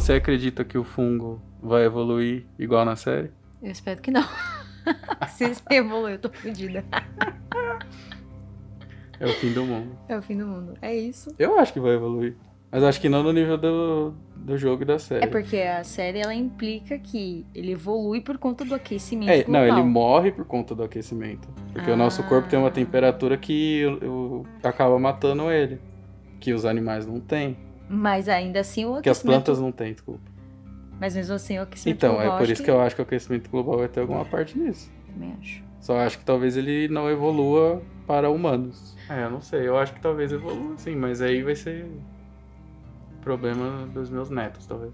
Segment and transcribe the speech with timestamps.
[0.00, 3.30] Você acredita que o fungo vai evoluir igual na série?
[3.62, 4.24] Eu espero que não.
[5.28, 6.82] Se evoluir, eu tô fodida.
[9.20, 9.96] É o fim do mundo.
[10.08, 10.72] É o fim do mundo.
[10.80, 11.34] É isso.
[11.38, 12.34] Eu acho que vai evoluir.
[12.72, 15.22] Mas acho que não no nível do, do jogo e da série.
[15.22, 19.66] É porque a série ela implica que ele evolui por conta do aquecimento É, global.
[19.66, 21.46] não, ele morre por conta do aquecimento.
[21.74, 22.72] Porque o nosso corpo tem uma Ah.
[22.72, 25.78] temperatura que o- o- acaba matando ele.
[26.40, 27.56] Que os animais não têm.
[27.92, 29.02] Mas ainda assim o aquecimento...
[29.02, 30.30] Que as plantas não têm, desculpa.
[31.00, 33.04] Mas mesmo assim o aquecimento Então, global, é por isso que eu acho que o
[33.04, 34.88] aquecimento global vai ter alguma parte nisso.
[35.12, 35.64] Também acho.
[35.80, 38.96] Só acho que talvez ele não evolua para humanos.
[39.08, 39.66] É, eu não sei.
[39.66, 40.94] Eu acho que talvez evolua, sim.
[40.94, 41.90] Mas aí vai ser
[43.22, 44.92] problema dos meus netos, talvez.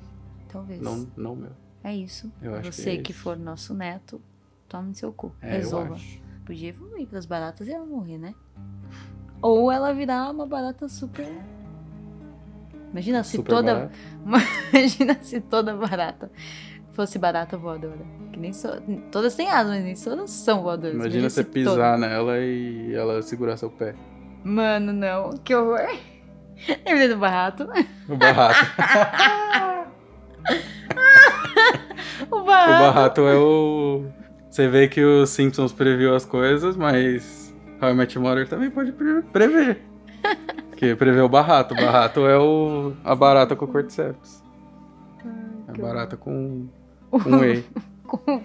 [0.48, 0.80] Talvez.
[0.80, 1.50] Não, não meu.
[1.84, 2.32] É isso.
[2.40, 3.20] Eu acho Você que é que isso.
[3.20, 4.22] for nosso neto,
[4.68, 5.32] tome seu cu.
[5.42, 5.96] É, Resolva.
[6.44, 8.34] Podia evoluir pras baratas e ela morrer, né?
[9.42, 11.26] Ou ela virar uma barata super.
[12.92, 13.74] Imagina se Super toda.
[13.74, 13.94] barato.
[14.72, 16.30] Imagina se toda barata
[16.92, 17.98] fosse barata voadora.
[18.32, 18.68] Que nem so...
[19.12, 20.94] Todas têm asas, mas nem todas são voadoras.
[20.94, 23.92] Imagina você se pisar nela e ela segurar seu pé.
[23.92, 23.98] toda-
[24.44, 25.30] Mano, não.
[25.44, 25.80] Que horror.
[26.86, 27.68] Lembrei do barato.
[28.08, 28.66] O barrato.
[32.30, 32.70] O o barato.
[32.82, 34.04] barrato é o.
[34.50, 38.70] Você vê que o Simpsons previu as coisas, mas How I Met Your Mother também
[38.70, 39.82] pode pre- prever.
[40.76, 41.74] Que prevê o barrato.
[41.74, 42.92] O barrato é o...
[43.02, 44.44] a barata com cordyceps.
[45.68, 46.68] A barata com,
[47.10, 47.64] com whey.
[48.06, 48.42] Com...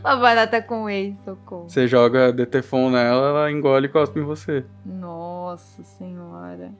[0.00, 1.68] Uma barata com whey, socorro.
[1.68, 4.64] Você joga Detefon nela, ela engole e cospe em você.
[4.84, 6.72] Nossa senhora.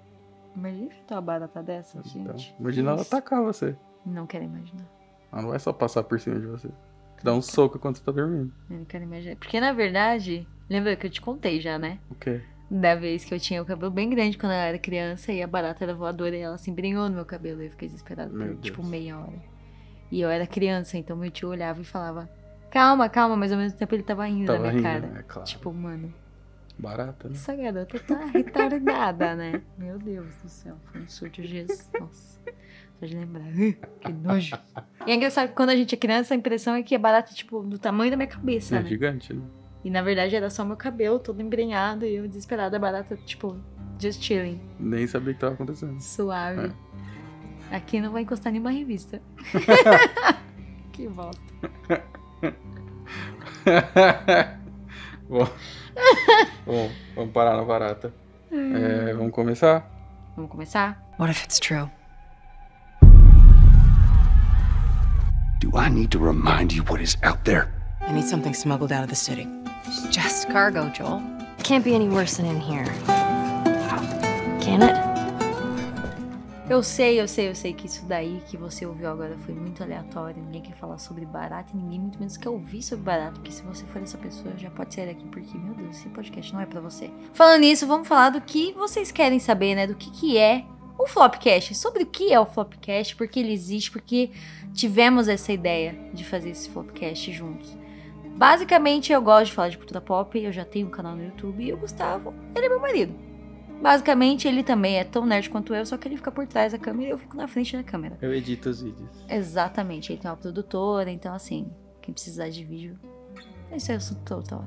[0.57, 2.55] Imagina chutar uma barata dessa, Então, gente.
[2.59, 3.77] imagina ela atacar você.
[4.05, 4.85] Não quero imaginar.
[5.33, 6.69] Ela não vai só passar por cima de você.
[7.17, 8.53] Te dá um soco quando você tá dormindo.
[8.71, 9.37] Eu não quero imaginar.
[9.37, 11.99] Porque na verdade, lembra que eu te contei já, né?
[12.11, 12.41] O quê?
[12.71, 15.47] Da vez que eu tinha o cabelo bem grande quando eu era criança e a
[15.47, 17.63] barata era voadora e ela se embrenhou no meu cabelo.
[17.63, 18.89] E eu fiquei desesperada por Meu tipo Deus.
[18.91, 19.43] meia hora.
[20.11, 22.29] E eu era criança, então meu tio olhava e falava:
[22.71, 25.21] Calma, calma, mas ao mesmo tempo ele tava rindo Tava na minha rindo, cara.
[25.21, 25.49] é claro.
[25.49, 26.13] Tipo, mano,
[26.79, 27.35] Barata, né?
[27.35, 29.63] essa garota tá retardada, né?
[29.79, 31.91] Meu Deus do céu, foi um surto de Jesus.
[31.99, 32.39] Nossa,
[33.01, 33.47] só de lembrar.
[34.01, 34.57] Que nojo.
[35.07, 37.33] E é engraçado que quando a gente é criança, a impressão é que a barata,
[37.35, 38.89] tipo, do tamanho da minha cabeça, É né?
[38.89, 39.43] gigante, né?
[39.85, 43.57] E na verdade era só meu cabelo todo embrenhado e eu desesperada, a barata, tipo,
[43.99, 46.01] just chilling, Nem sabia o que tava acontecendo.
[46.01, 46.73] suave.
[47.71, 49.21] Aqui não vai encostar nenhuma revista.
[50.93, 51.43] que bosta.
[55.29, 55.47] Bom.
[56.65, 58.13] Bom, vamos parar na barata.
[58.51, 59.87] É, vamos começar?
[60.35, 61.03] Vamos começar?
[61.19, 61.91] What if it's true?
[65.61, 67.69] Do I need to remind you what is out there?
[68.01, 69.47] I need something smuggled out of the city.
[69.89, 71.23] It's just cargo, Joel.
[71.65, 72.85] Can't be any worse than in here.
[74.61, 75.09] Can it?
[76.69, 79.83] Eu sei, eu sei, eu sei que isso daí que você ouviu agora foi muito
[79.83, 80.43] aleatório.
[80.43, 83.41] Ninguém quer falar sobre barato e ninguém muito menos quer ouvir sobre barato.
[83.41, 86.53] Porque se você for essa pessoa, já pode sair daqui porque, meu Deus, esse podcast
[86.53, 87.11] não é pra você.
[87.33, 89.87] Falando nisso, vamos falar do que vocês querem saber, né?
[89.87, 90.67] Do que, que é
[90.99, 91.75] o Flopcast.
[91.75, 94.33] Sobre o que é o Flopcast, por que ele existe, porque
[94.75, 97.75] tivemos essa ideia de fazer esse Flopcast juntos.
[98.39, 101.61] Basicamente, eu gosto de falar de cultura pop, eu já tenho um canal no YouTube
[101.61, 103.13] e o Gustavo, ele é meu marido.
[103.83, 106.79] Basicamente, ele também é tão nerd quanto eu, só que ele fica por trás da
[106.79, 108.17] câmera e eu fico na frente da câmera.
[108.23, 109.11] Eu edito os vídeos.
[109.29, 111.69] Exatamente, ele tem uma produtora, então assim,
[112.01, 112.97] quem precisar de vídeo,
[113.73, 114.65] esse é assunto total.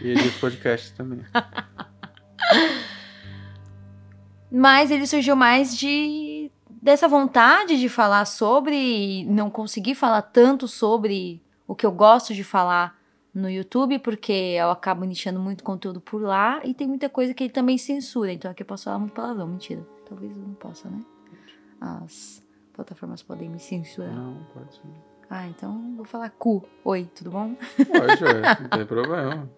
[0.00, 1.24] E edito podcast também.
[4.48, 11.42] Mas ele surgiu mais de dessa vontade de falar sobre, não conseguir falar tanto sobre
[11.66, 12.96] o que eu gosto de falar
[13.34, 17.44] no YouTube, porque eu acabo nichando muito conteúdo por lá e tem muita coisa que
[17.44, 19.86] ele também censura, então aqui eu posso falar muito palavrão, mentira.
[20.08, 21.00] Talvez eu não possa, né?
[21.80, 24.12] As plataformas podem me censurar.
[24.12, 24.82] Não, pode ser.
[25.30, 26.64] Ah, então vou falar cu.
[26.84, 27.54] Oi, tudo bom?
[27.76, 29.50] Pode, ué, não tem problema.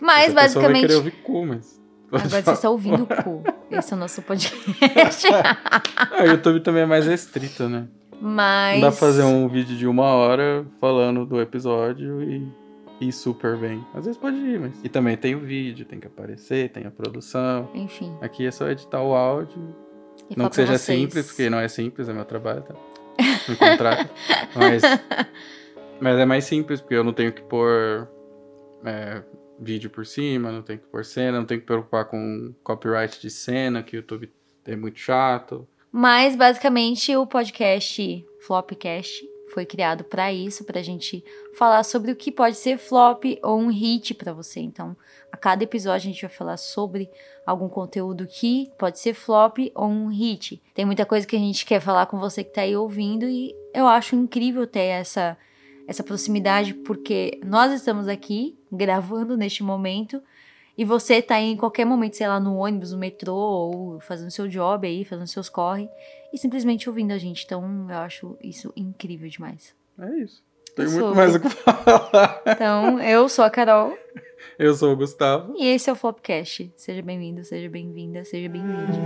[0.00, 0.82] Mas Essa basicamente.
[0.82, 1.78] querer ouvir cu, mas...
[2.10, 3.42] Agora você está ouvindo o cu.
[3.70, 5.26] Esse é o nosso podcast.
[5.26, 7.86] Ah, o YouTube também é mais restrito, né?
[8.20, 8.74] Mas.
[8.74, 12.46] Não dá pra fazer um vídeo de uma hora falando do episódio e
[13.00, 13.84] ir super bem.
[13.94, 14.72] Às vezes pode ir, mas...
[14.82, 17.70] E também tem o vídeo, tem que aparecer, tem a produção.
[17.74, 18.16] Enfim.
[18.20, 19.74] Aqui é só editar o áudio.
[20.28, 20.98] e não que seja vocês.
[20.98, 22.74] simples, porque não é simples, é meu trabalho, tá?
[23.48, 24.10] Me contrata.
[24.54, 24.82] mas,
[26.00, 28.08] mas é mais simples, porque eu não tenho que pôr
[28.84, 29.22] é,
[29.58, 33.30] vídeo por cima, não tenho que pôr cena, não tenho que preocupar com copyright de
[33.30, 34.30] cena, que o YouTube
[34.64, 35.66] é muito chato.
[35.90, 41.24] Mas basicamente o podcast Flopcast foi criado para isso, pra gente
[41.54, 44.60] falar sobre o que pode ser flop ou um hit para você.
[44.60, 44.96] Então,
[45.32, 47.10] a cada episódio a gente vai falar sobre
[47.46, 50.62] algum conteúdo que pode ser flop ou um hit.
[50.74, 53.54] Tem muita coisa que a gente quer falar com você que tá aí ouvindo e
[53.74, 55.36] eu acho incrível ter essa
[55.86, 60.22] essa proximidade porque nós estamos aqui gravando neste momento
[60.78, 64.30] e você tá aí em qualquer momento, sei lá, no ônibus, no metrô, ou fazendo
[64.30, 65.90] seu job aí, fazendo seus corre,
[66.32, 67.44] e simplesmente ouvindo a gente.
[67.44, 69.74] Então, eu acho isso incrível demais.
[69.98, 70.40] É isso.
[70.76, 71.14] Tem muito sou.
[71.16, 72.42] mais o que falar.
[72.46, 73.98] Então, eu sou a Carol,
[74.56, 75.52] Eu sou o Gustavo.
[75.56, 76.72] e esse é o Flopcast.
[76.76, 78.98] Seja bem-vindo, seja bem-vinda, seja bem-vindo.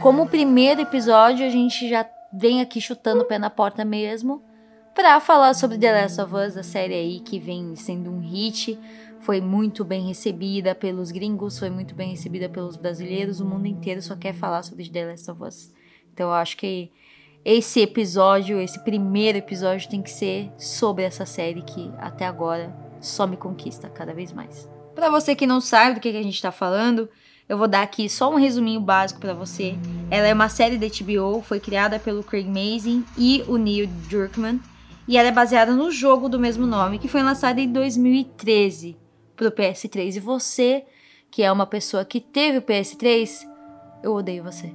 [0.00, 4.42] Como primeiro episódio, a gente já vem aqui chutando o pé na porta mesmo
[4.94, 8.78] pra falar sobre The Last of Us, a série aí que vem sendo um hit.
[9.20, 13.40] Foi muito bem recebida pelos gringos, foi muito bem recebida pelos brasileiros.
[13.40, 15.72] O mundo inteiro só quer falar sobre The Last of Us.
[16.12, 16.90] Então eu acho que
[17.44, 23.26] esse episódio, esse primeiro episódio, tem que ser sobre essa série que até agora só
[23.26, 24.68] me conquista cada vez mais.
[24.94, 27.08] Pra você que não sabe do que a gente tá falando,
[27.50, 29.74] eu vou dar aqui só um resuminho básico pra você.
[30.08, 34.60] Ela é uma série da HBO, foi criada pelo Craig Mazin e o Neil Druckmann,
[35.08, 38.96] e ela é baseada no jogo do mesmo nome, que foi lançado em 2013
[39.36, 40.14] pro PS3.
[40.14, 40.84] E você,
[41.28, 43.44] que é uma pessoa que teve o PS3,
[44.00, 44.72] eu odeio você.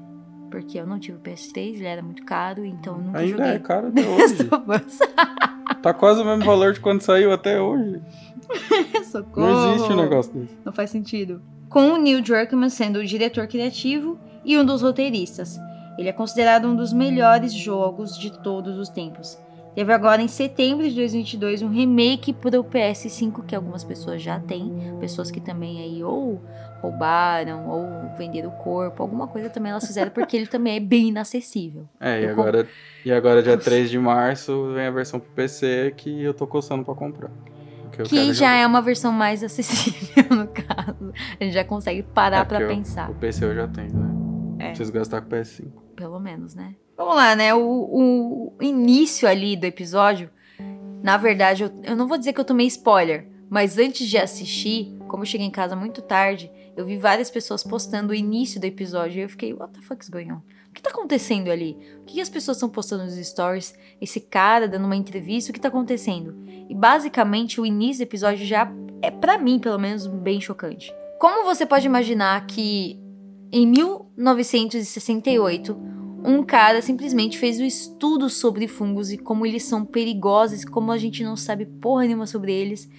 [0.51, 3.51] Porque eu não tive o PS3, ele era muito caro, então eu nunca Ainda joguei
[3.53, 4.35] é caro até hoje.
[5.81, 8.01] Tá quase o mesmo valor de quando saiu até hoje.
[9.05, 9.47] Socorro.
[9.47, 10.57] Não existe um negócio desse.
[10.65, 11.41] Não faz sentido.
[11.75, 15.59] Com o Neil Druckmann sendo o diretor criativo e um dos roteiristas.
[15.99, 19.37] Ele é considerado um dos melhores jogos de todos os tempos.
[19.75, 24.39] Teve agora em setembro de 2022 um remake para o PS5 que algumas pessoas já
[24.39, 26.41] têm, pessoas que também aí ou
[26.81, 31.09] roubaram ou venderam o corpo, alguma coisa também elas fizeram porque ele também é bem
[31.09, 31.89] inacessível.
[31.99, 32.69] É, e Eu agora,
[33.03, 36.85] e agora dia 3 de março vem a versão pro PC que eu tô coçando
[36.85, 37.29] pra comprar.
[37.95, 38.57] Que, eu Que quero já jogar.
[38.61, 41.13] é uma versão mais acessível no caso.
[41.39, 43.09] A gente já consegue parar É, pra porque o- pensar.
[43.09, 44.65] O PC eu já tenho, né?
[44.65, 44.67] É.
[44.69, 45.67] Preciso gastar com o PS5.
[45.95, 46.75] Pelo menos, né?
[46.97, 47.53] Vamos lá, né?
[47.53, 47.59] O,
[48.57, 50.29] o início ali do episódio,
[51.03, 54.97] na verdade, eu, eu não vou dizer que eu tomei spoiler, mas antes de assistir,
[55.07, 58.65] como eu cheguei em casa muito tarde, eu vi várias pessoas postando o início do
[58.65, 60.41] episódio e eu fiquei, what the fuck's going on?
[60.75, 61.77] Que tá acontecendo ali?
[62.01, 63.73] O que as pessoas estão postando nos stories?
[64.01, 66.35] Esse cara dando uma entrevista, o que tá acontecendo?
[66.69, 68.69] E basicamente o início do episódio já
[69.01, 70.93] é, pra mim, pelo menos, bem chocante.
[71.17, 72.99] Como você pode imaginar que
[73.51, 75.77] em 1968
[76.25, 80.97] um cara simplesmente fez um estudo sobre fungos e como eles são perigosos, como a
[80.97, 82.89] gente não sabe porra nenhuma sobre eles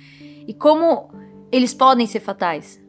[0.49, 1.11] e como
[1.53, 2.81] eles podem ser fatais.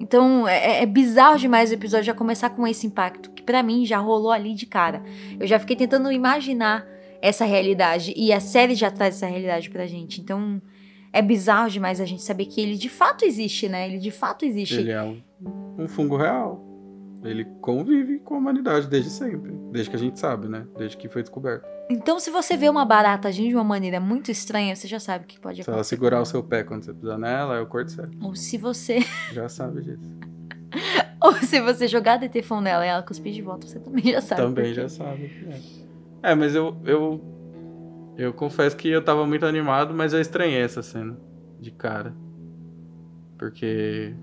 [0.00, 3.84] Então é, é bizarro demais o episódio já começar com esse impacto que pra mim
[3.86, 5.02] já rolou ali de cara.
[5.38, 6.86] Eu já fiquei tentando imaginar
[7.22, 10.20] essa realidade e a série já traz essa realidade pra gente.
[10.20, 10.60] Então
[11.12, 13.88] é bizarro demais a gente saber que ele de fato existe, né?
[13.88, 14.74] Ele de fato existe.
[14.74, 15.22] Ele é um,
[15.78, 16.62] um fungo real.
[17.22, 19.52] Ele convive com a humanidade desde sempre.
[19.72, 20.66] Desde que a gente sabe, né?
[20.76, 21.73] Desde que foi descoberto.
[21.88, 25.24] Então, se você vê uma barata agindo de uma maneira muito estranha, você já sabe
[25.24, 25.96] o que pode Se ela acontecer.
[25.96, 28.16] segurar o seu pé quando você pisar nela, é o certo.
[28.22, 29.00] Ou se você,
[29.32, 30.10] Já sabe disso.
[31.22, 34.40] ou se você jogar DTFON nela e ela cuspir de volta, você também já sabe.
[34.40, 35.30] Também já sabe.
[36.22, 37.20] É, É, mas eu, eu.
[38.16, 41.18] Eu confesso que eu tava muito animado, mas eu estranhei essa cena.
[41.60, 42.14] De cara.
[43.38, 44.14] Porque.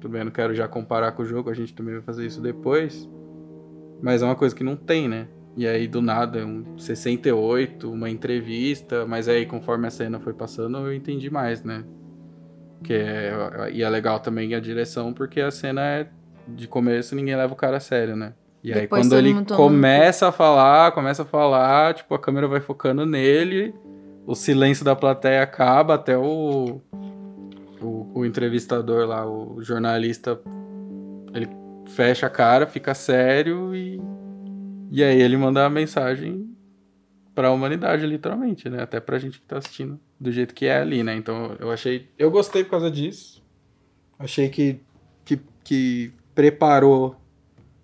[0.00, 2.26] Tudo bem, eu não quero já comparar com o jogo, a gente também vai fazer
[2.26, 3.08] isso depois.
[4.02, 5.28] Mas é uma coisa que não tem, né?
[5.56, 10.78] E aí, do nada, um 68, uma entrevista, mas aí, conforme a cena foi passando,
[10.78, 11.84] eu entendi mais, né?
[12.82, 16.08] Que é, e é legal também a direção, porque a cena é
[16.46, 18.34] de começo ninguém leva o cara a sério, né?
[18.62, 22.60] E aí, Depois quando ele começa a falar, começa a falar, tipo, a câmera vai
[22.60, 23.74] focando nele,
[24.26, 26.80] o silêncio da plateia acaba, até o,
[27.80, 30.40] o, o entrevistador lá, o jornalista,
[31.34, 31.48] ele
[31.88, 34.00] fecha a cara, fica sério e,
[35.00, 36.54] e aí ele manda a mensagem
[37.34, 38.82] pra humanidade, literalmente, né?
[38.82, 41.14] Até pra gente que tá assistindo do jeito que é ali, né?
[41.16, 42.08] Então eu achei.
[42.18, 43.42] Eu gostei por causa disso.
[44.18, 44.80] Achei que,
[45.24, 47.16] que, que preparou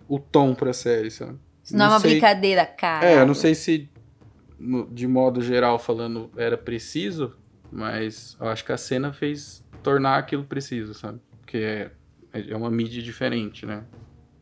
[0.07, 1.37] o tom pra série, sabe?
[1.63, 3.05] Isso não, é uma sei- brincadeira, cara.
[3.05, 3.89] É, eu não sei se.
[4.91, 7.35] de modo geral falando, era preciso,
[7.71, 11.19] mas eu acho que a cena fez tornar aquilo preciso, sabe?
[11.41, 11.91] Porque é,
[12.33, 13.83] é uma mídia diferente, né?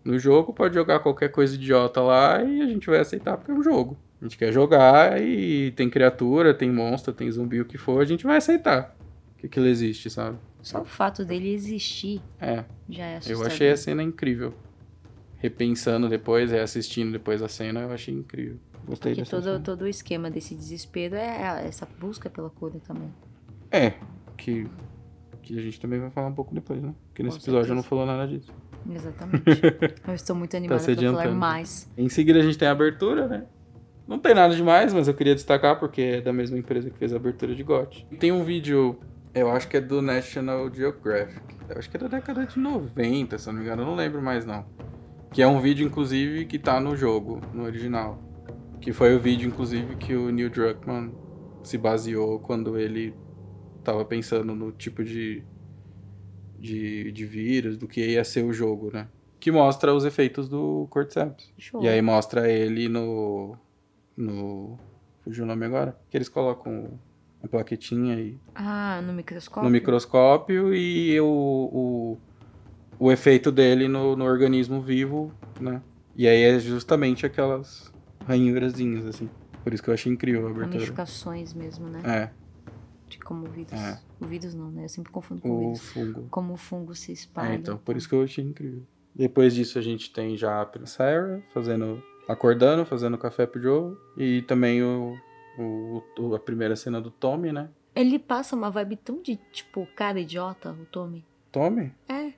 [0.03, 3.53] No jogo pode jogar qualquer coisa idiota lá e a gente vai aceitar porque é
[3.53, 3.97] um jogo.
[4.21, 8.05] A gente quer jogar e tem criatura, tem monstro, tem zumbi, o que for, a
[8.05, 8.95] gente vai aceitar
[9.37, 10.37] que aquilo existe, sabe?
[10.61, 13.47] Só o fato dele existir É, já é eu assustador.
[13.47, 14.53] achei a cena incrível.
[15.37, 18.57] Repensando depois, reassistindo depois a cena, eu achei incrível.
[18.85, 19.59] Gostei Porque todo, cena.
[19.59, 23.13] todo o esquema desse desespero é essa busca pela cura também.
[23.71, 23.93] É,
[24.37, 24.67] que,
[25.41, 26.93] que a gente também vai falar um pouco depois, né?
[27.07, 27.87] Porque nesse Com episódio não certeza.
[27.89, 28.51] falou nada disso.
[28.89, 29.61] Exatamente.
[30.07, 31.89] Eu estou muito animada se pra falar mais.
[31.97, 33.45] Em seguida a gente tem a abertura, né?
[34.07, 37.13] Não tem nada demais, mas eu queria destacar porque é da mesma empresa que fez
[37.13, 38.07] a abertura de GOT.
[38.19, 38.99] Tem um vídeo,
[39.35, 41.41] eu acho que é do National Geographic.
[41.69, 43.95] Eu acho que é da década de 90, se eu não me engano, eu não
[43.95, 44.65] lembro mais não.
[45.31, 48.19] Que é um vídeo, inclusive, que tá no jogo, no original.
[48.81, 51.13] Que foi o vídeo, inclusive, que o Neil Druckmann
[51.61, 53.13] se baseou quando ele
[53.83, 55.43] tava pensando no tipo de,
[56.59, 59.07] de, de vírus, do que ia ser o jogo, né?
[59.39, 61.51] Que mostra os efeitos do Cordyceps.
[61.57, 61.81] Show.
[61.83, 63.55] E aí mostra ele no.
[64.17, 64.77] no.
[65.23, 65.97] Fugiu o nome agora?
[66.09, 66.99] Que eles colocam
[67.43, 69.63] a plaquetinha aí Ah, no microscópio?
[69.63, 72.17] no microscópio e o, o,
[73.05, 75.81] o efeito dele no, no organismo vivo, né?
[76.15, 77.93] E aí é justamente aquelas
[78.27, 79.29] ranhurazinhas, assim.
[79.63, 80.73] Por isso que eu achei incrível a abertura.
[80.73, 82.01] Ramificações mesmo, né?
[82.03, 82.29] É,
[83.07, 83.71] De como o vírus.
[83.71, 83.99] É.
[84.19, 84.85] O vírus não, né?
[84.85, 85.79] Eu sempre confundo com o o vírus.
[85.91, 86.27] fungo.
[86.29, 87.55] Como o fungo se É, espalha.
[87.55, 88.83] então, por isso que eu achei incrível.
[89.15, 92.01] Depois disso a gente tem já a Sarah fazendo.
[92.27, 93.95] acordando, fazendo café pro Joe.
[94.17, 95.15] E também o,
[95.57, 97.69] o- a primeira cena do Tommy, né?
[97.95, 101.25] Ele passa uma vibe tão de, tipo, cara idiota, o Tommy.
[101.51, 101.91] Tommy?
[102.07, 102.33] É.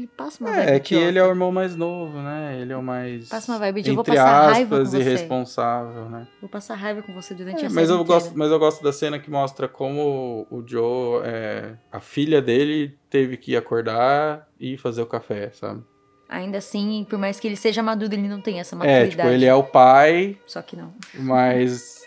[0.00, 1.08] Ele passa uma vibe É, é que idiota.
[1.10, 2.58] ele é o irmão mais novo, né?
[2.58, 3.28] Ele é o mais.
[3.28, 4.98] Passa uma vibe de, eu vou passar raiva com aspas, você.
[5.00, 6.26] irresponsável, né?
[6.40, 8.92] Vou passar raiva com você durante É, a mas eu gosto, mas eu gosto da
[8.92, 15.02] cena que mostra como o Joe, é, a filha dele teve que acordar e fazer
[15.02, 15.82] o café, sabe?
[16.28, 19.10] Ainda assim, por mais que ele seja maduro, ele não tem essa É, maturidade.
[19.10, 20.94] tipo, ele é o pai, Só que não.
[21.18, 22.00] mas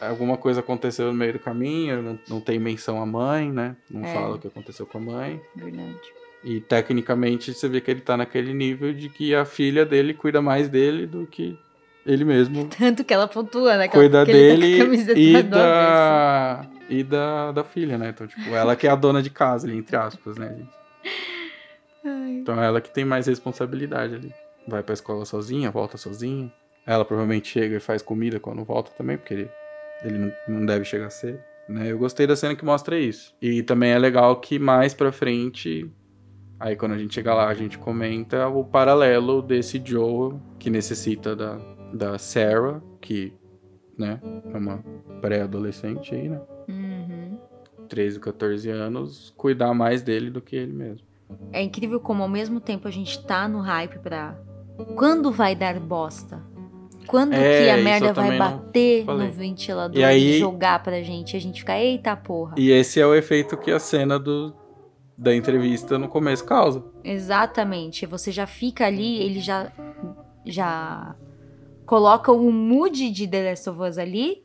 [0.00, 3.76] alguma coisa aconteceu no meio do caminho, não, não tem menção à mãe, né?
[3.90, 4.12] Não É.
[4.14, 5.40] fala o que aconteceu com a mãe.
[5.54, 6.00] Verdade.
[6.42, 10.40] E tecnicamente você vê que ele tá naquele nível de que a filha dele cuida
[10.40, 11.58] mais dele do que
[12.06, 13.88] ele mesmo Tanto que ela pontua, né?
[13.88, 18.08] Que cuida tá dele camiseta e da e da, da filha, né?
[18.10, 20.78] Então, tipo, ela que é a dona de casa ali, entre aspas, né, gente?
[22.40, 24.32] Então, ela que tem mais responsabilidade ali.
[24.66, 26.50] Vai pra escola sozinha, volta sozinha.
[26.86, 29.50] Ela provavelmente chega e faz comida quando volta também, porque ele,
[30.02, 31.38] ele não, não deve chegar cedo.
[31.68, 31.92] Né?
[31.92, 33.34] Eu gostei da cena que mostra isso.
[33.42, 35.90] E também é legal que mais pra frente,
[36.58, 41.34] aí quando a gente chegar lá, a gente comenta o paralelo desse Joe que necessita
[41.36, 41.58] da,
[41.92, 43.32] da Sarah, que
[43.96, 44.20] né,
[44.52, 44.82] é uma
[45.20, 46.40] pré-adolescente aí, né?
[46.68, 47.38] Uhum.
[47.88, 51.06] 13, 14 anos, cuidar mais dele do que ele mesmo.
[51.52, 54.38] É incrível como ao mesmo tempo a gente tá no hype pra.
[54.96, 56.42] Quando vai dar bosta?
[57.06, 61.36] Quando É, que a merda vai bater no ventilador E aí- e jogar pra gente?
[61.36, 62.54] A gente fica, eita porra.
[62.58, 64.54] E esse é o efeito que a cena do,
[65.18, 66.84] da entrevista no começo causa.
[67.02, 68.06] Exatamente.
[68.06, 69.72] Você já fica ali, ele já
[70.46, 71.16] já
[71.84, 74.44] coloca o mood de The Last of Us ali,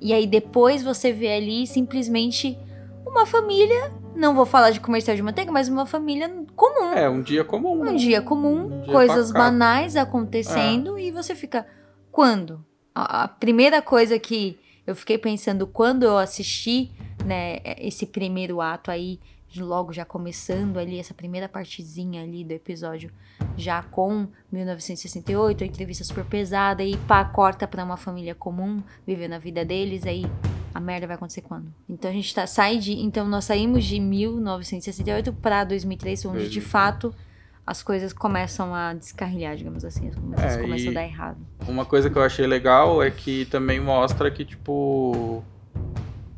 [0.00, 2.58] e aí depois você vê ali simplesmente
[3.06, 6.92] uma família, não vou falar de comercial de manteiga, mas uma família comum.
[6.92, 7.80] É, um dia comum.
[7.80, 7.94] Um né?
[7.94, 9.44] dia comum, Um dia coisas pacato.
[9.44, 11.66] banais acontecendo e você fica.
[12.12, 12.64] Quando?
[12.94, 16.90] A, a primeira coisa que eu fiquei pensando quando eu assisti,
[17.24, 19.18] né, esse primeiro ato aí,
[19.58, 23.10] logo já começando ali, essa primeira partezinha ali do episódio,
[23.56, 29.32] já com 1968, a entrevista super pesada, e pá, corta pra uma família comum, vivendo
[29.32, 30.24] a vida deles, aí
[30.72, 31.72] a merda vai acontecer quando?
[31.88, 32.92] Então a gente tá, sai de.
[32.92, 36.70] Então nós saímos de 1968 pra 2003, onde de 2003.
[36.70, 37.14] fato
[37.66, 40.08] as coisas começam a descarrilhar, digamos assim.
[40.08, 41.38] As coisas É, começam a dar errado.
[41.68, 45.44] Uma coisa que eu achei legal é que também mostra que, tipo,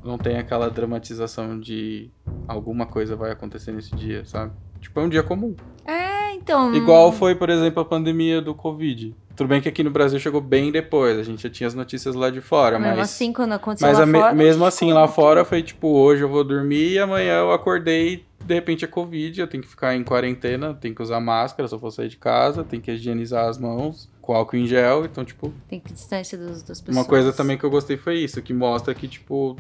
[0.05, 2.11] não tem aquela dramatização de
[2.49, 4.53] alguma coisa vai acontecer nesse dia, sabe?
[4.81, 5.55] Tipo, é um dia comum.
[5.87, 6.75] É, então.
[6.75, 9.15] Igual foi, por exemplo, a pandemia do Covid.
[9.37, 12.15] Tudo bem que aqui no Brasil chegou bem depois, a gente já tinha as notícias
[12.15, 13.11] lá de fora, Mesmo mas.
[13.11, 16.23] assim, quando aconteceu Mas lá me- fora, mesmo assim, ficou, lá fora foi tipo, hoje
[16.23, 19.69] eu vou dormir e amanhã eu acordei e de repente é Covid, eu tenho que
[19.71, 22.91] ficar em quarentena, tenho que usar máscara se eu for sair de casa, tenho que
[22.91, 26.97] higienizar as mãos com álcool em gel, então, tipo, Tem que distância dos, das pessoas.
[26.99, 29.57] uma coisa também que eu gostei foi isso, que mostra que, tipo,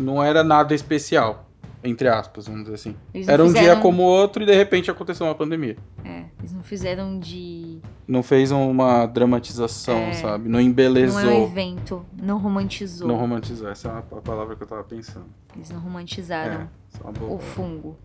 [0.00, 1.46] não era nada especial,
[1.84, 2.96] entre aspas, vamos dizer assim.
[3.26, 5.76] Era um dia como outro e de repente aconteceu uma pandemia.
[6.04, 7.78] É, eles não fizeram de.
[8.08, 10.12] Não fez uma dramatização, É.
[10.14, 10.44] sabe?
[10.44, 11.42] Não Não é um embelezou.
[11.44, 13.06] evento, não romantizou.
[13.06, 13.68] Não romantizou.
[13.68, 15.26] Essa é a palavra que eu tava pensando.
[15.54, 17.96] Eles não romantizaram É, o fungo.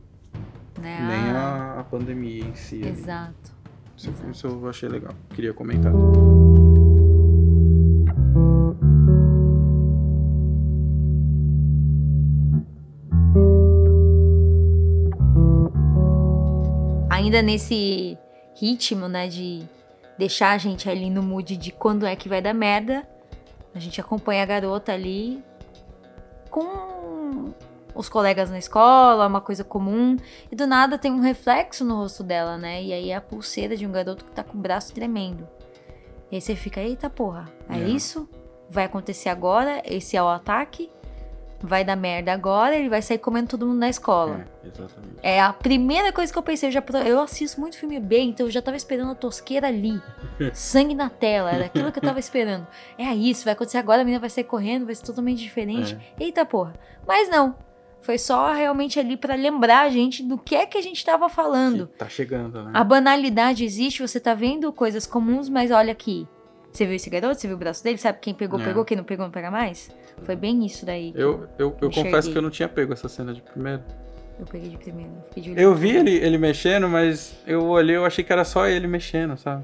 [0.79, 0.97] Né?
[1.07, 2.85] Nem Ah, a, a pandemia em si.
[2.85, 3.55] Exato.
[3.97, 5.13] Isso, isso eu achei legal.
[5.33, 5.91] Queria comentar.
[17.35, 18.17] Ainda nesse
[18.53, 19.67] ritmo, né, de
[20.17, 23.05] deixar a gente ali no mood de quando é que vai dar merda,
[23.73, 25.43] a gente acompanha a garota ali
[26.49, 27.53] com
[27.93, 30.15] os colegas na escola, uma coisa comum,
[30.49, 32.81] e do nada tem um reflexo no rosto dela, né?
[32.81, 35.45] E aí é a pulseira de um garoto que tá com o braço tremendo.
[36.31, 37.83] E aí você fica, eita porra, é, É.
[37.83, 38.29] isso?
[38.69, 39.81] Vai acontecer agora?
[39.83, 40.89] Esse é o ataque?
[41.61, 42.75] Vai dar merda agora?
[42.75, 44.45] Ele vai sair comendo todo mundo na escola.
[44.63, 45.15] É, exatamente.
[45.23, 46.69] É a primeira coisa que eu pensei.
[46.69, 50.01] Eu, já, eu assisto muito filme B, então eu já tava esperando a tosqueira ali.
[50.53, 52.67] Sangue na tela, era aquilo que eu tava esperando.
[52.97, 55.97] É isso, vai acontecer agora, a menina vai sair correndo, vai ser totalmente diferente.
[56.19, 56.73] Eita porra.
[57.07, 57.55] Mas não.
[58.01, 61.27] Foi só realmente ali pra lembrar a gente do que é que a gente tava
[61.27, 61.87] falando.
[61.87, 62.71] Que tá chegando, né?
[62.71, 66.27] A banalidade existe, você tá vendo coisas comuns, mas olha aqui.
[66.75, 67.39] Você viu esse garoto?
[67.39, 67.97] Você viu o braço dele?
[67.97, 68.63] Sabe quem pegou, É.
[68.65, 69.89] pegou, quem não pegou, não pega mais?
[70.23, 71.13] Foi bem isso daí.
[71.15, 73.81] Eu, eu, eu confesso que eu não tinha pego essa cena de primeiro.
[74.39, 75.11] eu peguei de primeira.
[75.33, 78.67] Fiquei de Eu vi ele, ele mexendo, mas eu olhei, eu achei que era só
[78.67, 79.63] ele mexendo, sabe?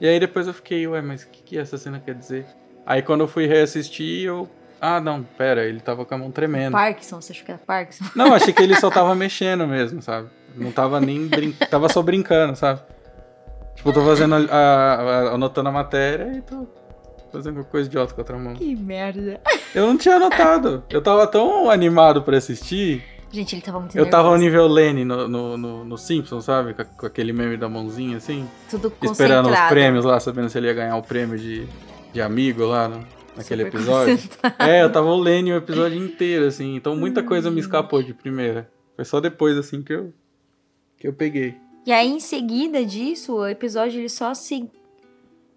[0.00, 2.46] E aí depois eu fiquei, ué, mas o que, que essa cena quer dizer?
[2.84, 4.48] Aí quando eu fui reassistir, eu.
[4.80, 6.72] Ah, não, pera, ele tava com a mão tremendo.
[6.72, 8.04] Parkinson, você achou que era Parkinson?
[8.14, 10.28] Não, achei que ele só tava mexendo mesmo, sabe?
[10.54, 12.80] Não tava nem brincando, tava só brincando, sabe?
[13.76, 16.66] Tipo, eu tô fazendo a, a- a- anotando a matéria e tô
[17.32, 18.54] fazendo coisa idiota com a outra mão.
[18.54, 19.40] Que merda.
[19.74, 20.82] Eu não tinha anotado.
[20.90, 23.04] Eu tava tão animado pra assistir.
[23.30, 24.44] Gente, ele tava muito Eu tava ao nervoso.
[24.44, 26.72] nível Lenny no, no, no, no Simpsons, sabe?
[26.74, 28.48] Com, com aquele meme da mãozinha assim.
[28.70, 31.66] Tudo Esperando os prêmios lá, sabendo se ele ia ganhar o prêmio de,
[32.12, 33.04] de amigo lá no-
[33.36, 34.18] naquele Super episódio.
[34.60, 36.76] É, eu tava o Lenny o episódio inteiro, assim.
[36.76, 38.70] Então muita coisa me escapou de primeira.
[38.94, 40.14] Foi só depois, assim, que eu,
[40.98, 41.56] que eu peguei.
[41.86, 44.68] E aí, em seguida disso, o episódio ele só se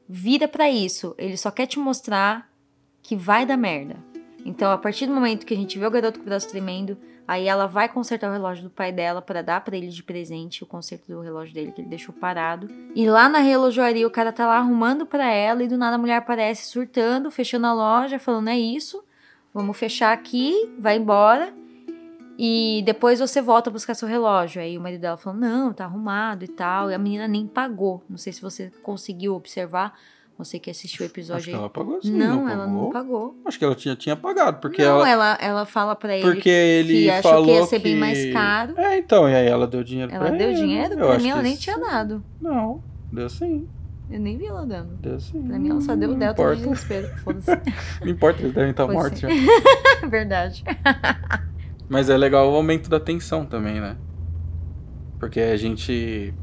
[0.07, 1.15] vira pra isso.
[1.17, 2.47] Ele só quer te mostrar
[3.01, 3.97] que vai dar merda.
[4.45, 6.95] Então, a partir do momento que a gente vê o garoto com o braço tremendo,
[7.27, 10.63] aí ela vai consertar o relógio do pai dela pra dar pra ele de presente
[10.63, 12.67] o conserto do relógio dele que ele deixou parado.
[12.95, 15.99] E lá na relojoaria o cara tá lá arrumando pra ela e do nada a
[15.99, 19.03] mulher aparece surtando, fechando a loja, falando é isso,
[19.51, 21.51] vamos fechar aqui, vai embora.
[22.41, 24.61] E depois você volta a buscar seu relógio.
[24.61, 26.89] Aí o marido dela falou: não, tá arrumado e tal.
[26.89, 28.01] E a menina nem pagou.
[28.09, 29.93] Não sei se você conseguiu observar.
[30.37, 31.55] Você que assistiu o Acho episódio que aí.
[31.57, 32.81] ela pagou sim, não, não ela pagou?
[32.83, 33.41] não pagou.
[33.45, 35.09] Acho que ela tinha, tinha pagado, porque não, ela...
[35.09, 37.99] ela, ela fala pra ele Porque ele que achou falou que ia ser bem que-
[37.99, 38.73] mais caro.
[38.79, 40.57] É, então, e aí ela deu dinheiro Ela pra deu ele.
[40.57, 40.93] dinheiro?
[40.93, 42.23] eu Pra acho mim, ela que nem isso- tinha dado.
[42.39, 43.67] Não, deu sim,
[44.09, 44.95] Eu nem vi ela dando.
[45.01, 45.41] deu sim.
[45.45, 47.09] Pra mim, ela só deu o delta de desespero.
[47.17, 47.51] Foda-se.
[47.99, 49.27] Não importa, eles devem estar mortos já.
[50.07, 50.63] Verdade.
[51.89, 53.97] Mas é legal o aumento da tensão também, né?
[55.19, 56.33] Porque a gente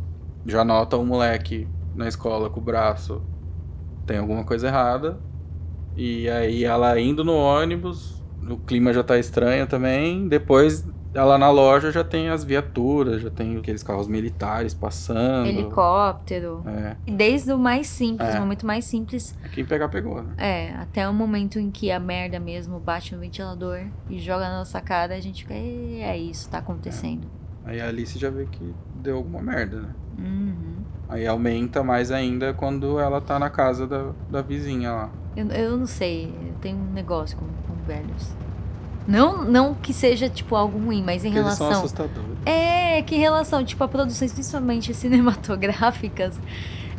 [0.44, 3.22] já nota um moleque na escola com o braço
[4.06, 5.18] tem alguma coisa errada.
[5.96, 10.28] E aí ela indo no ônibus, o clima já tá estranho também.
[10.28, 15.46] Depois ela na loja já tem as viaturas, já tem aqueles carros militares passando.
[15.46, 16.62] Helicóptero.
[16.66, 18.36] É, Desde o mais simples, É.
[18.38, 20.34] o momento mais simples, quem pegar pegou, né?
[20.36, 24.58] É, até o momento em que a merda mesmo bate no ventilador e joga na
[24.58, 27.26] nossa cara, a gente fica, "É, é isso, tá acontecendo.
[27.64, 29.88] Aí a Alice já vê que deu alguma merda, né?
[30.18, 30.76] Uhum.
[31.08, 35.10] Aí aumenta mais ainda quando ela tá na casa da, da vizinha lá.
[35.36, 38.34] Eu, eu não sei, eu tenho um negócio com, com velhos.
[39.06, 41.84] Não, não que seja, tipo, algo ruim, mas em Porque eles são relação.
[41.84, 42.36] assustadores.
[42.44, 46.38] É, que em relação, tipo, a produções, principalmente cinematográficas,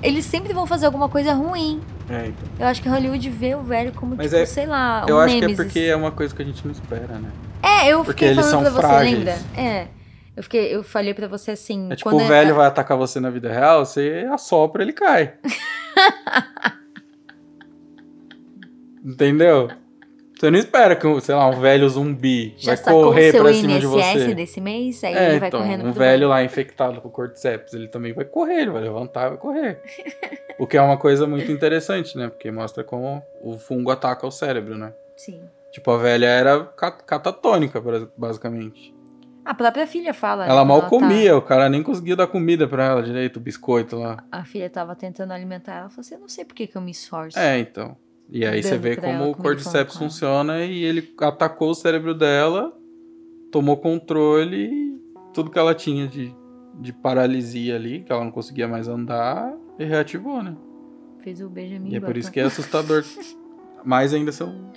[0.01, 1.81] eles sempre vão fazer alguma coisa ruim.
[2.09, 2.47] É, então.
[2.59, 5.19] Eu acho que Hollywood vê o velho como, Mas tipo, é- sei lá, um Eu
[5.19, 7.29] acho que é porque é uma coisa que a gente não espera, né?
[7.61, 9.17] É, eu porque fiquei eles falando são pra você, frágeis.
[9.17, 9.37] lembra?
[9.57, 9.87] É.
[10.35, 11.91] Eu, fiquei, eu falei pra você assim.
[11.91, 15.33] É tipo, quando o velho vai atacar você na vida real, você assopra, ele cai.
[19.03, 19.69] Entendeu?
[20.37, 23.79] Você não espera que, sei lá, um velho zumbi já vai correr pra cima INSS
[23.79, 24.35] de você.
[24.35, 27.87] desse mês, aí É, ele vai então, correndo um velho lá infectado com cordyceps, ele
[27.87, 29.81] também vai correr, ele vai levantar e vai correr.
[30.59, 32.27] o que é uma coisa muito interessante, né?
[32.29, 34.93] Porque mostra como o fungo ataca o cérebro, né?
[35.15, 35.41] Sim.
[35.71, 38.93] Tipo, a velha era cat- catatônica, bas- basicamente.
[39.43, 40.45] A própria filha fala.
[40.45, 43.39] né, Ela mal tá- comia, o cara nem conseguia dar comida pra ela direito, o
[43.39, 44.17] biscoito lá.
[44.31, 45.81] a filha tava tentando alimentar ela.
[45.81, 47.39] Ela falou assim: Eu não sei por que, que eu me esforço.
[47.39, 47.95] É, então.
[48.29, 52.73] E aí você vê como ela o cordyceps funciona e ele atacou o cérebro dela,
[53.51, 55.01] tomou controle e
[55.33, 56.35] tudo que ela tinha de,
[56.79, 60.55] de paralisia ali, que ela não conseguia mais andar, e reativou, né?
[61.19, 63.03] Fez o Benjamin E é por isso que é assustador.
[63.85, 64.71] Mais ainda ser um-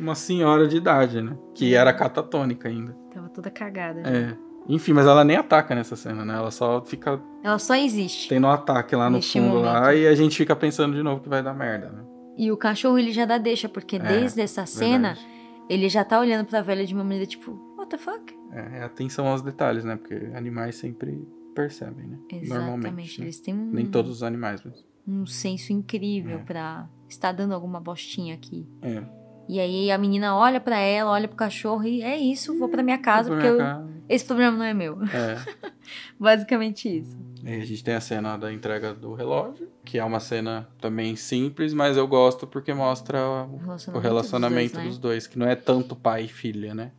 [0.00, 1.36] uma senhora de idade, né?
[1.54, 2.96] Que era catatônica ainda.
[3.12, 4.02] Tava toda cagada.
[4.02, 4.08] já.
[4.10, 4.36] É.
[4.66, 6.34] Enfim, mas ela nem ataca nessa cena, né?
[6.34, 8.28] Ela só fica Ela só existe.
[8.30, 9.98] tendo um ataque lá no Neste fundo lá momento.
[9.98, 12.02] e a gente fica pensando de novo que vai dar merda, né?
[12.36, 15.26] E o cachorro ele já dá deixa, porque É, desde essa cena, Verdade.
[15.68, 18.36] ele já tá olhando pra velha de uma maneira tipo, what the fuck?
[18.52, 19.96] É, é atenção aos detalhes, né?
[19.96, 22.18] Porque animais sempre percebem, né?
[22.48, 22.84] Normalmente.
[22.84, 23.20] Exatamente.
[23.20, 23.26] né?
[23.26, 24.84] Eles têm um, Nem todos os animais, mas.
[25.06, 26.42] um senso incrível É.
[26.42, 28.66] pra estar dando alguma bostinha aqui.
[28.82, 29.02] É.
[29.48, 32.82] E aí a menina olha pra ela, olha pro cachorro e é isso, vou pra
[32.82, 33.88] minha casa, porque minha eu- casa.
[34.08, 34.98] esse problema não é meu.
[35.02, 35.36] É.
[36.18, 37.16] Basicamente isso.
[37.44, 41.14] E a gente tem a cena da entrega do relógio, que é uma cena também
[41.14, 45.02] simples, mas eu gosto porque mostra o relacionamento, o relacionamento dos dois, dos né?
[45.02, 46.92] dois, que não é tanto pai e filha, né?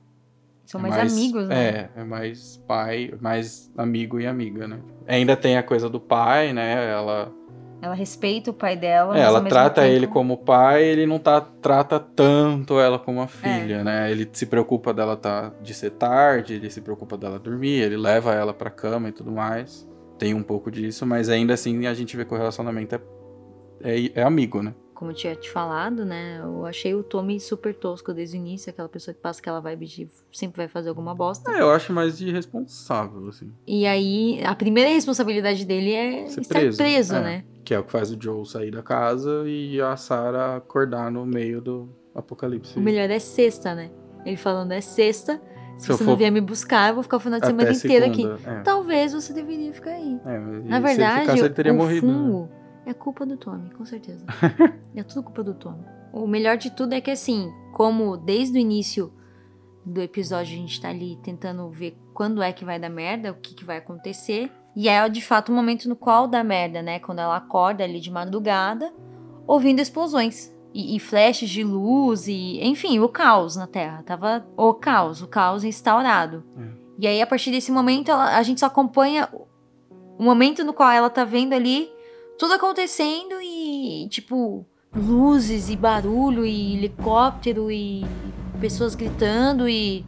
[0.65, 1.69] São É mais, amigos, né?
[1.69, 4.79] É, é mais pai, mais amigo e amiga, né?
[5.07, 6.91] Ainda tem a coisa do pai, né?
[6.91, 7.31] Ela,
[7.85, 10.83] Ela respeita o pai dela, é, mas ao ela mesmo trata tempo- ele como pai,
[10.83, 13.23] ele não tá, trata tanto ela como É.
[13.23, 14.11] a filha, né?
[14.11, 18.33] Ele se preocupa dela tá, de ser tarde, ele se preocupa dela dormir, ele leva
[18.33, 19.87] ela pra cama e tudo mais.
[20.17, 23.01] Tem um pouco disso, mas ainda assim a gente vê que o relacionamento é,
[23.83, 24.73] é, é amigo, né?
[24.93, 26.39] Como eu tinha te falado, né?
[26.41, 29.85] Eu achei o Tommy super tosco desde o início, aquela pessoa que passa aquela vibe
[29.85, 31.51] de sempre vai fazer alguma bosta.
[31.51, 33.51] É, eu acho mais de responsável, assim.
[33.67, 37.21] E aí, a primeira responsabilidade dele é Ser estar preso, preso, é.
[37.21, 37.43] né?
[37.65, 41.25] Que é o que faz o Joe sair da casa e a Sarah acordar no
[41.25, 42.77] meio do apocalipse.
[42.77, 43.89] O melhor é sexta, né?
[44.25, 45.41] Ele falando é sexta.
[45.77, 47.71] Se, Se você não for- vier me buscar, eu vou ficar o final de semana
[47.71, 48.23] inteiro aqui.
[48.47, 48.61] É.
[48.61, 50.17] Talvez você deveria ficar aí.
[50.25, 52.07] É, Na se ele verdade, ficasse, ele teria o morrido.
[52.07, 52.13] né?
[52.13, 52.49] fungo
[52.85, 54.23] é culpa do Tommy, com certeza.
[54.95, 55.83] é tudo culpa do Tommy.
[56.13, 59.11] O melhor de tudo é que, assim, como desde o início
[59.85, 63.35] do episódio a gente tá ali tentando ver quando é que vai dar merda, o
[63.35, 64.49] que, que vai acontecer.
[64.75, 66.99] E é de fato o momento no qual dá merda, né?
[66.99, 68.91] Quando ela acorda ali de madrugada,
[69.47, 70.53] ouvindo explosões.
[70.73, 74.03] E, e flashes de luz, e enfim, o caos na Terra.
[74.05, 76.43] Tava o caos, o caos instaurado.
[76.57, 76.67] É.
[76.99, 79.29] E aí, a partir desse momento, ela- a gente só acompanha
[80.17, 81.89] o momento no qual ela tá vendo ali
[82.37, 88.03] tudo acontecendo e, tipo, luzes e barulho e helicóptero e
[88.59, 90.05] pessoas gritando e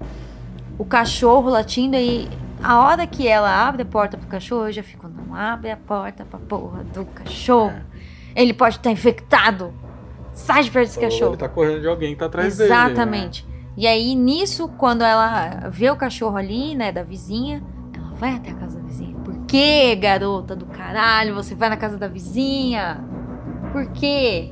[0.77, 2.27] o cachorro latindo e
[2.62, 5.78] a hora que ela abre a porta pro cachorro, eu já fico, não abre a
[5.78, 7.82] porta pra porra do cachorro.
[8.36, 9.74] Ele pode estar infectado.
[10.34, 11.32] Sai de perto desse Ou cachorro.
[11.32, 12.70] Ele tá correndo de alguém que tá atrás dele.
[12.70, 12.76] né?
[12.76, 13.48] Exatamente.
[13.76, 18.52] E aí, nisso, quando ela vê o cachorro ali, né, da vizinha, ela vai até
[18.52, 19.15] a casa da vizinha.
[19.24, 23.04] Por que, garota do caralho, você vai na casa da vizinha?
[23.72, 24.52] Por quê?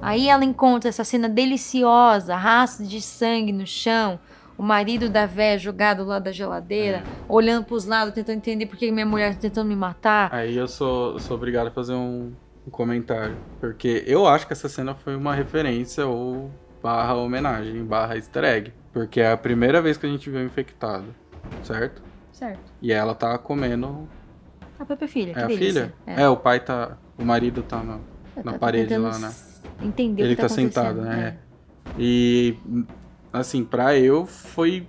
[0.00, 4.18] Aí ela encontra essa cena deliciosa, rastro de sangue no chão,
[4.62, 8.92] o marido da véia jogado lá da geladeira, olhando pros lados, tentando entender por que
[8.92, 10.32] minha mulher tá tentando me matar.
[10.32, 12.32] Aí eu sou, sou obrigado a fazer um,
[12.64, 13.36] um comentário.
[13.58, 16.48] Porque eu acho que essa cena foi uma referência ou
[16.80, 18.72] barra homenagem, barra easter egg.
[18.92, 21.06] Porque é a primeira vez que a gente vê o infectado,
[21.64, 22.00] certo?
[22.30, 22.72] Certo.
[22.80, 24.08] E ela tá comendo.
[24.78, 25.92] A própria filha, que É a delícia.
[26.06, 26.20] filha?
[26.22, 26.28] É.
[26.28, 26.96] o pai tá.
[27.18, 27.98] O marido tá na,
[28.44, 29.34] na parede lá, né?
[29.82, 31.38] Entender Ele o que tá, tá sentado, né?
[31.98, 32.56] E.
[33.32, 34.86] Assim, pra eu foi.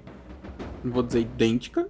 [0.83, 1.87] Não vou dizer idêntica.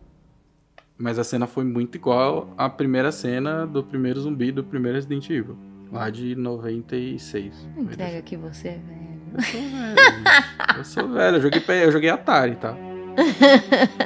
[0.97, 5.27] Mas a cena foi muito igual à primeira cena do primeiro zumbi do primeiro Resident
[5.29, 5.57] Evil.
[5.91, 7.67] Lá de 96.
[7.75, 9.13] Não Entrega aqui você, velho.
[9.33, 10.77] Eu sou velho.
[10.77, 11.37] Eu sou velho.
[11.37, 12.75] Eu joguei, eu joguei Atari, tá?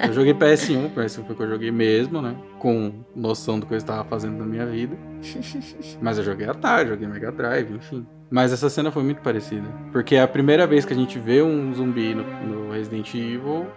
[0.05, 2.35] Eu joguei PS1, PS1 foi o que eu joguei mesmo, né?
[2.59, 4.97] Com noção do que eu estava fazendo na minha vida.
[6.01, 8.05] Mas eu joguei Atari, joguei Mega Drive, enfim.
[8.29, 9.67] Mas essa cena foi muito parecida.
[9.91, 13.67] Porque é a primeira vez que a gente vê um zumbi no, no Resident Evil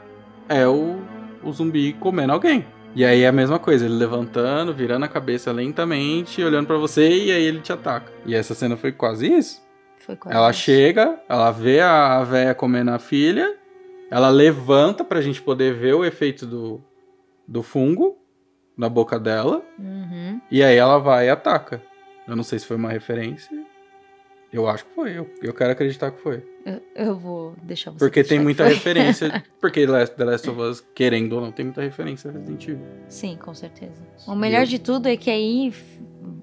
[0.48, 0.98] é o,
[1.42, 2.64] o zumbi comendo alguém.
[2.94, 7.08] E aí é a mesma coisa, ele levantando, virando a cabeça lentamente, olhando pra você
[7.08, 8.12] e aí ele te ataca.
[8.26, 9.62] E essa cena foi quase isso.
[9.98, 10.58] Foi quase Ela isso.
[10.60, 13.54] chega, ela vê a, a véia comendo a filha,
[14.10, 16.82] ela levanta pra gente poder ver o efeito do,
[17.46, 18.18] do fungo
[18.76, 20.40] na boca dela, Uhum.
[20.50, 21.80] e aí ela vai e ataca.
[22.26, 23.50] Eu não sei se foi uma referência.
[24.52, 26.44] Eu acho que foi, eu, eu quero acreditar que foi.
[26.66, 27.98] Eu, eu vou deixar você.
[27.98, 29.42] Porque tem muita referência.
[29.60, 32.86] Porque The Last of Us, querendo ou não, tem muita referência Resident Evil.
[33.08, 34.02] Sim, com certeza.
[34.26, 35.72] O melhor de tudo é que aí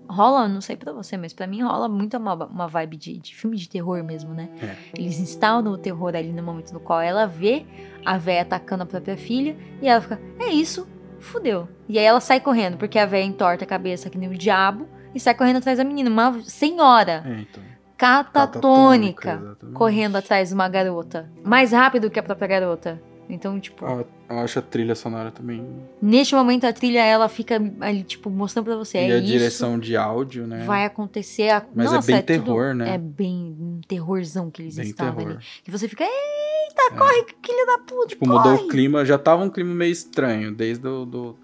[0.10, 3.36] rola, não sei pra você, mas pra mim rola muito uma, uma vibe de, de
[3.36, 4.50] filme de terror mesmo, né?
[4.62, 4.76] É.
[4.98, 7.66] Eles instauram o terror ali no momento no qual ela vê
[8.06, 10.88] a véia atacando a própria filha e ela fica, é isso,
[11.20, 11.68] fudeu.
[11.90, 14.88] E aí ela sai correndo, porque a véia entorta a cabeça que nem o diabo
[15.14, 17.64] e sai correndo atrás da menina, uma senhora É, então.
[17.98, 19.74] Catatônica, exatamente.
[19.76, 21.30] correndo atrás de uma garota.
[21.44, 23.02] Mais rápido que a própria garota.
[23.30, 25.66] Então, tipo, Ah, eu acho a trilha sonora também.
[26.02, 29.00] neste momento a trilha ela fica ali, tipo, mostrando pra você.
[29.00, 30.64] e é a isso, direção de áudio, né?
[30.66, 31.50] vai acontecer.
[31.50, 31.62] A...
[31.76, 32.96] Mas é Nossa, bem tudo- terror, né?
[32.96, 35.32] É bem um terrorzão que eles Bem estavam terror.
[35.34, 35.44] ali.
[35.62, 38.64] Que você fica, eita, corre, filho da puta, Tipo, mudou corre.
[38.64, 39.04] o clima.
[39.04, 41.36] Já tava um clima meio estranho, desde o do,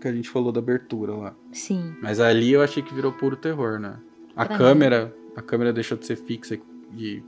[0.00, 1.34] que a gente falou da abertura lá.
[1.50, 1.96] Sim.
[2.00, 3.96] Mas ali eu achei que virou puro terror, né?
[4.36, 6.58] A Pra câmera, a câmera deixou de ser fixa
[6.96, 7.22] e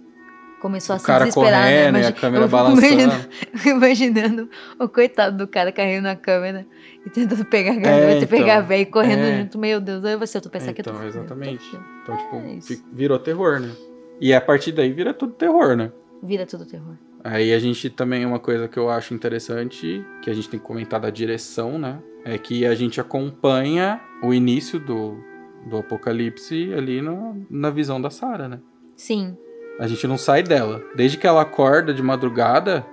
[0.60, 2.00] Começou a o se cara desesperar, correndo né?
[2.00, 2.86] e a câmera balançando.
[2.86, 3.28] Imaginando,
[3.66, 6.66] imaginando o coitado do cara carregando na câmera
[7.04, 9.38] e tentando pegar a garota e então, pegar a véia e correndo é.
[9.38, 9.58] junto.
[9.58, 11.70] Meu Deus, aí você, eu tô pensando que eu tô Então, exatamente.
[11.70, 11.78] tô.
[12.02, 13.70] Então, tipo, É virou terror, né?
[14.18, 15.92] E a partir daí vira tudo terror, né?
[16.22, 16.96] Vira tudo terror.
[17.22, 20.64] Aí a gente também, uma coisa que eu acho interessante, que a gente tem que
[20.64, 21.98] comentar da direção, né?
[22.24, 25.18] É que a gente acompanha o início do,
[25.66, 28.60] do apocalipse ali no, na visão da Sarah, né?
[28.96, 29.36] Sim,
[29.78, 30.82] A gente não sai dela.
[30.94, 32.86] Desde que ela acorda de madrugada,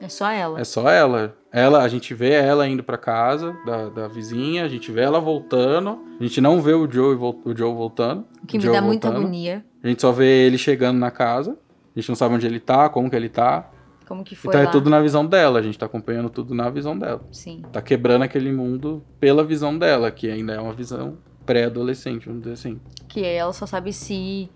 [0.00, 0.60] é só ela.
[0.60, 1.36] é só ela.
[1.52, 5.18] Ela, a gente vê ela indo pra casa da, da vizinha, a gente vê ela
[5.20, 5.98] voltando.
[6.20, 8.24] A gente não vê o Joe, o Joe voltando.
[8.42, 9.24] O que o me Joe dá muita voltando.
[9.26, 9.64] agonia.
[9.82, 11.58] A gente só vê ele chegando na casa.
[11.96, 13.68] A gente não sabe onde ele tá, como que ele tá.
[14.06, 14.68] Como que foi então lá?
[14.68, 15.58] é tudo na visão dela.
[15.58, 17.20] A gente tá acompanhando tudo na visão dela.
[17.32, 17.62] Sim.
[17.72, 21.18] Tá quebrando aquele mundo pela visão dela, que ainda é uma visão
[21.50, 22.80] pré-adolescente, vamos dizer assim.
[23.08, 24.48] Que ela só sabe se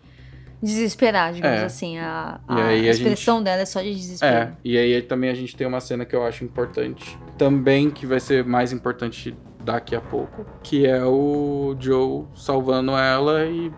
[0.63, 1.65] desesperar, digamos É.
[1.65, 1.99] assim.
[1.99, 4.33] A, a a expressão dela é só de desespero.
[4.33, 8.07] É, e aí também a gente tem uma cena que eu acho importante, também que
[8.07, 13.73] vai ser mais importante daqui a pouco, que é o Joe salvando ela e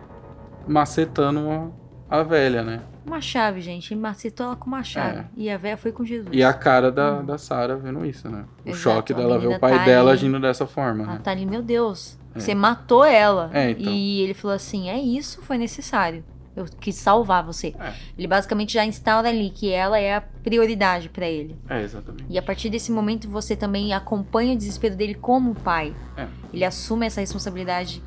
[0.67, 1.71] macetando
[2.09, 2.81] a, a velha, né?
[3.07, 3.93] Uma chave, gente.
[3.93, 5.19] Ele macetou ela com uma chave.
[5.19, 5.25] É.
[5.37, 6.27] E a véia foi com Jesus.
[6.31, 8.39] E a cara da, da Sarah vendo isso, né?
[8.39, 8.71] O Hum.
[8.71, 10.19] Exato, choque dela ver o pai tá dela ali.
[10.19, 11.19] agindo dessa forma, Ela né?
[11.23, 13.49] tá ali, meu Deus, você matou ela.
[13.53, 13.91] É, então.
[13.93, 16.23] E ele falou assim: é isso, foi necessário.
[16.55, 17.75] Eu quis salvar você.
[17.79, 17.93] É.
[18.17, 21.55] Ele basicamente já instaura ali que ela é a prioridade pra ele.
[21.69, 22.25] É, exatamente.
[22.27, 25.95] E a partir desse momento você também acompanha o desespero dele como pai.
[26.17, 26.27] É.
[26.51, 28.03] Ele assume essa responsabilidade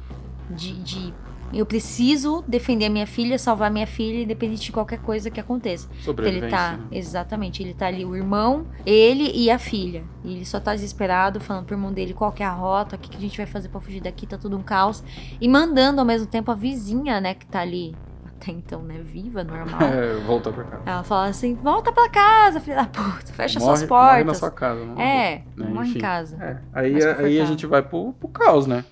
[0.50, 1.14] de, de
[1.58, 5.40] eu preciso defender a minha filha, salvar a minha filha, independente de qualquer coisa que
[5.40, 5.86] aconteça.
[5.86, 6.84] Então ele Sobrevivência, tá, né?
[6.92, 10.04] exatamente, ele tá ali, o irmão, ele e a filha.
[10.24, 12.98] E ele só tá desesperado, falando pro irmão dele qual que é a rota, o
[12.98, 15.02] que, que a gente vai fazer pra fugir daqui, tá tudo um caos.
[15.40, 17.94] E mandando ao mesmo tempo a vizinha, né, que tá ali,
[18.26, 19.80] até então, né, viva, normal.
[19.92, 20.82] É, voltar pra casa.
[20.86, 24.38] Ela fala assim: volta pra casa, filha da puta, fecha morre, suas Morre na portas.
[24.38, 25.98] sua casa, não É, Né, morre em enfim.
[26.00, 26.36] casa.
[26.42, 28.84] É, aí, aí a gente vai pro, pro caos, né?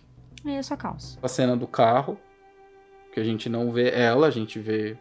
[0.46, 1.18] É só caos.
[1.22, 2.18] a cena do carro,
[3.18, 4.96] que a gente não vê ela, a gente vê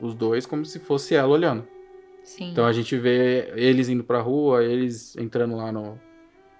[0.00, 1.66] os dois como se fosse ela olhando.
[2.22, 2.50] Sim.
[2.50, 5.98] Então a gente vê eles indo pra rua, eles entrando lá no,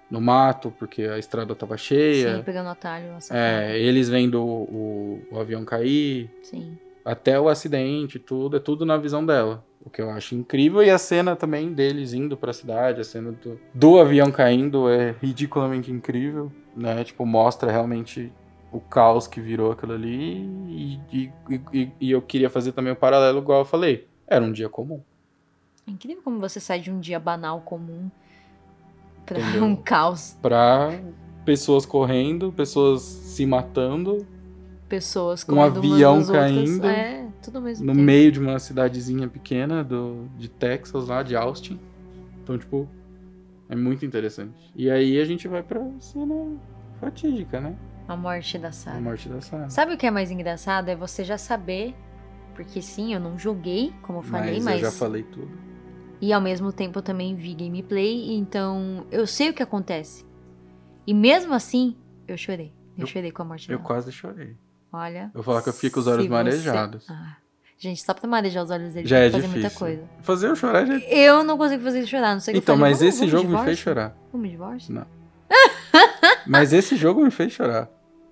[0.09, 2.43] no mato, porque a estrada tava Sim, cheia.
[2.43, 3.07] pegando atalho.
[3.31, 6.29] É, eles vendo o, o, o avião cair.
[6.43, 6.77] Sim.
[7.03, 9.63] até o acidente, tudo, é tudo na visão dela.
[9.83, 10.81] O que eu acho incrível.
[10.83, 15.15] E a cena também deles indo pra cidade, a cena do, do avião caindo é
[15.21, 17.03] ridiculamente incrível, né?
[17.03, 18.31] Tipo, mostra realmente
[18.75, 20.43] o caos que virou aquilo ali.
[20.67, 21.31] E, e,
[21.73, 24.07] e- e eu queria fazer também o paralelo, igual eu falei.
[24.27, 25.01] Era um dia comum.
[25.87, 28.09] É incrível como você sai de um dia banal comum
[29.25, 29.63] pra Entendeu?
[29.65, 30.37] um caos.
[30.41, 30.89] Pra
[31.45, 34.25] pessoas correndo, pessoas se matando,
[34.87, 38.03] Pessoas Um comendo umas avião caindo É, tudo mesmo no tempo.
[38.05, 41.79] meio de uma cidadezinha pequena do, de Texas, lá de Austin.
[42.43, 42.87] Então, tipo,
[43.67, 44.71] é muito interessante.
[44.75, 46.35] E aí a gente vai pra cena
[46.99, 47.75] fatídica, né?
[48.07, 48.99] A morte da A Sarah.
[49.01, 49.69] morte da Sarah.
[49.69, 50.89] Sabe o que é mais engraçado?
[50.89, 51.95] É você já saber.
[52.53, 54.75] Porque sim, eu não joguei, como eu falei, mas, mas.
[54.75, 55.51] eu já falei tudo.
[56.21, 60.25] E ao mesmo tempo eu também vi gameplay, então eu sei o que acontece.
[61.05, 62.71] E mesmo assim, eu chorei.
[62.97, 63.85] Eu, Eu- chorei com a morte Eu dela.
[63.87, 64.55] quase chorei.
[64.93, 65.25] Olha.
[65.33, 67.05] Eu vou falar que eu fiquei com os olhos marejados.
[67.05, 67.35] você- Ah.
[67.77, 69.61] Gente, só pra marejar os olhos dele Já é que fazer difícil.
[69.61, 70.03] muita coisa.
[70.21, 70.97] Fazer eu chorar já.
[71.09, 73.49] Eu não consigo fazer ele chorar, não sei o que eu Então, mas esse jogo
[73.49, 74.15] me fez chorar.
[74.31, 74.93] Vamos divórcio?
[74.93, 75.05] Não.
[76.47, 77.89] Mas esse jogo me fez chorar.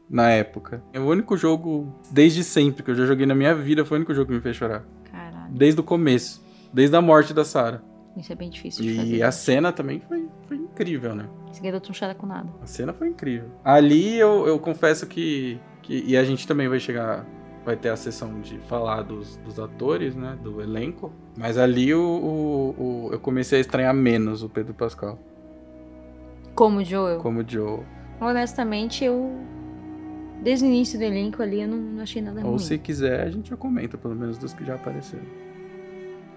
[0.09, 0.83] Na época.
[0.93, 3.99] É o único jogo, desde sempre, que eu já joguei na minha vida, foi o
[3.99, 4.83] único jogo que me fez chorar.
[5.11, 6.43] Caralho, Desde o começo.
[6.73, 7.81] Desde a morte da Sarah.
[8.17, 9.15] isso é bem difícil de fazer.
[9.15, 11.27] E a cena também foi, foi incrível, né?
[11.51, 12.49] Esse garoto não chora com nada.
[12.61, 13.49] A cena foi incrível.
[13.63, 16.03] Ali eu, eu confesso que, que.
[16.07, 17.25] E a gente também vai chegar.
[17.65, 20.37] Vai ter a sessão de falar dos, dos atores, né?
[20.43, 21.13] Do elenco.
[21.37, 25.17] Mas ali o, o- o- eu comecei a estranhar menos o Pedro Pascal.
[26.55, 27.19] Como Joel.
[27.19, 27.79] Como Joe.
[28.19, 29.31] Honestamente, eu.
[30.43, 32.59] Desde o início do elenco ali, eu não, não achei nada Ou ruim.
[32.59, 35.23] se quiser, a gente já comenta, pelo menos dos que já apareceram.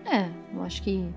[0.05, 1.09] É, eu acho que.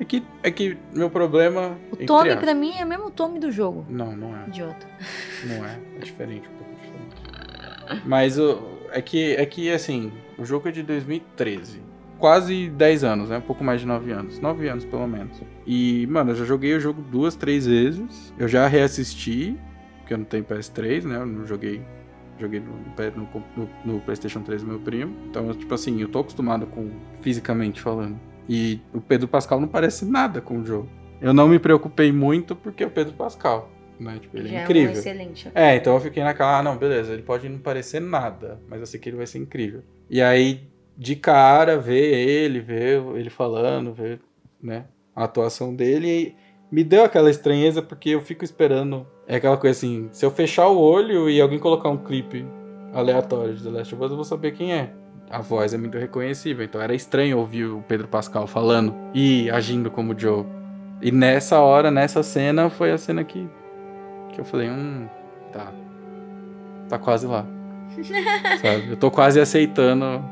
[0.00, 1.78] É que, é que meu problema.
[1.92, 3.86] O Tommy, aspas- pra mim, é o mesmo Tommy do jogo.
[3.88, 4.48] Não, não é.
[4.48, 4.86] Idiota.
[5.46, 5.78] Não é.
[5.96, 8.02] É diferente, um pouco diferente.
[8.04, 8.58] Mas o,
[8.90, 11.80] é, que, é que, assim, o jogo é de 2013.
[12.18, 13.38] quase 10 anos, né?
[13.38, 14.40] Um pouco mais de 9 anos.
[14.40, 15.40] 9 anos, pelo menos.
[15.64, 18.34] E, mano, eu já joguei o jogo duas, três vezes.
[18.36, 19.56] Eu já reassisti,
[20.04, 21.16] porque eu não tenho PS3, né?
[21.16, 21.82] Eu não joguei.
[22.38, 22.72] Joguei no,
[23.16, 25.16] no, no, no PlayStation 3 do meu primo.
[25.30, 26.90] Então, tipo assim, eu tô acostumado com
[27.20, 28.18] fisicamente falando.
[28.48, 30.88] E o Pedro Pascal não parece nada com o jogo.
[31.20, 33.70] Eu não me preocupei muito porque é o Pedro Pascal.
[33.98, 34.18] Né?
[34.20, 34.92] Tipo, ele Já é é um incrível.
[34.92, 35.50] excelente.
[35.54, 38.86] É, então eu fiquei naquela, ah, não, beleza, ele pode não parecer nada, mas eu
[38.86, 39.82] sei que ele vai ser incrível.
[40.10, 44.20] E aí, de cara, ver ele, ver ele falando, ver,
[44.60, 46.36] né, a atuação dele, e
[46.74, 50.68] me deu aquela estranheza porque eu fico esperando, é aquela coisa assim, se eu fechar
[50.68, 52.46] o olho e alguém colocar um clipe
[52.92, 54.92] aleatório de The Last of Us, eu vou saber quem é.
[55.30, 59.90] A voz é muito reconhecível, então era estranho ouvir o Pedro Pascal falando e agindo
[59.90, 60.44] como Joe.
[61.00, 63.48] E nessa hora, nessa cena, foi a cena que
[64.34, 65.06] que eu falei, hum,
[65.52, 65.72] tá.
[66.88, 67.46] Tá quase lá.
[68.60, 68.90] Sabe?
[68.90, 70.22] Eu tô quase aceitando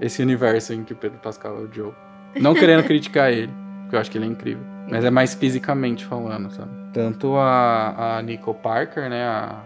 [0.00, 1.92] esse universo em que o Pedro Pascal é o Joe.
[2.40, 4.64] Não querendo criticar ele, porque eu acho que ele é incrível.
[4.90, 6.70] Mas é mais fisicamente falando, sabe?
[6.92, 9.24] Tanto a, a Nico Parker, né?
[9.24, 9.62] A,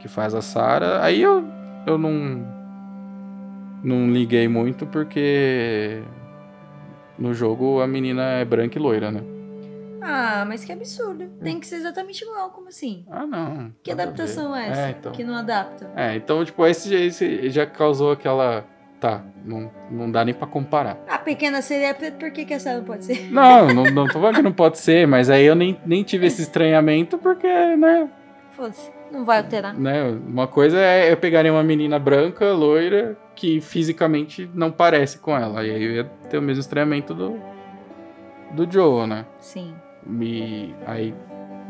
[0.00, 1.02] que faz a Sarah.
[1.02, 1.44] Aí eu,
[1.86, 2.60] eu não.
[3.82, 6.02] Não liguei muito porque.
[7.18, 9.22] No jogo a menina é branca e loira, né?
[10.02, 11.28] Ah, mas que absurdo.
[11.42, 13.04] Tem que ser exatamente igual, como assim?
[13.10, 13.72] Ah, não.
[13.82, 14.60] Que adaptação ver.
[14.60, 14.80] é essa?
[14.80, 15.12] É, então.
[15.12, 15.90] Que não adapta?
[15.94, 18.64] É, então, tipo, esse, esse já causou aquela.
[19.00, 20.98] Tá, não, não dá nem pra comparar.
[21.08, 23.32] A pequena sereia preta, por que, que essa não pode ser?
[23.32, 26.26] Não, não, não tô falando que não pode ser, mas aí eu nem, nem tive
[26.26, 28.08] esse estranhamento porque, né,
[28.50, 29.72] Foda-se, não vai alterar.
[29.74, 30.02] né?
[30.26, 35.64] Uma coisa é eu pegaria uma menina branca, loira, que fisicamente não parece com ela.
[35.64, 37.40] E aí eu ia ter o mesmo estranhamento do,
[38.52, 39.24] do Joe, né?
[39.38, 39.74] Sim.
[40.20, 41.14] E aí.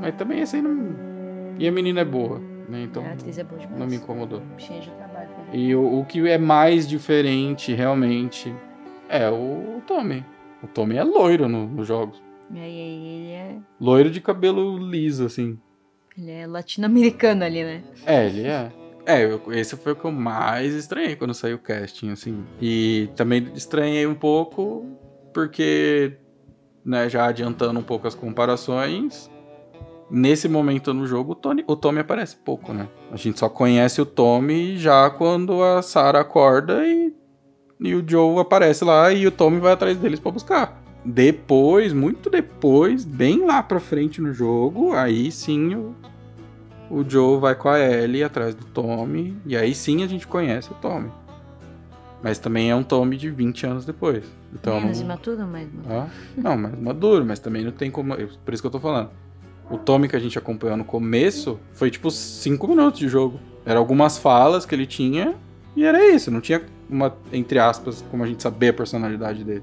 [0.00, 1.54] Mas também assim não.
[1.58, 2.82] E a menina é boa, né?
[2.82, 3.78] Então a atriz é boa demais.
[3.78, 4.40] não me incomodou.
[4.56, 5.09] Bichinha de trabalho.
[5.52, 8.54] E o, o que é mais diferente, realmente,
[9.08, 10.24] é o, o Tommy.
[10.62, 12.22] O Tommy é loiro no- nos jogos.
[12.52, 15.58] E aí ele é, Loiro de cabelo liso, assim.
[16.18, 17.82] ele é latino-americano ali, né?
[18.04, 18.72] É, ele é.
[19.06, 22.44] É, eu- esse foi o que eu mais estranhei quando saiu o casting, assim.
[22.60, 24.84] E também estranhei um pouco
[25.32, 26.12] porque,
[26.84, 29.29] né, já adiantando um pouco as comparações,
[30.10, 32.88] nesse momento no jogo o, Tony, o Tommy aparece pouco, né?
[33.12, 37.14] A gente só conhece o Tommy já quando a Sarah acorda e,
[37.78, 40.82] e o Joe aparece lá e o Tommy vai atrás deles pra buscar.
[41.04, 45.94] Depois, muito depois, bem lá pra frente no jogo, aí sim o,
[46.90, 50.70] o Joe vai com a Ellie atrás do Tommy, e aí sim a gente conhece
[50.70, 51.10] o Tommy.
[52.22, 54.24] Mas também é um Tommy de 20 anos depois.
[54.52, 55.68] Então, Menos imaturo, mas...
[55.88, 58.14] ah, não, mas maduro, mas também não tem como.
[58.14, 59.10] Por isso que eu tô falando.
[59.70, 63.38] O Tommy que a gente acompanhou no começo foi tipo 5 minutos de jogo.
[63.64, 65.36] Era algumas falas que ele tinha
[65.76, 66.30] e era isso.
[66.30, 69.62] Não tinha uma, entre aspas, como a gente saber a personalidade dele.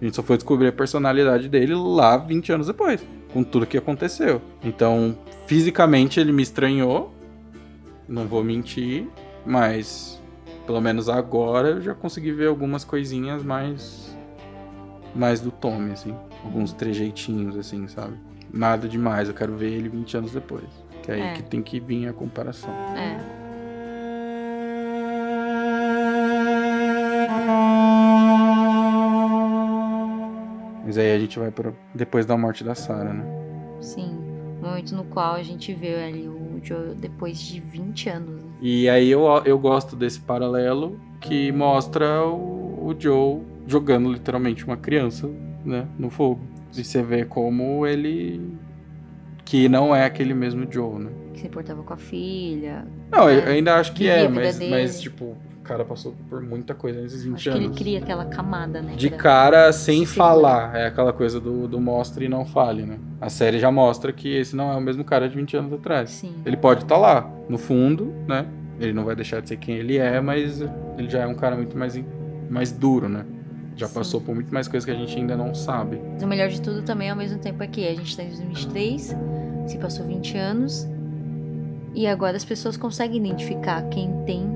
[0.00, 3.78] A gente só foi descobrir a personalidade dele lá 20 anos depois, com tudo que
[3.78, 4.42] aconteceu.
[4.62, 7.14] Então, fisicamente ele me estranhou,
[8.08, 9.08] não vou mentir,
[9.46, 10.20] mas
[10.66, 14.14] pelo menos agora eu já consegui ver algumas coisinhas mais
[15.14, 16.12] mais do Tommy, assim,
[16.42, 18.14] alguns trejeitinhos assim, sabe?
[18.56, 20.64] Nada demais, eu quero ver ele 20 anos depois.
[21.02, 21.32] Que é aí É.
[21.34, 22.70] que tem que vir a comparação.
[22.96, 23.18] É.
[30.84, 33.24] Mas aí a gente vai para depois da morte da Sarah, né?
[33.80, 34.16] Sim.
[34.60, 38.34] O momento no qual a gente vê ali o Joe depois de 20 anos.
[38.42, 38.50] né?
[38.60, 44.76] E aí eu, eu gosto desse paralelo que mostra o, o Joe jogando literalmente uma
[44.76, 45.28] criança,
[45.64, 46.40] né, no fogo.
[46.76, 48.40] E você vê como ele
[49.44, 51.10] que não é aquele mesmo Joe, né?
[51.34, 52.86] Que se importava com a filha.
[53.10, 53.52] Não, eu É.
[53.52, 54.70] ainda acho que é, mas, dele.
[54.70, 55.24] mas tipo,
[55.58, 57.78] o cara passou por muita coisa nesses 20 Acho que ele anos.
[57.78, 58.94] cria aquela camada, né?
[58.96, 60.74] De cara sem se falar.
[60.74, 62.98] É aquela coisa do, do mostre e não fale, né?
[63.20, 66.10] A série já mostra que esse não é o mesmo cara de 20 anos atrás.
[66.10, 66.34] Sim.
[66.46, 68.46] Ele pode estar lá, no fundo, né?
[68.80, 70.60] Ele não vai deixar de ser quem ele é, mas
[70.98, 72.00] ele já é um cara muito mais,
[72.50, 73.24] mais duro, né?
[73.76, 73.94] Já Sim.
[73.94, 76.00] passou por muito mais coisas que a gente ainda não sabe.
[76.12, 78.28] Mas o melhor de tudo também, ao mesmo tempo, é que a gente tá em
[78.28, 79.16] 2023,
[79.66, 80.88] se passou 20 anos,
[81.94, 84.46] e agora as pessoas conseguem identificar quem tem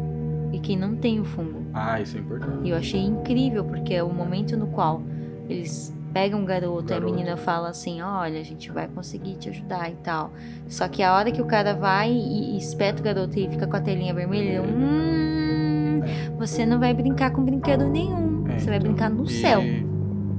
[0.52, 1.64] e quem não tem o fungo.
[1.72, 2.66] Ah, isso é importante.
[2.66, 5.02] E eu achei incrível, porque é o momento no qual
[5.48, 9.50] eles pegam o garoto, e a menina fala assim, olha, a gente vai conseguir te
[9.50, 10.33] ajudar e tal.
[10.66, 13.66] Só que a hora que o cara vai e, e espeta o garoto e fica
[13.66, 16.00] com a telinha vermelha, hum,
[16.38, 18.38] você não vai brincar com brinquedo nenhum.
[18.59, 19.63] É, você vai então, brincar no e céu.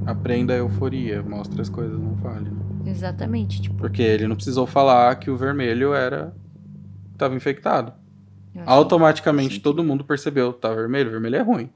[0.06, 2.50] Aprenda a euforia, mostra as coisas, não fale.
[2.50, 2.56] Né?
[2.86, 6.34] Exatamente, tipo, Porque ele não precisou falar que o vermelho era.
[7.18, 7.92] tava infectado.
[8.66, 9.60] Automaticamente Sim.
[9.60, 11.70] todo mundo percebeu, tá vermelho, vermelho é ruim.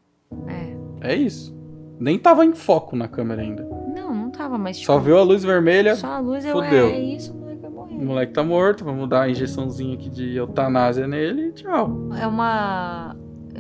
[1.00, 1.12] É.
[1.12, 1.54] É isso.
[2.00, 3.62] Nem tava em foco na câmera ainda.
[3.94, 6.88] Não, não tava, mas tipo, Só viu a luz vermelha, só a luz eu fudeu.
[6.88, 7.94] é isso, o moleque vai morrer.
[7.94, 12.08] o moleque tá morto, vamos dar a injeçãozinha aqui de eutanásia nele e tchau.
[12.20, 13.14] É uma.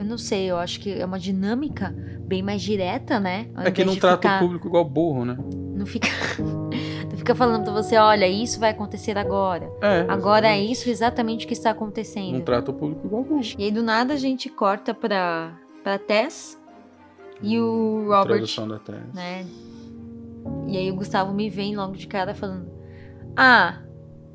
[0.04, 3.48] Eu não sei, eu acho que é uma dinâmica bem mais direta, né?
[3.54, 5.34] Ao É que não trata ficar- o público igual burro, né?
[5.74, 6.08] Não fica.
[7.10, 9.70] não fica falando pra você, olha, isso vai acontecer agora.
[9.80, 10.04] É.
[10.08, 10.72] Agora é exatamente.
[10.72, 12.34] isso exatamente o que está acontecendo.
[12.34, 13.40] Não trata o público igual burro.
[13.58, 16.60] E aí do nada a gente corta pra, pra Tess
[17.42, 18.96] e o Robert, Tradução da Tess.
[19.14, 19.46] né?
[20.68, 22.70] E aí o Gustavo me vem logo de cara falando:
[23.34, 23.78] Ah,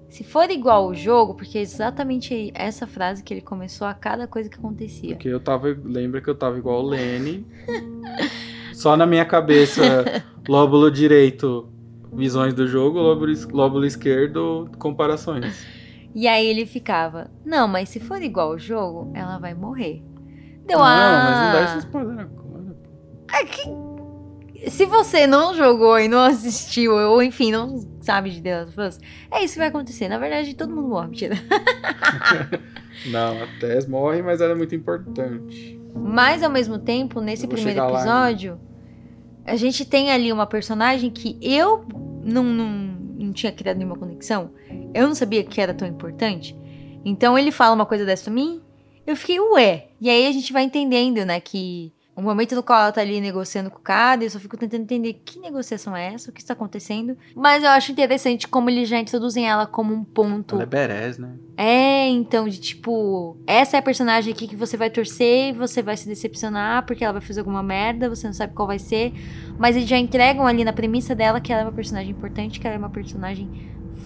[0.10, 4.28] se for igual o jogo, porque é exatamente essa frase que ele começou a cada
[4.28, 5.16] coisa que acontecia.
[5.16, 5.68] Porque eu tava.
[5.84, 7.46] Lembra que eu tava igual o Lenny.
[8.74, 11.70] Só na minha cabeça, lóbulo direito,
[12.12, 15.66] visões do jogo, lóbulo, lóbulo esquerdo, comparações.
[16.16, 20.04] E aí ele ficava: Não, mas se for igual o jogo, ela vai morrer.
[20.66, 22.76] Deu não, ah, mas não dá esse spoiler agora.
[24.68, 28.88] Se você não jogou e não assistiu, ou enfim, não sabe de The Last of
[28.88, 29.00] Us,
[29.32, 30.08] é isso que vai acontecer.
[30.08, 31.36] Na verdade, todo mundo morre, mentira.
[33.06, 35.80] Não, a Tess morre, mas ela é muito importante.
[35.96, 38.60] Mas ao mesmo tempo, nesse primeiro chegar lá episódio,
[39.46, 41.86] a gente tem ali uma personagem que eu
[42.24, 44.52] não, não, não tinha criado nenhuma conexão.
[44.94, 46.56] Eu não sabia que era tão importante.
[47.06, 48.62] Então ele fala uma coisa dessa pra mim,
[49.08, 49.88] eu fiquei, ué.
[50.00, 53.22] E aí a gente vai entendendo, né, que o momento no qual ela tá ali
[53.22, 56.42] negociando com o cara, eu só fico tentando entender que negociação é essa, o que
[56.42, 57.18] está acontecendo.
[57.34, 60.56] Mas eu acho interessante como eles já introduzem ela como um ponto.
[60.56, 61.34] Ela é Beres, né?
[61.56, 65.82] É, então, de tipo, essa é a personagem aqui que você vai torcer e você
[65.82, 69.14] vai se decepcionar porque ela vai fazer alguma merda, você não sabe qual vai ser.
[69.58, 72.68] Mas eles já entregam ali na premissa dela que ela é uma personagem importante, que
[72.68, 73.50] ela é uma personagem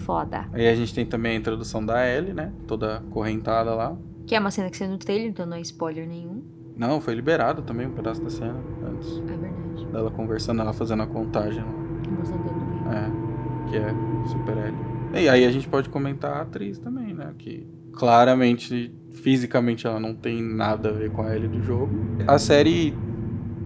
[0.04, 0.48] foda.
[0.52, 2.52] Aí a gente tem também a introdução da Ellie, né?
[2.66, 3.96] Toda correntada lá.
[4.26, 6.42] Que é uma cena que saiu no trailer, então não é spoiler nenhum.
[6.76, 8.56] Não, foi liberado também um pedaço da cena
[8.86, 9.18] antes.
[9.18, 9.86] É verdade.
[9.92, 11.64] Dela conversando, ela fazendo a contagem.
[12.18, 12.44] Mostrando.
[12.92, 13.94] É, que é
[14.26, 14.94] Super Ellie.
[15.14, 17.32] E aí a gente pode comentar a atriz também, né?
[17.38, 21.90] Que claramente, fisicamente, ela não tem nada a ver com a Ellie do jogo.
[22.26, 22.94] A série,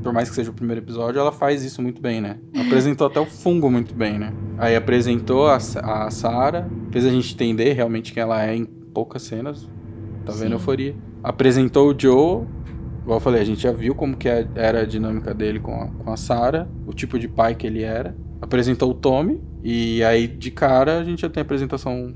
[0.03, 2.39] por mais que seja o primeiro episódio, ela faz isso muito bem, né?
[2.67, 4.33] Apresentou até o fungo muito bem, né?
[4.59, 9.23] Aí apresentou a, a Sarah, fez a gente entender realmente quem ela é em poucas
[9.23, 9.69] cenas.
[10.27, 10.53] Tá vendo Sim.
[10.53, 10.97] euforia?
[11.23, 12.45] Apresentou o Joe.
[13.09, 15.73] Igual eu falei, a gente já viu como que é- era a dinâmica dele com
[15.81, 18.15] a, com a Sarah, o tipo de pai que ele era.
[18.39, 22.15] Apresentou o Tommy, e aí de cara a gente já tem a apresentação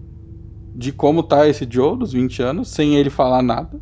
[0.74, 3.80] de como tá esse Joe dos 20 anos, sem ele falar nada.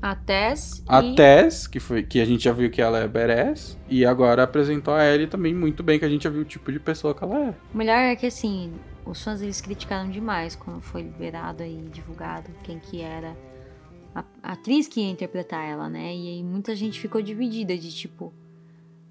[0.00, 1.14] A Tess A e...
[1.14, 4.94] Tess, que, foi, que a gente já viu que ela é badass, e agora apresentou
[4.94, 7.22] a Ellie também muito bem, que a gente já viu o tipo de pessoa que
[7.22, 7.54] ela é.
[7.74, 8.72] O melhor é que, assim,
[9.04, 13.36] os fãs eles criticaram demais quando foi liberado e divulgado quem que era
[14.18, 16.14] a, a atriz que ia interpretar ela, né?
[16.14, 18.32] E aí muita gente ficou dividida de tipo,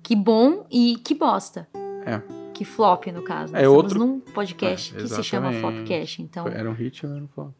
[0.02, 1.68] que bom e que bosta.
[2.06, 2.22] É.
[2.54, 3.56] Que flop, no caso.
[3.56, 5.52] É Nós estamos outro- num podcast É, que se chama.
[5.54, 6.48] Flopcast, então.
[6.48, 7.54] Era um hit ou era um flop?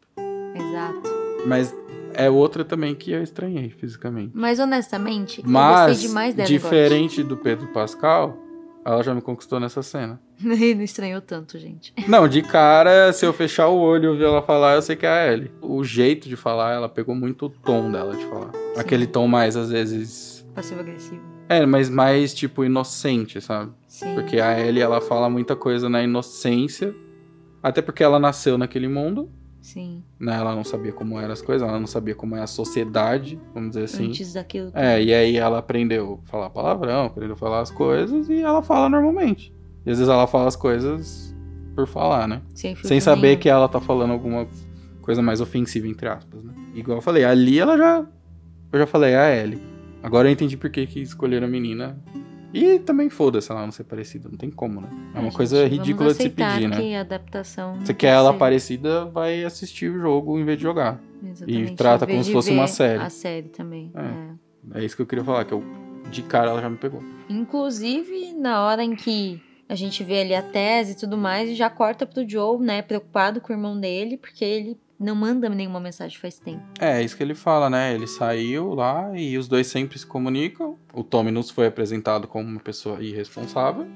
[0.54, 1.02] Exato.
[1.46, 1.74] Mas
[2.14, 4.32] é outra também que eu estranhei fisicamente.
[4.34, 6.48] Mas honestamente, eu Mas, gostei demais dela.
[6.48, 8.36] diferente do Pedro Pascal,
[8.84, 10.18] ela já me conquistou nessa cena.
[10.44, 11.92] Ele não estranhou tanto, gente.
[12.06, 15.06] Não, de cara, se eu fechar o olho e ouvir ela falar, eu sei que
[15.06, 15.50] é a Ellie.
[15.62, 18.50] O jeito de falar, ela pegou muito o tom dela de falar.
[18.76, 20.46] Aquele tom mais, às vezes...
[20.54, 21.22] Passivo-agressivo.
[21.48, 23.72] É, mas mais, tipo, inocente, sabe?
[23.86, 24.14] Sim.
[24.14, 26.94] Porque a Ellie, ela fala muita coisa na inocência.
[27.62, 29.30] Até porque ela nasceu naquele mundo,
[29.60, 30.02] Sim.
[30.20, 30.36] né?
[30.36, 33.70] Ela não sabia como eram as coisas, ela não sabia como é a sociedade, vamos
[33.70, 34.08] dizer assim.
[34.08, 34.70] Antes daquilo.
[34.74, 38.62] É, e aí ela aprendeu a falar palavrão, aprendeu a falar as coisas e ela
[38.62, 39.52] fala normalmente.
[39.86, 41.34] E às vezes ela fala as coisas
[41.74, 42.42] por falar, né?
[42.54, 43.40] Sem, Sem saber nenhum.
[43.40, 44.48] que ela tá falando alguma
[45.00, 46.52] coisa mais ofensiva, entre aspas, né?
[46.74, 48.04] Igual eu falei, ali ela já.
[48.72, 49.62] Eu já falei, é a Ellie.
[50.02, 51.96] Agora eu entendi por que, que escolheram a menina.
[52.52, 54.88] E também foda-se ela não ser parecida, não tem como, né?
[55.14, 56.76] É uma coisa gente, ridícula de se pedir, né?
[56.76, 57.78] que a adaptação.
[57.80, 61.00] Você quer ela ser- parecida, vai assistir o jogo em vez de jogar.
[61.22, 63.02] Exatamente, trata em vez como se fosse uma série.
[63.02, 63.92] A série também.
[63.94, 64.78] É.
[64.78, 64.80] é.
[64.80, 65.62] É isso que eu queria falar, que eu,
[66.10, 67.02] de cara ela já me pegou.
[67.28, 71.68] Inclusive, na hora em que a gente vê ali a tese e tudo mais, já
[71.68, 76.18] corta pro Joe, né, preocupado com o irmão dele, porque ele não manda nenhuma mensagem
[76.18, 76.62] faz tempo.
[76.80, 77.94] É isso que ele fala, né?
[77.94, 80.78] Ele saiu lá e os dois sempre se comunicam.
[80.92, 83.86] O Tommy nos foi apresentado como uma pessoa irresponsável.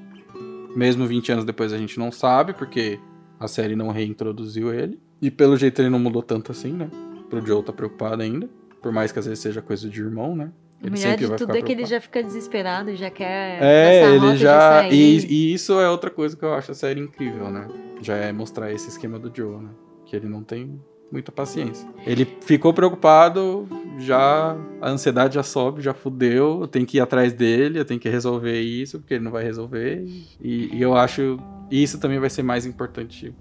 [0.75, 2.99] Mesmo 20 anos depois a gente não sabe, porque
[3.39, 4.99] a série não reintroduziu ele.
[5.21, 6.89] E pelo jeito ele não mudou tanto assim, né?
[7.29, 8.47] Pro Joe tá preocupado ainda.
[8.81, 10.51] Por mais que às vezes seja coisa de irmão, né?
[10.83, 13.61] O melhor de tudo é que ele já fica desesperado e já quer.
[13.61, 14.59] É, ele já.
[14.59, 14.93] sair.
[14.93, 17.67] E, e isso é outra coisa que eu acho a série incrível, né?
[18.01, 19.69] Já é mostrar esse esquema do Joe, né?
[20.05, 21.87] Que ele não tem muita paciência.
[22.05, 23.67] Ele ficou preocupado,
[23.99, 27.99] já a ansiedade já sobe, já fudeu, eu tenho que ir atrás dele, eu tenho
[27.99, 30.05] que resolver isso, porque ele não vai resolver.
[30.41, 31.37] E, e eu acho
[31.69, 33.33] isso também vai ser mais importante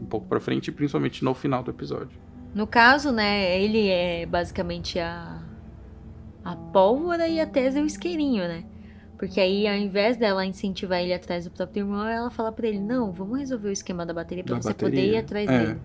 [0.00, 2.18] um pouco pra frente, principalmente no final do episódio.
[2.54, 5.42] No caso, né, ele é basicamente a,
[6.44, 8.64] a pólvora e a Tessa é o isqueirinho, né?
[9.18, 12.80] Porque aí, ao invés dela incentivar ele atrás do próprio irmão, ela fala pra ele:
[12.80, 15.58] Não, vamos resolver o esquema da bateria pra Da você bateria, poder ir atrás é.
[15.58, 15.80] dele.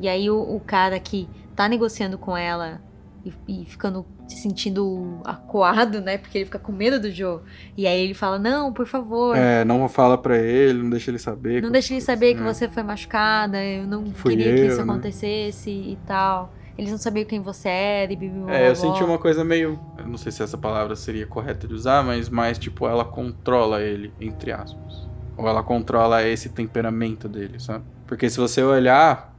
[0.00, 2.80] E aí, o, o cara que tá negociando com ela
[3.24, 3.32] e,
[3.62, 6.16] e ficando se sentindo acuado, né?
[6.18, 7.40] Porque ele fica com medo do Joe.
[7.76, 9.36] E aí ele fala: Não, por favor.
[9.36, 11.60] É, não fala pra ele, não deixa ele saber.
[11.62, 12.44] Não que- deixe ele saber que é.
[12.44, 14.82] você foi machucada, eu não Fui queria que eu, isso né?
[14.92, 16.52] acontecesse e tal.
[16.76, 19.78] Eles não sabiam quem você era e bibi, É, eu senti uma coisa meio.
[19.96, 23.80] Eu não sei se essa palavra seria correta de usar, mas mais tipo, ela controla
[23.80, 25.08] ele, entre aspas.
[25.36, 27.84] Ou ela controla esse temperamento dele, sabe?
[28.06, 29.32] Porque se você olhar.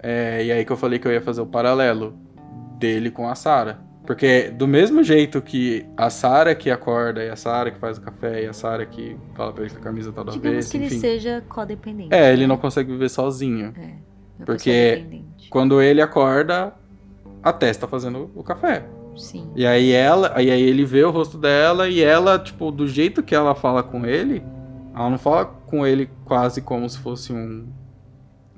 [0.00, 2.16] É, e aí que eu falei que eu ia fazer o paralelo
[2.78, 3.80] dele com a Sarah.
[4.06, 8.00] Porque do mesmo jeito que a Sarah que acorda, e a Sarah que faz o
[8.00, 10.76] café, e a Sarah que fala pra ele que a camisa tá do Digamos que
[10.78, 10.98] ele enfim.
[10.98, 12.14] seja codependente.
[12.14, 13.74] É, ele não consegue viver sozinho.
[13.76, 13.90] É,
[14.38, 15.22] uma Porque-.
[15.50, 16.74] Quando ele acorda,
[17.42, 18.84] a Tess tá fazendo o café.
[19.16, 19.50] Sim.
[19.56, 23.22] E aí ela, e aí ele vê o rosto dela e ela, tipo, do jeito
[23.22, 24.44] que ela fala com ele,
[24.94, 27.66] ela não fala com ele quase como se fosse um,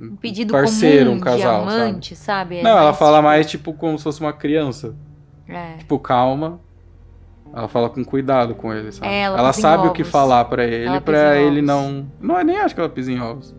[0.00, 2.58] Um pedido parceiro, comum um casal, de amante, sabe?
[2.58, 4.94] É não, ela fala tipo, mais tipo como se fosse uma criança,
[5.48, 5.76] É.
[5.78, 6.60] tipo, calma.
[7.52, 9.08] Ela fala com cuidado com ele, sabe?
[9.12, 11.02] É, ela em sabe o que falar pra ele, Ela
[11.36, 13.52] em ele não, não é nem acho que ela pisa em ovos.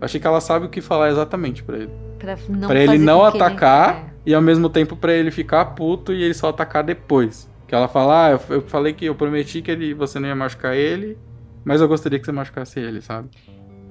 [0.00, 1.90] Achei que ela sabe o que falar exatamente pra ele.
[2.18, 4.10] Pra, não Pra ele não que ele- atacar é.
[4.26, 7.50] e ao mesmo tempo pra ele ficar puto e ele só atacar depois.
[7.66, 10.34] Que ela fala, ah, eu, eu falei que eu prometi que ele, você não ia
[10.34, 11.18] machucar ele,
[11.64, 13.28] mas eu gostaria que você machucasse ele, sabe?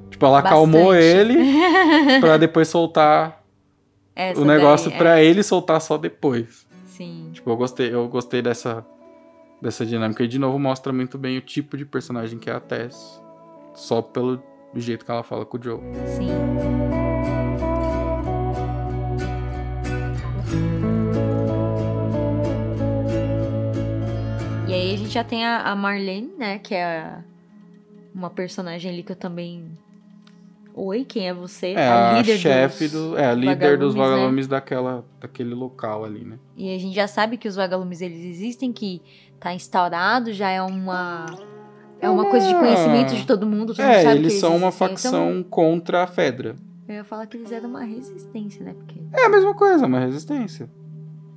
[0.10, 1.03] Tipo, ela acalmou Bastante.
[1.05, 1.38] ele
[2.22, 3.43] pra depois soltar
[4.16, 5.26] Essa o negócio daí, pra é.
[5.26, 6.66] ele soltar só depois.
[6.86, 7.30] Sim.
[7.34, 8.84] Tipo, eu gostei, eu gostei dessa,
[9.62, 10.24] dessa dinâmica.
[10.24, 13.22] E de novo mostra muito bem o tipo de personagem que é a Tess.
[13.76, 14.41] Só pelo
[14.76, 15.80] jeito que ela fala com o Joe.
[16.15, 16.30] Sim.
[24.68, 26.59] E aí a gente já tem a, a Marlene, né?
[26.59, 27.24] Que é a-
[28.13, 29.65] uma personagem ali que eu também.
[30.74, 31.74] Oi, quem é você?
[31.74, 33.18] É a, líder chefe dos do.
[33.18, 34.15] É, a líder dos vagalumes, né?
[34.15, 36.38] vagalumes daquela, daquele local ali, né?
[36.55, 39.01] E a gente já sabe que os vagalumes eles existem, que
[39.39, 41.26] tá instaurado, já é uma.
[41.99, 43.73] É uma coisa de conhecimento de todo mundo.
[43.73, 44.87] Todo mundo É, sabe eles que são uma existem.
[44.89, 46.55] facção Então, contra a Fedra.
[46.87, 48.73] eu ia falar que eles eram uma resistência, né?
[48.77, 48.99] Porque.
[49.13, 50.69] É a mesma coisa, uma resistência.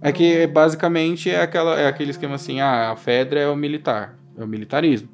[0.03, 4.19] É que basicamente é, aquela, é aquele esquema assim, ah, a Fedra é o militar,
[4.37, 5.09] é o militarismo.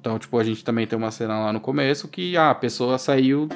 [0.00, 2.98] Então, tipo, a gente também tem uma cena lá no começo que ah, a pessoa
[2.98, 3.48] saiu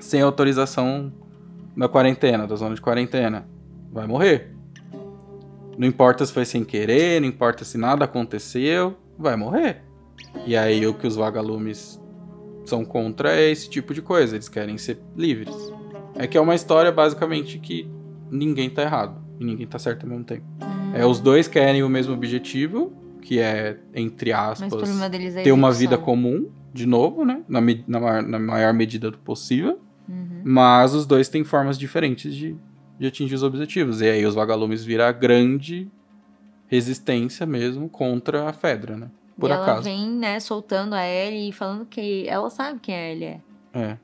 [0.00, 1.12] sem autorização
[1.76, 3.46] da quarentena, da zona de quarentena.
[3.92, 4.54] Vai morrer.
[5.76, 9.82] Não importa se foi sem querer, não importa se nada aconteceu, vai morrer.
[10.46, 12.00] E aí o que os vagalumes
[12.64, 15.54] são contra é esse tipo de coisa, eles querem ser livres.
[16.14, 17.88] É que é uma história basicamente que
[18.30, 20.44] ninguém tá errado e ninguém tá certo ao mesmo tempo.
[20.94, 25.98] É, os dois querem o mesmo objetivo, que é, entre aspas, é ter uma vida
[25.98, 27.42] comum, de novo, né?
[27.48, 29.80] Na, na maior, na maior medida do possível.
[30.08, 30.42] Uhum.
[30.44, 32.56] Mas os dois têm formas diferentes de,
[32.98, 34.00] de atingir os objetivos.
[34.00, 35.88] E aí os vagalumes viram a grande
[36.66, 39.10] resistência mesmo contra a Fedra, né?
[39.38, 39.70] Por e acaso.
[39.70, 43.40] ela vem, né, soltando a Ellie e falando que ela sabe quem a Ellie é.
[43.74, 43.98] É.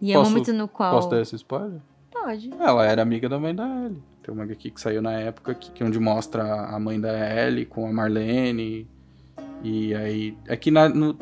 [0.00, 0.92] E é Posso- um momento no qual.
[0.94, 1.80] Posso dar esse spoiler?
[2.10, 2.50] Pode.
[2.58, 4.02] Ela era amiga da mãe da Ellie.
[4.22, 7.12] Tem uma HQ que saiu na época que, que onde mostra a mãe da
[7.46, 8.88] Ellie com a Marlene.
[9.62, 10.36] E aí.
[10.48, 11.16] Aqui na, no-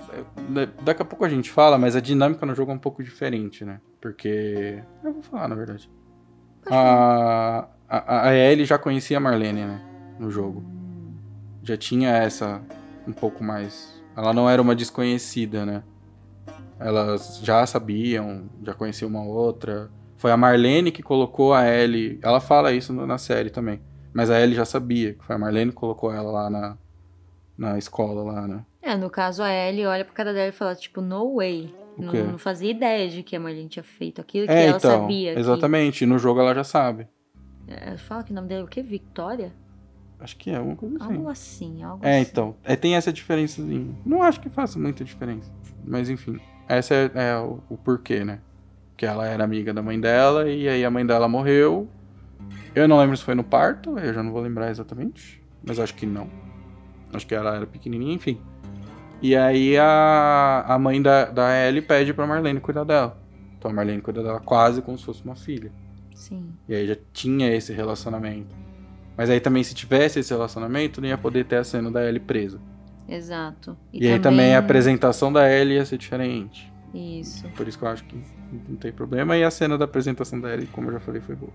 [0.83, 3.65] daqui a pouco a gente fala, mas a dinâmica no jogo é um pouco diferente,
[3.65, 3.81] né?
[4.01, 4.83] Porque.
[5.05, 5.91] Eu vou falar, na verdade.
[6.71, 9.81] A, a, a Ellie já conhecia a Marlene, né?
[10.19, 10.65] No jogo.
[11.63, 12.63] Já tinha essa
[13.07, 14.03] um pouco mais.
[14.17, 15.83] Ela não era uma desconhecida, né?
[16.79, 19.91] Elas já sabiam, já conheciam uma outra.
[20.17, 22.19] Foi a Marlene que colocou a Ellie.
[22.23, 23.81] Ela fala isso na série também.
[24.13, 25.15] Mas a Ellie já sabia.
[25.15, 26.77] que Foi a Marlene que colocou ela lá na,
[27.57, 28.65] na escola lá, né?
[28.83, 31.75] É, no caso a Ellie olha pra cara dela e fala, tipo, no way.
[31.97, 35.01] Não, não fazia ideia de que a Marlene tinha feito aquilo, que é, ela então.
[35.03, 35.33] sabia.
[35.35, 36.05] que- Exatamente.
[36.07, 37.07] No jogo ela já sabe.
[37.69, 38.83] É, fala que o nome dela é o quê?
[38.83, 39.53] Victoria?
[40.25, 41.13] Acho que é alguma coisa assim.
[41.15, 42.31] Algo assim, algo É, assim.
[42.31, 42.57] então.
[42.65, 43.95] É, tem essa diferençazinha.
[44.07, 45.53] Não acho que faça muita diferença.
[45.85, 46.41] Mas enfim.
[46.67, 48.41] Essa é, é o, o porquê, né?
[48.97, 51.87] Que ela era amiga da mãe dela e aí a mãe dela morreu.
[52.75, 55.43] Eu não lembro se foi no parto, eu já não vou lembrar exatamente.
[55.63, 56.27] Mas acho que não.
[57.13, 58.41] Acho que ela era pequenininha, enfim.
[59.21, 63.21] E aí a, a mãe da, da Ellie pede pra Marlene cuidar dela.
[63.59, 65.71] Então a Marlene cuida dela quase como se fosse uma filha.
[66.15, 66.55] Sim.
[66.67, 68.64] E aí já tinha esse relacionamento.
[69.17, 72.21] Mas aí também, se tivesse esse relacionamento, não ia poder ter a cena da Ellie
[72.21, 72.61] presa.
[73.09, 73.77] Exato.
[73.93, 76.73] E, aí também a apresentação da Ellie ia ser diferente.
[76.93, 77.47] Isso.
[77.51, 78.17] Por isso que eu acho que
[78.69, 79.37] não tem problema.
[79.37, 81.53] E a cena da apresentação da Ellie, como eu já falei, foi boa.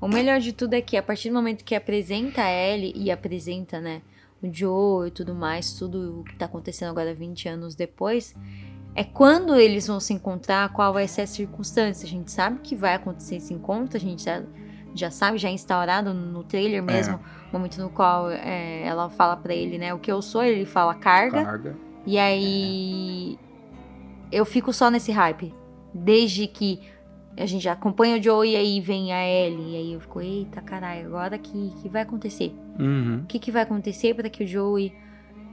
[0.00, 3.10] O melhor de tudo é que a partir do momento que apresenta a Ellie e
[3.10, 4.02] apresenta, né,
[4.40, 8.34] o Joe e tudo mais, tudo o que tá acontecendo agora 20 anos depois,
[8.94, 12.06] é quando eles vão se encontrar, qual vai ser a circunstância.
[12.06, 14.42] A gente sabe que vai acontecer esse encontro, a gente já,
[14.94, 17.18] já sabe, já é instaurado no trailer mesmo,
[17.50, 20.64] o momento no qual é, ela fala para ele, né, o que eu sou, ele
[20.64, 21.76] fala carga, Carga.
[22.06, 23.38] e aí
[24.30, 25.54] eu fico só nesse hype.
[25.94, 26.80] Desde que
[27.36, 29.72] a gente já acompanha o Joe e aí vem a Ellie.
[29.72, 32.54] E aí eu fico, eita caralho, agora que, que vai acontecer?
[32.78, 33.20] Uhum.
[33.22, 34.92] O que, que vai acontecer para que o Joey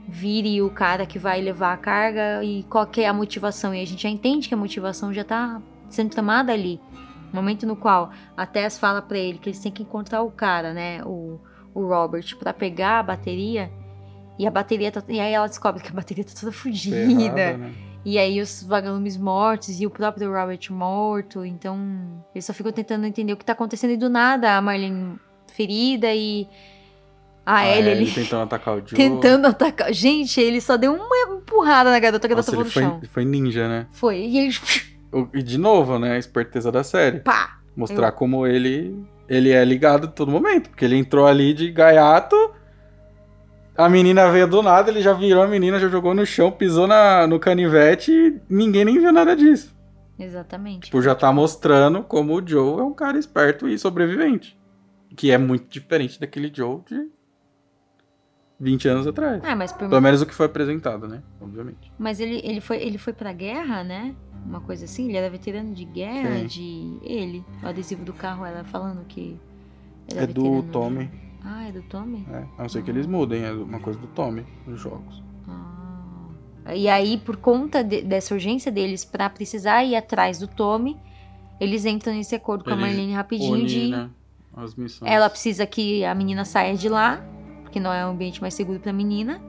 [0.08, 3.74] vire o cara que vai levar a carga e qual que é a motivação?
[3.74, 6.80] E a gente já entende que a motivação já tá sendo tramada ali.
[7.32, 10.72] Momento no qual a Tess fala pra ele que eles têm que encontrar o cara,
[10.72, 11.02] né?
[11.04, 11.38] O,
[11.74, 13.70] o Robert, pra pegar a bateria.
[14.38, 16.96] E a bateria tá, E aí ela descobre que a bateria tá toda fodida.
[16.96, 17.72] Ferrada, né?
[18.04, 21.44] E aí os vagalumes mortos e o próprio Robert morto.
[21.44, 21.78] Então,
[22.34, 25.18] eles só ficam tentando entender o que tá acontecendo e do nada a Marlene
[25.52, 26.48] ferida e
[27.44, 28.96] a A Ellie ali Ellie tentando atacar o Joe.
[28.96, 29.92] tentando atacar.
[29.92, 33.00] Gente, ele só deu uma empurrada na garota que ela tava no foi, chão.
[33.10, 33.86] foi ninja, né?
[33.92, 34.18] Foi.
[34.18, 34.54] E ele.
[35.34, 36.12] E de novo, né?
[36.12, 37.20] A esperteza da série.
[37.20, 37.58] Pá!
[37.76, 40.70] Mostrar como ele ele é ligado a todo momento.
[40.70, 42.36] Porque ele entrou ali de gaiato,
[43.76, 46.86] a menina veio do nada, ele já virou a menina, já jogou no chão, pisou
[46.86, 49.74] na, no canivete e ninguém nem viu nada disso.
[50.18, 50.86] Exatamente.
[50.86, 54.58] Tipo, já tá mostrando como o Joe é um cara esperto e sobrevivente.
[55.16, 57.08] Que é muito diferente daquele Joe de
[58.60, 59.42] 20 anos atrás.
[59.44, 59.88] Ah, mas, por...
[59.88, 61.22] Pelo menos o que foi apresentado, né?
[61.40, 61.90] Obviamente.
[61.98, 64.14] mas ele, ele, foi, ele foi pra guerra, né?
[64.46, 65.08] Uma coisa assim.
[65.08, 66.46] Ele era veterano de guerra, Sim.
[66.46, 66.98] de.
[67.02, 67.44] Ele.
[67.62, 69.38] O adesivo do carro era falando que.
[70.10, 71.10] Era É do veterano Tommy.
[71.42, 72.26] Ah, é do Tommy?
[72.30, 75.22] É, a não ser que eles mudem, é uma coisa do Tommy nos jogos.
[75.48, 76.74] Ah.
[76.74, 80.96] E aí, por conta de- dessa urgência deles pra precisar ir atrás do Tommy,
[81.58, 83.88] eles entram nesse acordo com a Eles Marlene rapidinho Une, de.
[83.88, 84.10] né,
[84.56, 85.10] as missões.
[85.10, 87.24] Ela precisa que a menina saia de lá,
[87.70, 89.40] porque não é um ambiente mais seguro pra menina.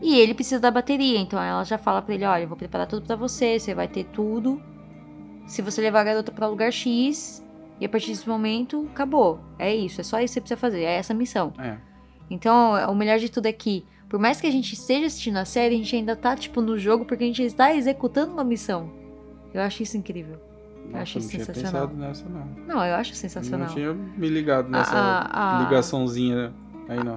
[0.00, 2.86] E ele precisa da bateria, então ela já fala pra ele, olha, eu vou preparar
[2.86, 4.60] tudo pra você, você vai ter tudo.
[5.46, 7.44] Se você levar a garota pra lugar X,
[7.80, 9.38] e a partir desse momento, acabou.
[9.58, 11.52] É isso, é só isso que você precisa fazer, é essa a missão.
[11.58, 11.76] É.
[12.30, 15.44] Então, o melhor de tudo é que, por mais que a gente esteja assistindo a
[15.44, 18.90] série, a gente ainda tá, tipo, no jogo porque a gente está executando uma missão.
[19.54, 20.36] Eu acho isso incrível.
[20.86, 21.88] Nossa, acho eu não tinha sensacional.
[21.88, 22.46] pensado nessa, não.
[22.66, 23.68] Não, eu acho Não sensacional.
[23.68, 26.54] tinha me ligado nessa A- a- a- ligaçãozinha não.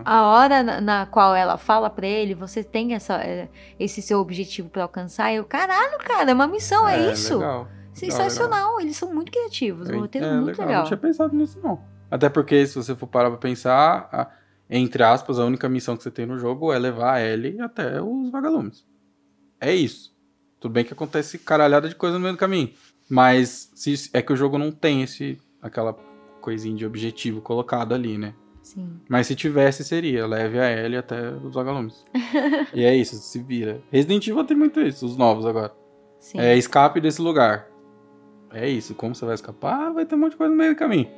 [0.06, 3.50] A hora na, na qual ela fala pra ele, você tem essa, é,
[3.80, 5.34] esse seu objetivo pra alcançar.
[5.34, 7.36] Eu, caralho, cara, é uma missão, é, isso.
[7.38, 7.68] Legal.
[7.94, 9.90] Sensacional, eles são muito criativos.
[9.90, 10.66] Eu- roteiro é, é muito legal.
[10.66, 10.82] legal.
[10.82, 11.80] Não tinha pensado nisso, não.
[12.10, 14.30] Até porque, se você for parar pra pensar, a-
[14.70, 18.02] entre aspas, a única missão que você tem no jogo é levar a Ellie até
[18.02, 18.86] os vagalumes.
[19.60, 20.16] É isso.
[20.60, 22.72] Tudo bem que acontece caralhada de coisa no meio do caminho.
[23.10, 25.94] Mas se, é que o jogo não tem esse aquela
[26.42, 28.34] coisinha de objetivo colocado ali, né?
[28.70, 29.00] Sim.
[29.10, 30.28] Mas se tivesse, seria.
[30.28, 32.06] Leve a Ellie até os vagalumes.
[32.72, 33.82] e é isso, se vira.
[33.92, 35.74] Resident Evil tem muito isso, os novos agora.
[36.20, 36.40] Sim.
[36.40, 37.68] É escape desse lugar.
[38.54, 38.94] É isso.
[38.94, 39.92] Como você vai escapar?
[39.92, 41.10] Vai ter um monte de coisa no meio do caminho.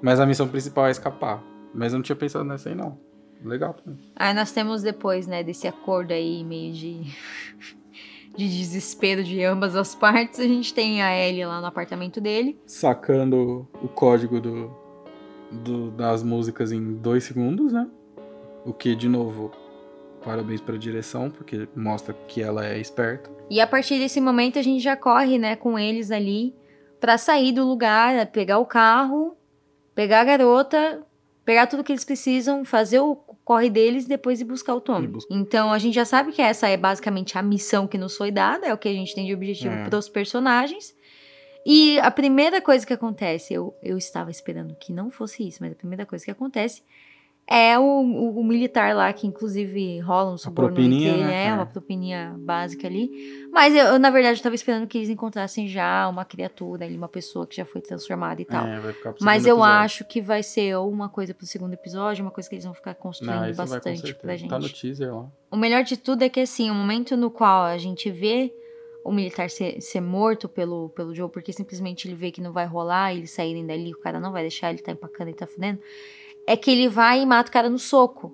[0.00, 1.44] Mas a missão principal é escapar.
[1.74, 2.98] Mas eu não tinha pensado nessa aí, não.
[3.44, 4.00] Legal também.
[4.16, 7.02] Aí nós temos depois, né, desse acordo aí meio de.
[8.34, 10.40] de desespero de ambas as partes.
[10.40, 12.58] A gente tem a Ellie lá no apartamento dele.
[12.64, 14.74] Sacando o código do,
[15.52, 17.86] do- das músicas em dois segundos, né?
[18.64, 19.50] O que, de novo,
[20.24, 23.30] parabéns pra direção, porque mostra que ela é esperta.
[23.50, 26.54] E a partir desse momento a gente já corre, né, com eles ali
[27.00, 29.36] pra sair do lugar, pegar o carro,
[29.94, 31.04] pegar a garota,
[31.44, 35.12] pegar tudo que eles precisam, fazer o corre deles e depois ir buscar o Tommy.
[35.28, 38.66] Então a gente já sabe que essa é basicamente a missão que nos foi dada,
[38.68, 39.88] é o que a gente tem de objetivo É.
[39.88, 40.94] pros personagens.
[41.64, 45.72] E a primeira coisa que acontece, eu, eu estava esperando que não fosse isso, mas
[45.72, 46.82] a primeira coisa que acontece
[47.44, 51.26] é o, o- o militar lá, que inclusive rola um suborno entre ele, né?
[51.26, 51.46] né?
[51.48, 51.52] É.
[51.52, 53.10] Uma propininha básica ali.
[53.52, 57.08] Mas eu, eu, na verdade, estava esperando que eles encontrassem já uma criatura ali, uma
[57.08, 58.64] pessoa que já foi transformada e tal.
[58.64, 59.74] É, vai ficar pro Mas eu episódio.
[59.84, 62.74] acho que vai ser ou uma coisa pro segundo episódio, uma coisa que eles vão
[62.74, 64.48] ficar construindo Não, bastante pra gente.
[64.48, 65.26] Tá no teaser lá.
[65.50, 68.52] O melhor de tudo é que, assim, o momento no qual a gente vê
[69.04, 72.66] o militar ser, ser morto pelo, pelo Joe, porque simplesmente ele vê que não vai
[72.66, 75.80] rolar, eles saírem dali, o cara não vai deixar, ele tá empacando e tá fudendo,
[76.46, 78.32] é que ele vai e mata o cara no soco.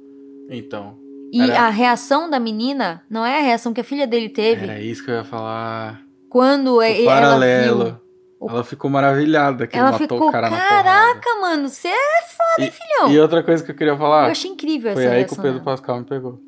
[0.50, 0.96] Então,
[1.32, 4.64] E Era- a reação da menina não é a reação que a filha dele teve
[4.64, 6.02] era isso que eu ia falar.
[6.30, 7.84] quando O e- ela paralelo.
[8.40, 8.48] viu.
[8.48, 10.74] Ela ficou maravilhada que Ela ele matou ficou, o cara na porrada.
[10.84, 13.10] caraca, mano, você é foda, hein, filhão?
[13.12, 15.36] E outra coisa que eu queria falar, Eu achei incrível foi essa aí que o
[15.36, 15.64] Pedro dela.
[15.64, 16.40] Pascal me pegou.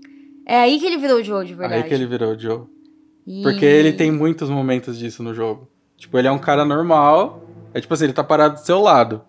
[0.47, 1.83] É aí que ele virou o Joe, de verdade.
[1.83, 2.63] Aí que ele virou o Joe.
[3.31, 5.69] E- Porque ele tem muitos momentos disso no jogo.
[5.97, 7.45] Tipo, ele é um cara normal.
[7.73, 9.23] É tipo assim, ele tá parado do seu lado.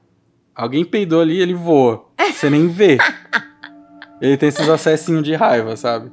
[0.56, 2.06] Alguém peidou ali, ele voa.
[2.34, 2.98] Você nem vê.
[4.22, 6.12] ele tem esses acessinhos de raiva, sabe?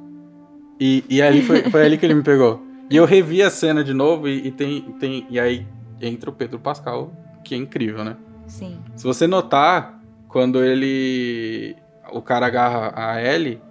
[0.79, 2.61] E, e ali foi, foi ali que ele me pegou.
[2.89, 5.27] E eu revi a cena de novo e, e tem, tem.
[5.29, 5.67] E aí
[6.01, 7.11] entra o Pedro Pascal,
[7.43, 8.15] que é incrível, né?
[8.47, 8.79] Sim.
[8.95, 11.75] Se você notar, quando ele.
[12.11, 13.61] O cara agarra a Ellie.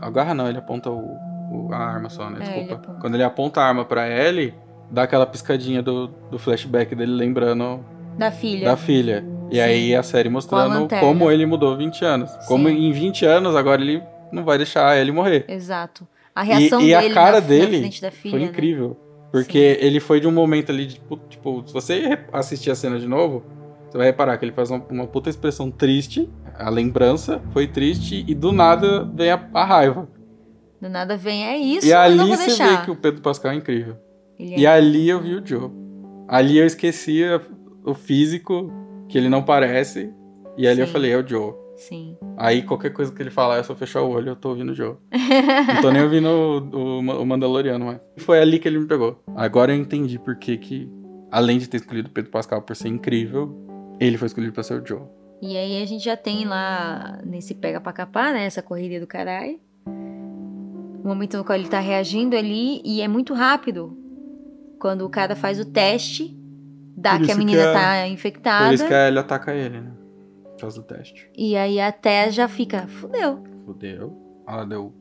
[0.00, 1.18] Agarra não, ele aponta o, o-
[1.72, 2.38] a arma só, né?
[2.40, 2.64] É, Desculpa.
[2.64, 3.00] ele aponta.
[3.00, 4.54] Quando ele aponta a arma pra Ellie,
[4.90, 7.84] dá aquela piscadinha do, do flashback dele lembrando
[8.18, 8.66] Da filha.
[8.70, 9.24] da filha.
[9.50, 9.60] E Sim.
[9.60, 11.06] aí a série mostrando lanterna.
[11.06, 12.30] como ele mudou 20 anos.
[12.48, 12.88] Como Sim.
[12.88, 14.02] em 20 anos agora ele
[14.32, 15.44] não vai deixar a Ellie morrer.
[15.48, 16.06] Exato.
[16.34, 18.46] A E, reação e dele a cara na, dele filha, foi né?
[18.46, 18.96] incrível.
[19.30, 23.06] Porque ele foi de um momento ali, de, tipo, se você assistir a cena de
[23.06, 23.42] novo,
[23.88, 26.28] você vai reparar que ele faz uma, uma puta expressão triste,
[26.58, 30.08] a lembrança foi triste, e do nada vem a, a raiva.
[30.84, 32.80] Do nada vem, é isso, e eu ali não vou você deixar.
[32.80, 33.96] vê que o Pedro Pascal é incrível.
[34.38, 35.70] Ele E é- ali eu vi o Joe.
[36.28, 37.40] Ali eu esqueci a-
[37.86, 38.70] o físico,
[39.08, 40.12] que ele não parece,
[40.58, 40.92] e ali eu Sim.
[40.92, 41.54] falei, é o Joe.
[41.76, 42.18] Sim.
[42.36, 44.74] Aí qualquer coisa que ele falar, é só fechar o olho, eu tô ouvindo o
[44.74, 44.96] Joe.
[45.74, 48.00] Não tô nem ouvindo o, o, o Mandaloriano, mas.
[48.18, 49.22] Foi ali que ele me pegou.
[49.34, 50.86] Agora eu entendi por que que,
[51.32, 53.56] além de ter escolhido o Pedro Pascal por ser incrível,
[53.98, 55.00] ele foi escolhido pra ser o Joe.
[55.40, 58.44] E aí a gente já tem lá nesse pega pra capar, né?
[58.44, 59.58] Essa correria do caralho.
[61.04, 63.96] O momento no qual ele tá reagindo ali e é muito rápido.
[64.80, 66.34] Quando o cara faz o teste,
[66.96, 68.66] dá que a menina que a- tá infectada.
[68.66, 69.92] Por isso que a Ellie ataca ele, né?
[70.42, 71.30] Por causa do teste.
[71.36, 74.16] E aí a Tess já fica, fudeu, Fudeu.
[74.48, 74.92] Ela deu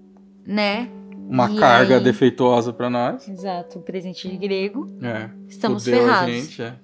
[0.45, 0.89] né?
[1.29, 2.03] uma E carga aí?
[2.03, 3.27] defeituosa pra nós.
[3.27, 4.87] Exato, o presente de grego.
[5.01, 5.29] É.
[5.47, 6.33] Estamos Fudeu ferrados.
[6.33, 6.75] gente, é.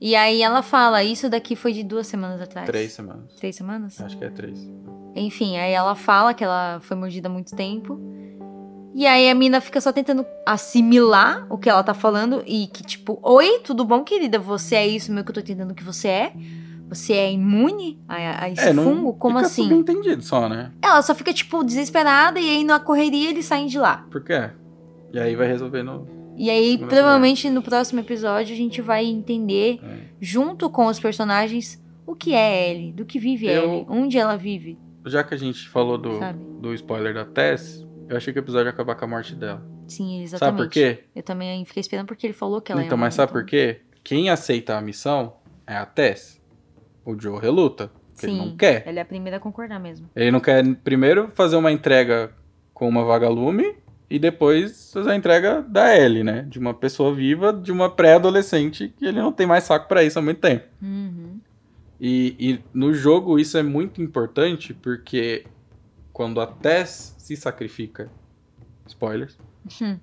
[0.00, 2.66] E aí ela fala, isso daqui foi de duas semanas atrás.
[2.66, 3.34] Três semanas.
[3.34, 4.00] Três semanas?
[4.00, 4.70] Acho que é três.
[5.14, 8.00] Enfim, aí ela fala que ela foi mordida há muito tempo.
[8.94, 12.82] E aí a mina fica só tentando assimilar o que ela tá falando e que,
[12.82, 14.38] tipo, oi, tudo bom, querida?
[14.38, 16.32] Você é isso mesmo que eu tô entendendo que você é?
[16.88, 19.14] Você é imune a, a esse é, fungo?
[19.14, 19.62] Como fica assim?
[19.62, 20.72] subentendido só, né?
[20.82, 24.04] Ela só fica, tipo, desesperada e aí na correria eles saem de lá.
[24.10, 24.50] Por quê?
[25.12, 26.06] E aí vai resolver no.
[26.36, 29.98] E aí, Segundo provavelmente, no próximo episódio, a gente vai entender, É.
[30.20, 34.36] junto com os personagens, o que é Ellie, do que vive Eu- Ellie, onde ela
[34.36, 34.76] vive,
[35.06, 36.38] Já que a gente falou do, sabe?
[36.60, 39.64] do spoiler da Tess, eu achei que o episódio ia acabar com a morte dela.
[39.86, 40.56] Sim, exatamente.
[40.58, 41.04] Sabe por quê?
[41.14, 43.82] Eu também fiquei esperando porque ele falou que ela então, mas sabe por quê?
[44.02, 45.34] Quem aceita a missão
[45.64, 46.40] é a Tess.
[47.04, 47.90] O Joe reluta.
[48.12, 48.38] Porque ele Sim.
[48.38, 48.82] não quer.
[48.84, 50.10] Ela é a primeira a concordar mesmo.
[50.14, 52.32] Ele não quer primeiro fazer uma entrega
[52.74, 53.76] com uma vagalume
[54.10, 56.42] e depois fazer a entrega da Ellie, né?
[56.48, 60.18] De uma pessoa viva, de uma pré-adolescente que ele não tem mais saco pra isso
[60.18, 60.64] há muito tempo.
[60.82, 61.38] Uhum.
[62.00, 65.44] E, e no jogo isso é muito importante porque
[66.20, 68.10] quando a Tess se sacrifica,
[68.86, 69.38] spoilers,
[69.80, 69.96] Hum.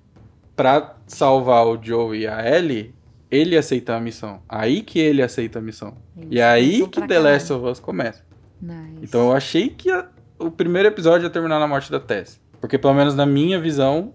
[0.56, 2.92] pra salvar o Joe e a Ellie,
[3.30, 4.42] ele aceita a missão.
[4.48, 5.96] Aí que ele aceita a missão.
[6.16, 7.66] Eles E aí que The Last caralho.
[7.66, 8.24] of Us começa.
[8.60, 8.98] Nice.
[9.00, 10.08] Então eu achei que a-
[10.40, 12.40] o primeiro episódio ia terminar na morte da Tess.
[12.60, 14.12] Porque pelo menos na minha visão,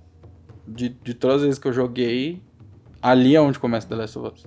[0.68, 2.42] de, de todas as vezes que eu joguei,
[3.02, 4.46] ali é onde começa The Last of Us.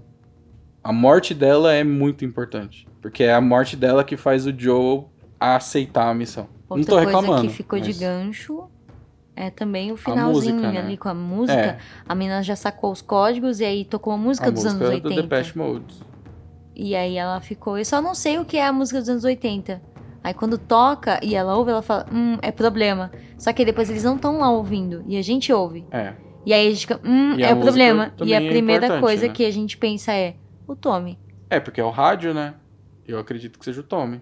[0.85, 2.87] A morte dela é muito importante.
[3.01, 6.55] Porque é a morte dela que faz o Joel aceitar a missão.
[6.69, 7.27] Outra reclamando.
[7.33, 8.69] coisa que ficou de mas- gancho
[9.35, 10.81] é também o finalzinho música, né?
[10.81, 11.59] ali com a música.
[11.61, 14.85] É, A menina já sacou os códigos e aí tocou a música a dos música
[14.85, 15.23] anos do 80.
[15.23, 15.95] Depeche Mode.
[16.75, 19.25] E aí ela ficou, eu só não sei o que é a música dos anos
[19.25, 19.81] 80.
[20.25, 23.13] Aí quando toca e ela ouve, ela fala, hum, é problema.
[23.39, 25.87] Só que depois eles não estão lá ouvindo e a gente ouve.
[25.91, 26.15] É.
[26.45, 28.13] E aí a gente fica, hum, E é o problema.
[28.25, 29.33] E a é primeira importante, coisa né?
[29.33, 30.35] que a gente pensa é,
[30.67, 31.19] o Tommy.
[31.49, 32.55] É, porque é o rádio, né?
[33.07, 34.21] Eu acredito que seja o Tommy.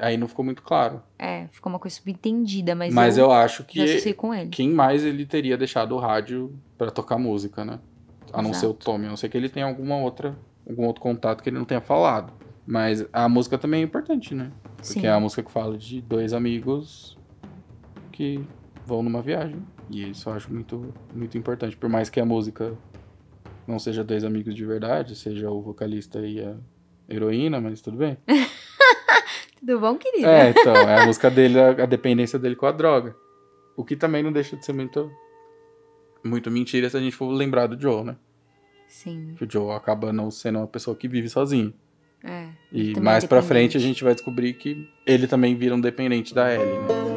[0.00, 1.02] Aí não ficou muito claro.
[1.18, 4.48] É, ficou uma coisa subentendida, mas, Mas eu, acho que associei com ele.
[4.48, 7.78] quem mais ele teria deixado o rádio pra tocar música, né?
[8.32, 8.72] A não ser o.
[8.72, 9.04] Tommy.
[9.04, 10.34] A não ser que ele tenha alguma outra,
[10.66, 12.32] algum outro contato que ele não tenha falado.
[12.66, 14.50] Mas a música também é importante, né?
[14.76, 15.06] Porque Sim.
[15.06, 17.18] é a música que fala de dois amigos
[18.10, 18.42] que
[18.86, 19.62] vão numa viagem.
[19.90, 21.76] E isso eu acho muito, muito importante.
[21.76, 22.72] Por mais que a música
[23.66, 26.56] não seja dois amigos de verdade, seja o vocalista e a
[27.06, 28.16] heroína, mas tudo bem.
[29.66, 30.28] Tudo bom, querida?
[30.28, 33.16] É, então, é a música dele, a, dependência dele com a droga.
[33.76, 35.10] O que também não deixa de ser muito,
[36.22, 38.16] muito mentira se a gente for lembrar do Joe, né?
[38.86, 41.72] Sim, Que o Joe acaba não sendo uma pessoa que vive sozinho.
[42.22, 42.48] é.
[42.70, 46.52] E mais pra frente a gente vai descobrir que ele também vira um dependente da
[46.54, 47.13] Ellie, né?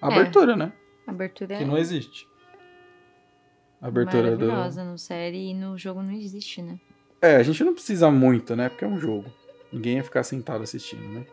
[0.00, 0.12] A É.
[0.12, 0.72] abertura, né?
[1.06, 2.26] A abertura Que é não existe.
[3.80, 4.46] A abertura do.
[4.46, 6.78] maravilhosa no série e no jogo não existe, né?
[7.20, 8.68] É, a gente não precisa muito, né?
[8.68, 9.30] Porque é um jogo.
[9.72, 11.24] Ninguém ia ficar sentado assistindo, né?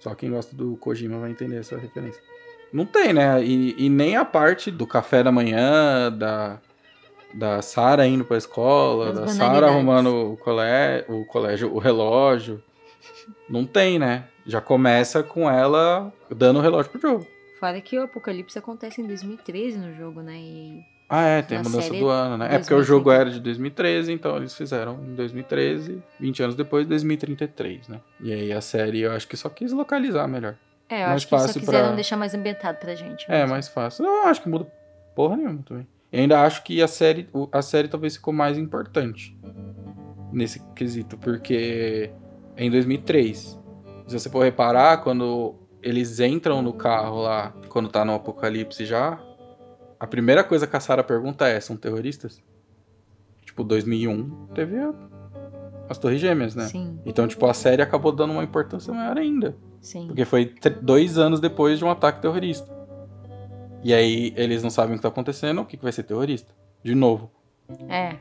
[0.00, 2.20] Só quem gosta do Kojima vai entender essa referência.
[2.72, 3.42] Não tem, né?
[3.44, 6.60] E, e nem a parte do café da manhã, da,
[7.32, 12.62] da Sara indo pra escola, As da Sara arrumando o, colé, o colégio, o relógio.
[13.48, 14.28] Não tem, né?
[14.44, 17.26] Já começa com ela dando o relógio pro jogo.
[17.64, 20.34] Fora que o apocalipse acontece em 2013 no jogo, né?
[20.36, 22.46] E Ah, é, tem a mudança do ano, né?
[22.46, 22.84] É porque o 2030.
[22.84, 28.00] jogo era de 2013, então eles fizeram em 2013, 20 anos depois, 2033, né?
[28.20, 30.56] E aí a série eu acho que só quis localizar melhor.
[30.90, 33.24] É, eu Mais acho que só fácil quiseram pra- deixar mais ambientado pra gente.
[33.30, 33.48] É, mesmo.
[33.50, 34.04] mais fácil.
[34.04, 34.66] Não, eu acho que muda
[35.16, 35.86] porra nenhuma também.
[36.12, 39.34] E ainda acho que a série, a série talvez ficou mais importante
[40.32, 42.10] nesse quesito, porque
[42.56, 43.58] é em 2003.
[44.06, 45.54] Se você for reparar, quando
[45.84, 49.18] eles entram no carro lá, quando tá no apocalipse já,
[50.00, 52.42] a primeira coisa que a Sarah pergunta é: são terroristas?
[53.44, 54.76] Tipo, 2001 teve
[55.88, 56.64] as Torres Gêmeas, né?
[56.66, 59.54] Sim, Então, tipo, a série acabou dando uma importância maior ainda.
[59.80, 60.06] sim.
[60.06, 62.72] Porque foi dois anos depois de um ataque terrorista.
[63.82, 66.52] E aí eles não sabem o que tá acontecendo, o que, que vai ser terrorista?
[66.82, 67.30] De novo.
[67.88, 68.16] É.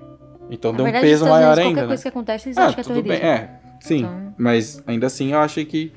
[0.52, 1.74] Então Na deu um verdade, peso nos Estados maior Unidos, ainda.
[1.74, 1.88] Qualquer Né?
[1.88, 3.04] coisa que acontece, eles Ah, acham que é bem.
[3.04, 3.28] terrorismo.
[3.28, 3.98] É, sim.
[4.00, 5.94] Então- Mas ainda assim eu achei que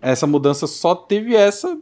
[0.00, 1.78] essa mudança só teve essa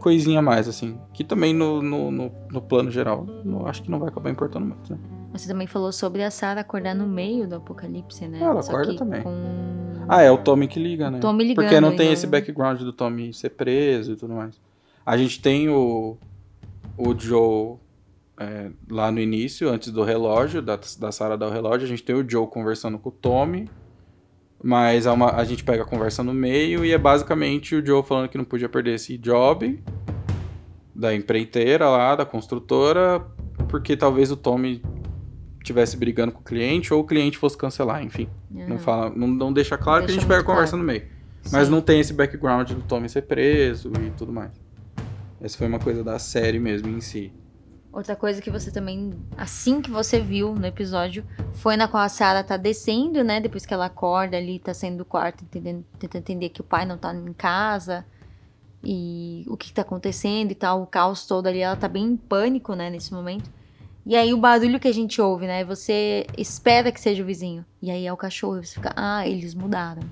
[0.00, 0.98] coisinha a mais, assim.
[1.12, 4.66] Que também no, no, no, no plano geral, não, acho que não vai acabar importando
[4.66, 4.98] muito, né?
[5.32, 8.38] Você também falou sobre a Sarah acordar no meio do apocalipse, né?
[8.40, 9.22] Ela Só acorda também.
[9.22, 9.32] Com...
[10.06, 11.20] Ah, é o Tommy que liga, né?
[11.20, 14.60] Tommy ligando, Porque não tem não- esse background do Tommy ser preso e tudo mais.
[15.06, 16.18] A gente tem o,
[16.98, 17.76] o Joe
[18.38, 22.02] é, lá no início, antes do relógio, da, da Sarah dar o relógio, a gente
[22.02, 23.70] tem o Joe conversando com o Tommy,
[24.62, 28.28] mas uma- a gente pega a conversa no meio e é basicamente o Joe falando
[28.28, 29.82] que não podia perder esse job
[30.94, 33.20] da empreiteira lá, da construtora,
[33.68, 34.82] porque talvez o Tommy
[35.64, 38.28] tivesse brigando com o cliente ou o cliente fosse cancelar, enfim.
[38.50, 38.78] Não, Aham.
[38.78, 40.86] fala, não, não deixa claro que a gente pega a conversa claro.
[40.86, 41.06] no meio.
[41.50, 41.72] Mas Sim.
[41.72, 44.50] não tem esse background do Tommy ser preso e tudo mais.
[45.40, 47.32] Essa foi uma coisa da série mesmo em si.
[47.92, 52.08] Outra coisa que você também, assim que você viu no episódio, foi na qual a
[52.08, 53.38] Sarah tá descendo, né?
[53.38, 56.86] Depois que ela acorda ali, tá saindo do quarto, entendendo, tentando entender que o pai
[56.86, 58.04] não tá em casa
[58.82, 62.04] e o que, que tá acontecendo e tal, o caos todo ali, ela tá bem
[62.04, 63.50] em pânico, né, nesse momento.
[64.06, 65.62] E aí o barulho que a gente ouve, né?
[65.64, 67.64] Você espera que seja o vizinho.
[67.80, 70.02] E aí é o cachorro, e você fica, ah, eles mudaram.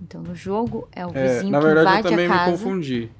[0.00, 2.34] Então no jogo é o É, vizinho na que verdade, eu invade também a me
[2.34, 2.50] casa.
[2.52, 3.10] confundi.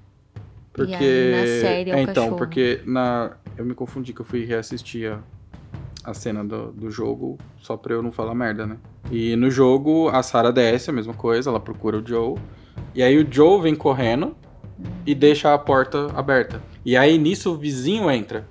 [0.72, 0.94] Porque.
[0.94, 2.36] aí, na série, é o então, cachorro.
[2.36, 3.32] porque na...
[3.56, 5.20] eu me confundi que eu fui reassistir a,
[6.10, 8.76] a cena do, do jogo só pra eu não falar merda, né?
[9.10, 12.36] E no jogo, a Sarah desce, a mesma coisa, ela procura o Joe.
[12.94, 14.36] E aí o Joe vem correndo
[15.06, 16.62] e deixa a porta aberta.
[16.84, 18.46] E aí nisso o vizinho entra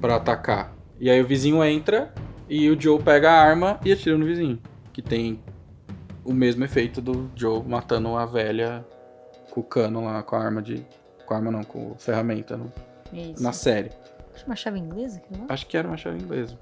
[0.00, 0.72] pra atacar.
[1.00, 2.12] E aí o vizinho entra
[2.48, 4.58] e o Joe pega a arma e atira no vizinho.
[4.92, 5.40] Que tem
[6.24, 8.84] o mesmo efeito do Joe matando a velha
[9.50, 10.84] com o cano lá, com a arma de.
[11.26, 12.72] Com a arma não, com ferramenta no-
[13.12, 13.42] Isso.
[13.42, 13.90] na série.
[14.34, 15.22] Acho uma chave inglesa?
[15.48, 16.58] Acho que era uma chave inglesa.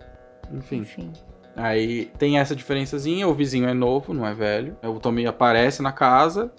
[0.53, 0.79] Enfim.
[0.79, 1.13] Enfim.
[1.57, 4.77] Aí tem essa diferençazinha, o vizinho é novo, não é velho.
[4.83, 6.53] O Tommy aparece na casa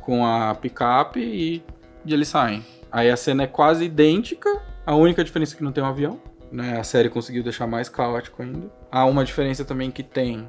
[0.00, 1.62] com a picape e,
[2.04, 2.64] e eles saem.
[2.90, 6.20] Aí a cena é quase idêntica, a única diferença é que não tem um avião.
[6.50, 6.78] Né?
[6.78, 8.70] A série conseguiu deixar mais caótico ainda.
[8.90, 10.48] Há uma diferença também que tem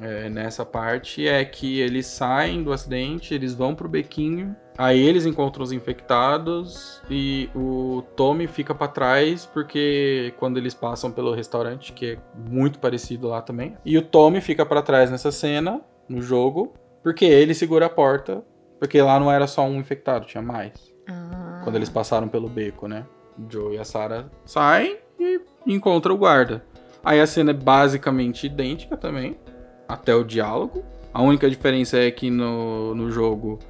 [0.00, 5.26] é, nessa parte é que eles saem do acidente, eles vão pro bequinho, aí eles
[5.26, 11.92] encontram os infectados e o Tommy fica pra trás porque quando eles passam pelo restaurante,
[11.92, 12.18] que é
[12.50, 17.24] muito parecido lá também, e o Tommy fica pra trás nessa cena no jogo porque
[17.24, 18.42] ele segura a porta,
[18.80, 20.72] porque lá não era só um infectado, tinha mais.
[21.08, 23.06] Ah, Quando eles passaram pelo beco, né?
[23.38, 26.64] O Joe e a Sarah saem e encontram o guarda.
[27.04, 29.38] Aí a cena é basicamente idêntica também,
[29.86, 30.84] até o diálogo.
[31.14, 33.60] A única diferença é que no, no jogo,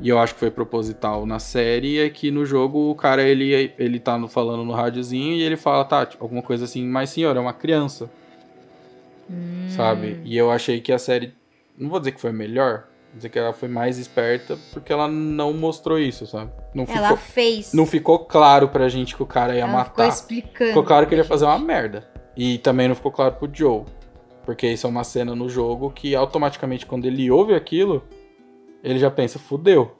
[0.00, 3.72] e eu acho que foi proposital na série, é que no jogo o cara ele,
[3.78, 7.36] ele tá falando no rádiozinho e ele fala, tá, tipo, alguma coisa assim, mas senhor,
[7.36, 8.08] é uma criança,
[9.30, 10.20] hum, sabe?
[10.24, 11.34] E eu achei que a série,
[11.76, 15.08] não vou dizer que foi melhor, vou dizer que ela foi mais esperta porque ela
[15.08, 16.50] não mostrou isso, sabe?
[16.74, 17.72] Não Ela ficou, fez.
[17.72, 20.08] não ficou claro pra gente que o cara ia ela ficou matar.
[20.08, 20.68] explicando.
[20.70, 22.06] Ficou claro que ele ia fazer uma merda.
[22.36, 23.82] E também não ficou claro pro Joe.
[24.44, 28.04] Porque isso é uma cena no jogo que automaticamente quando ele ouve aquilo,
[28.82, 29.96] ele já pensa, fudeu.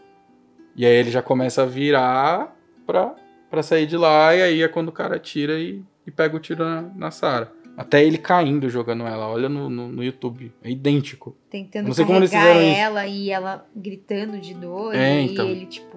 [0.77, 2.57] E aí ele já começa a virar
[2.87, 3.15] pra,
[3.51, 6.41] pra sair de lá, e aí é quando o cara tira e, e pega o
[6.41, 7.51] tiro na, na Sarah.
[7.77, 9.29] Até ele caindo jogando ela.
[9.29, 10.53] Olha no, no, no YouTube.
[10.65, 11.37] É idêntico.
[11.49, 12.77] Tentando Não sei como eles fizeram isso.
[12.81, 14.97] ela e ela gritando de dor.
[14.97, 15.49] É, e então.
[15.49, 15.97] ele, tipo,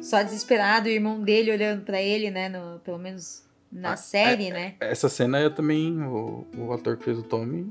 [0.00, 2.48] só desesperado, o irmão dele olhando pra ele, né?
[2.48, 4.74] No, pelo menos na Ah, série, né?
[4.80, 6.02] Essa cena eu também.
[6.02, 7.66] O, o ator que fez o Tommy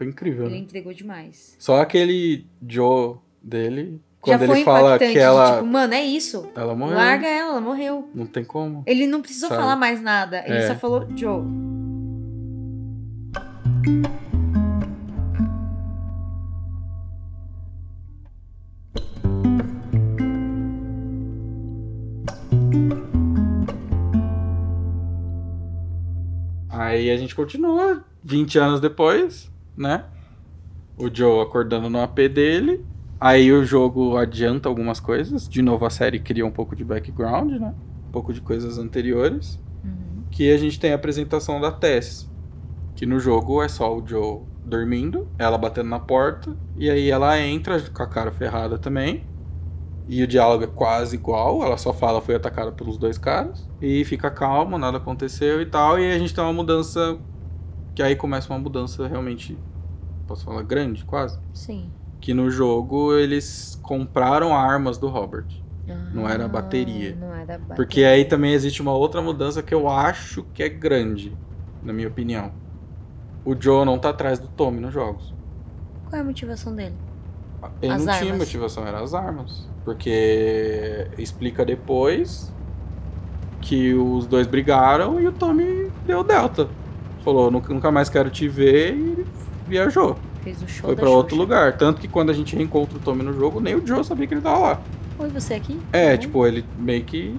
[0.00, 0.46] foi incrível.
[0.46, 0.60] Ele Né?
[0.62, 1.54] entregou demais.
[1.58, 4.00] Só aquele Joe dele.
[4.18, 5.56] Quando Já ele fala que ela.
[5.56, 6.48] tipo, mano, é isso.
[6.54, 6.96] ela morreu.
[6.96, 8.08] Larga ela, ela morreu.
[8.14, 8.82] Não tem como.
[8.86, 9.60] Ele não precisou Sabe?
[9.60, 10.42] falar mais nada.
[10.46, 10.68] Ele É.
[10.68, 11.42] só falou Joe.
[26.68, 29.50] Aí a gente continua, 20 anos depois,
[29.80, 30.04] né?
[30.96, 32.84] O Joe acordando no AP dele.
[33.18, 35.48] Aí o jogo adianta algumas coisas.
[35.48, 37.74] De novo, a série cria um pouco de background, né?
[38.08, 39.60] Um pouco de coisas anteriores.
[39.84, 40.24] Uhum.
[40.30, 42.30] Que a gente tem a apresentação da Tess.
[42.94, 46.56] Que no jogo é só o Joe dormindo, ela batendo na porta.
[46.76, 49.24] E aí ela entra com a cara ferrada também.
[50.08, 53.68] E o diálogo é quase igual, ela só fala foi atacada pelos dois caras.
[53.80, 55.98] E fica calmo, nada aconteceu e tal.
[55.98, 57.18] E aí a gente tem uma mudança.
[57.94, 59.56] Que aí começa uma mudança realmente.
[60.30, 61.40] Posso falar grande, quase?
[61.52, 61.90] Sim.
[62.20, 65.46] Que no jogo eles compraram armas do Robert.
[66.14, 67.16] Não era Ah, bateria.
[67.18, 67.74] Não era bateria.
[67.74, 71.36] Porque aí também existe uma outra mudança que eu acho que é grande,
[71.82, 72.52] na minha opinião.
[73.44, 75.34] O Joe não tá atrás do Tommy nos jogos.
[76.08, 76.94] Qual é a motivação dele?
[77.82, 78.38] Ele As não tinha armas.
[78.46, 79.68] motivação, eram as armas.
[79.84, 82.52] Porque explica depois
[83.60, 86.68] que os dois brigaram e o Tommy deu delta.
[87.24, 89.26] Falou, "Nunca- nunca mais quero te ver e
[89.70, 90.16] viajou.
[90.42, 91.40] Fez o show Foi pra outro Xuxa.
[91.42, 91.76] lugar.
[91.76, 94.34] Tanto que quando a gente reencontra o Tommy no jogo, nem o Joe sabia que
[94.34, 94.82] ele tava lá.
[95.18, 95.78] Oi, você aqui?
[95.92, 96.18] É, Uhum.
[96.18, 97.34] tipo, ele meio que.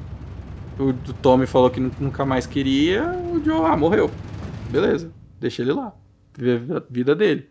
[0.79, 3.03] O, Tommy falou que nu- nunca mais queria,
[3.33, 4.09] o Joe, ah, morreu.
[4.69, 5.93] Beleza, deixa ele lá.
[6.37, 7.49] Viver a vida dele.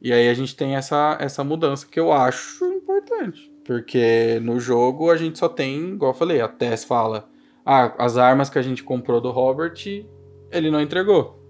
[0.00, 3.50] E aí a gente tem essa, essa mudança que eu acho importante.
[3.64, 7.28] Porque no jogo a gente só tem, igual eu falei, a Tess fala:
[7.66, 9.74] Ah, as armas que a gente comprou do Robert,
[10.52, 11.42] ele não entregou.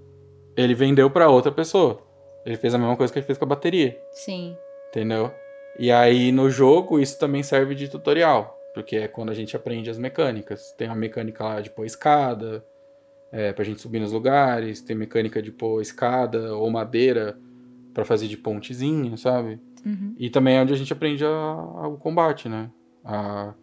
[0.57, 2.01] Ele vendeu pra outra pessoa.
[2.45, 4.01] Ele fez a mesma coisa que ele fez com a bateria.
[4.11, 4.57] Sim.
[4.89, 5.31] Entendeu?
[5.79, 9.91] E aí no jogo isso também serve de tutorial, porque é quando a gente aprende
[9.91, 10.73] as mecânicas.
[10.73, 12.65] Tem uma mecânica lá de pôr escada,
[13.31, 17.39] é, pra gente subir nos lugares, tem mecânica de pôr escada ou madeira
[17.93, 19.61] pra fazer de pontezinha, sabe?
[19.85, 20.15] Uhum.
[20.19, 22.71] E também é onde a gente aprende a- a- o combate, né?
[23.05, 23.55] A,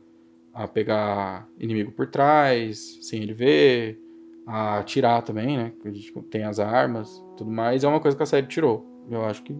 [0.53, 3.99] a pegar inimigo por trás, sem ele ver,
[4.47, 5.73] a atirar também, né?
[5.83, 7.83] A gente tem as armas tudo mais.
[7.83, 8.85] É uma coisa que a série tirou.
[9.09, 9.55] Eu acho que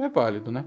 [0.00, 0.64] é válido, né?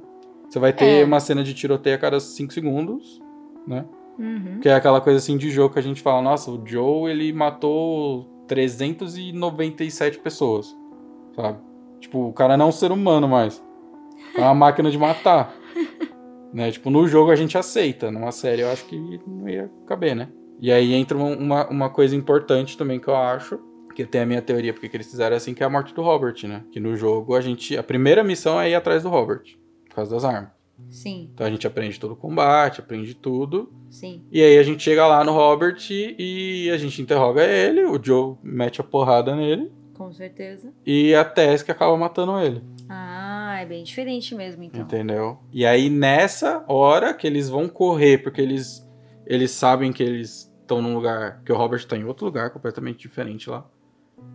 [0.49, 1.03] Você vai ter É.
[1.05, 3.21] uma cena de tiroteio a cada 5 segundos,
[3.67, 3.85] né?
[4.17, 4.59] Uhum.
[4.61, 7.31] Que é aquela coisa assim de jogo que a gente fala, nossa, o Joe ele
[7.33, 10.75] matou 397 pessoas,
[11.35, 11.59] sabe?
[11.99, 13.63] Tipo, o cara não é um ser humano mais.
[14.35, 15.53] É uma máquina de matar.
[16.53, 16.71] né?
[16.71, 20.29] Tipo, no jogo a gente aceita, numa série eu acho que não ia caber, né?
[20.59, 23.59] E aí entra uma- uma, uma coisa importante também que eu acho,
[24.03, 26.03] que tem a minha teoria porque que eles fizeram assim, que é a morte do
[26.03, 26.63] Robert, né?
[26.71, 27.75] Que no jogo a gente.
[27.75, 29.41] A primeira missão é ir atrás do Robert,
[29.87, 30.51] por causa das armas.
[30.89, 33.73] Sim, Então a gente aprende todo o combate, aprende tudo.
[33.89, 34.23] sim.
[34.31, 38.35] E aí a gente chega lá no Robert e a gente interroga ele, o Joe
[38.43, 40.71] mete a porrada nele Com certeza.
[40.85, 44.81] e a Tess que acaba matando ele, Ah, é bem diferente mesmo, então.
[44.81, 45.39] entendeu?
[45.51, 48.87] E aí nessa hora que eles vão correr, porque eles
[49.25, 52.99] eles sabem que eles estão num lugar, que o Robert tá em outro lugar completamente
[52.99, 53.67] diferente lá.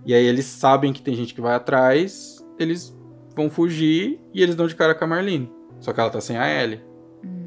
[0.05, 2.97] E aí eles sabem que tem gente que vai atrás, eles
[3.37, 5.51] vão fugir e eles dão de cara com a Marlene.
[5.81, 6.81] Só que ela tá sem a Ellie.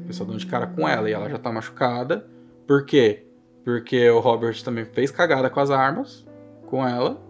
[0.04, 2.26] O pessoal dão de cara com ela e ela já tá machucada.
[2.66, 3.26] Por quê?
[3.64, 6.26] Porque o Robert também fez cagada com as armas,
[6.66, 7.20] com ela.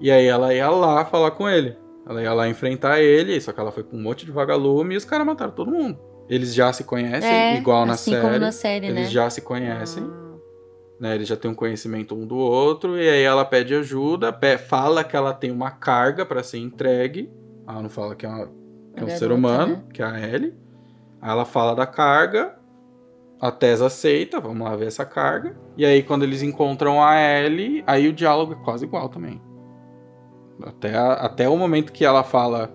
[0.00, 1.76] E aí ela ia lá falar com ele.
[2.08, 4.96] Ela ia lá enfrentar ele, só que ela foi com um monte de vagalume e
[4.96, 5.98] os caras mataram todo mundo.
[6.28, 8.22] Eles já se conhecem, É, igual na assim série.
[8.22, 9.10] como na série, Eles né?
[9.10, 10.31] já se conhecem, Ah,
[11.02, 11.16] né?
[11.16, 12.96] Eles já têm um conhecimento um do outro.
[12.96, 14.32] E aí ela pede ajuda,
[14.68, 17.28] fala que ela tem uma carga pra ser entregue.
[17.68, 19.82] Ela não fala que é, uma- que é um A ser humano, né?
[19.92, 20.54] que é a Ellie.
[21.20, 22.56] Aí ela fala da carga.
[23.40, 25.56] A Tess aceita, vamos lá ver essa carga.
[25.76, 29.42] E aí, quando eles encontram a Ellie, aí o diálogo é quase igual também.
[30.64, 32.70] Até, a- até o momento que ela fala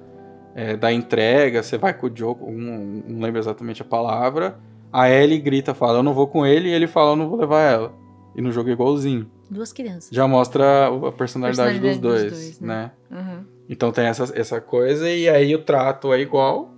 [0.55, 4.57] é, da entrega, você vai com o Joe, não, não lembro exatamente a palavra.
[4.91, 7.37] A Ellie grita, fala, eu não vou com ele, e ele fala, eu não vou
[7.39, 7.93] levar ela.
[8.37, 9.29] E no jogo é igualzinho.
[9.49, 10.09] Duas crianças.
[10.11, 12.91] Já mostra a personalidade, dos Personalidade dos dois, dois, né?
[13.09, 13.19] né?
[13.19, 13.45] Uhum.
[13.67, 16.71] Então tem essa, essa coisa, e aí o trato é igual,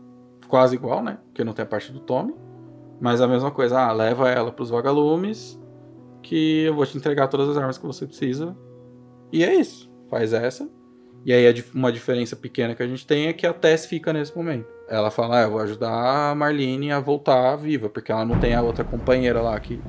[0.47, 1.19] quase igual, né?
[1.25, 2.33] Porque não tem a parte do Tommy.
[3.01, 5.59] Mas a mesma coisa, ah, leva ela pros vagalumes,
[6.23, 8.55] que eu vou te entregar todas as armas que você precisa.
[9.31, 10.69] E é isso, faz essa.
[11.25, 14.35] E aí uma diferença pequena que a gente tem é que a Tess fica nesse
[14.35, 14.67] momento.
[14.87, 18.55] Ela fala, ah, eu vou ajudar a Marlene a voltar viva, porque ela não tem
[18.55, 19.79] a outra companheira lá Que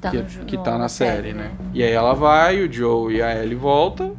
[0.00, 1.50] tá, que, no, que tá na série, né?
[1.72, 4.14] E aí ela vai, o Joe e a Ellie voltam.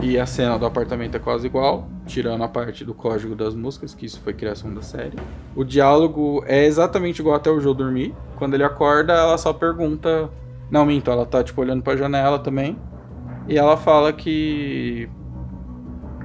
[0.00, 3.94] E a cena do apartamento é quase igual, tirando a parte do código das músicas,
[3.94, 5.16] que isso foi criação da série.
[5.54, 8.12] O diálogo é exatamente igual até o Joe dormir.
[8.36, 10.28] Quando ele acorda, ela só pergunta.
[10.70, 12.76] Não, minto, ela tá tipo olhando pra janela também.
[13.46, 15.08] E ela fala que.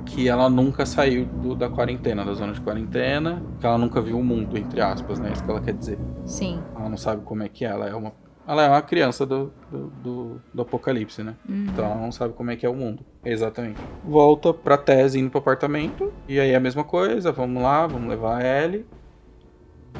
[0.05, 3.41] Que ela nunca saiu do- da quarentena, da zona de quarentena.
[3.59, 5.29] Que ela nunca viu o mundo, entre aspas, né?
[5.31, 5.99] Isso que ela quer dizer.
[6.25, 6.59] Sim.
[6.75, 7.67] Ela não sabe como é que é.
[7.69, 8.11] Ela é uma,
[8.49, 11.35] ela é uma criança do, do, do, do apocalipse, né?
[11.47, 11.67] Uhum.
[11.69, 13.05] Então ela não sabe como é que é o mundo.
[13.23, 13.79] Exatamente.
[14.03, 16.11] Volta pra Tess indo pro apartamento.
[16.27, 17.31] E aí é a mesma coisa.
[17.31, 18.87] Vamos lá, vamos levar a Ellie.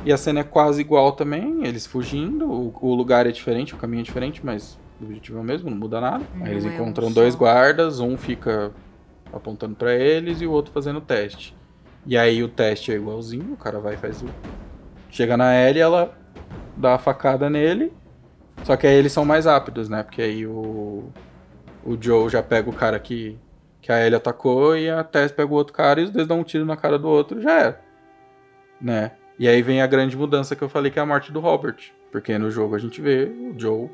[0.03, 1.63] E a cena é quase igual também.
[1.63, 2.49] Eles fugindo.
[2.49, 5.69] O, o lugar é diferente, o caminho é diferente, mas o objetivo é o mesmo,
[5.69, 6.23] não muda nada.
[6.33, 7.13] Não aí eles é um encontram só.
[7.13, 7.99] dois guardas.
[7.99, 8.71] Um fica
[9.31, 11.55] apontando pra eles e o outro fazendo o teste.
[12.03, 13.53] E aí o teste é igualzinho.
[13.53, 14.25] O cara vai e faz o.
[15.11, 16.17] Chega na Ellie, ela
[16.75, 17.93] dá a facada nele.
[18.64, 20.03] Só que aí eles são mais rápidos, né?
[20.03, 21.10] Porque aí o,
[21.84, 23.38] o Joe já pega o cara que,
[23.82, 26.39] que a Ellie atacou e a Tess pega o outro cara e os dois dão
[26.39, 27.82] um tiro na cara do outro já era.
[28.80, 29.12] Né?
[29.38, 31.78] E aí vem a grande mudança que eu falei que é a morte do Robert.
[32.12, 33.89] Porque no jogo a gente vê o Joe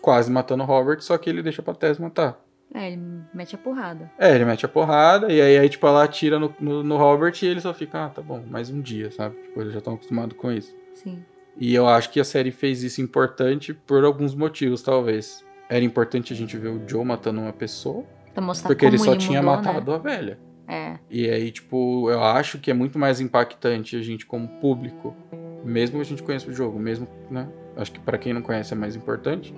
[0.00, 2.40] quase matando o Robert, só que ele deixa pra Tess matar.
[2.74, 3.00] É, ele
[3.32, 4.10] mete a porrada.
[4.18, 7.34] É, ele mete a porrada e aí, aí tipo, ela atira no, no, no Robert
[7.42, 9.36] e ele só fica, ah, tá bom, mais um dia, sabe?
[9.36, 10.76] Tipo, eles já estão acostumados com isso.
[10.94, 11.24] Sim.
[11.60, 15.44] E eu acho que a série fez isso importante por alguns motivos, talvez.
[15.68, 19.16] Era importante a gente ver o Joe matando uma pessoa, Pra mostrar porque ele só
[19.16, 20.38] tinha mudou, matado a velha.
[20.66, 20.74] Né?
[20.74, 20.98] É.
[21.10, 25.16] E aí, tipo, eu acho que é muito mais impactante a gente como público,
[25.64, 27.48] mesmo que a gente conheça o jogo, mesmo, né?
[27.76, 29.54] Acho que pra quem não conhece é mais importante.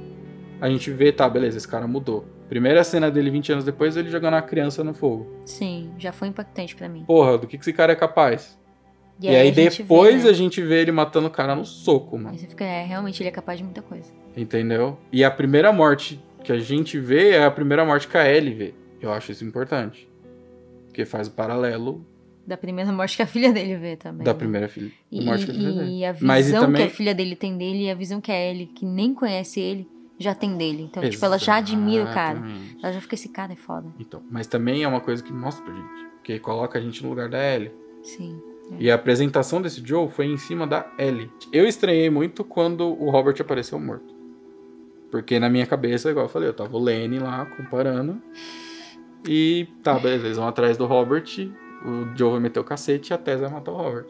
[0.61, 2.27] A gente vê, tá, beleza, esse cara mudou.
[2.49, 5.41] Primeira cena dele 20 anos depois, ele jogando a criança no fogo.
[5.47, 7.05] Sim, já foi impactante pra mim.
[7.05, 8.59] Porra, do que, que esse cara é capaz?
[9.21, 10.31] E, aí, a gente depois vê, né?
[10.31, 12.31] a gente vê ele matando o cara no soco, mano.
[12.31, 14.11] Aí você fica, é, realmente ele é capaz de muita coisa.
[14.37, 14.99] Entendeu?
[15.13, 18.55] E a primeira morte que a gente vê é a primeira morte que a Ellie
[18.55, 18.75] vê.
[19.01, 20.09] Eu acho isso importante.
[20.87, 22.05] Porque faz o paralelo
[22.47, 24.25] Da primeira morte que a filha dele vê também.
[24.25, 24.39] da né?
[24.39, 24.91] primeira filha.
[25.11, 26.05] E, morte que a filha e vê.
[26.07, 28.33] a visão Mas e também- que a filha dele tem dele e a visão que
[28.33, 29.87] a Ellie, que nem conhece ele,
[30.19, 30.83] já tem dele.
[30.83, 32.39] Então, tipo, ela já admira o cara.
[32.39, 32.77] Exatamente.
[32.83, 33.89] Ela já fica, esse cara é foda.
[33.99, 36.11] Então, mas também é uma coisa que mostra pra gente.
[36.23, 37.71] Que coloca a gente no lugar da Ellie.
[38.03, 38.41] Sim.
[38.79, 41.31] E a apresentação desse Joe foi em cima da Ellie.
[41.53, 44.15] Eu estranhei muito quando o Robert apareceu morto.
[45.11, 48.21] Porque na minha cabeça, igual eu falei, eu tava o Lenny lá comparando.
[49.29, 51.25] E tá, beleza, eles vão atrás do Robert.
[51.85, 54.07] O Joe vai meter o cacete e a Tess vai matar o Robert.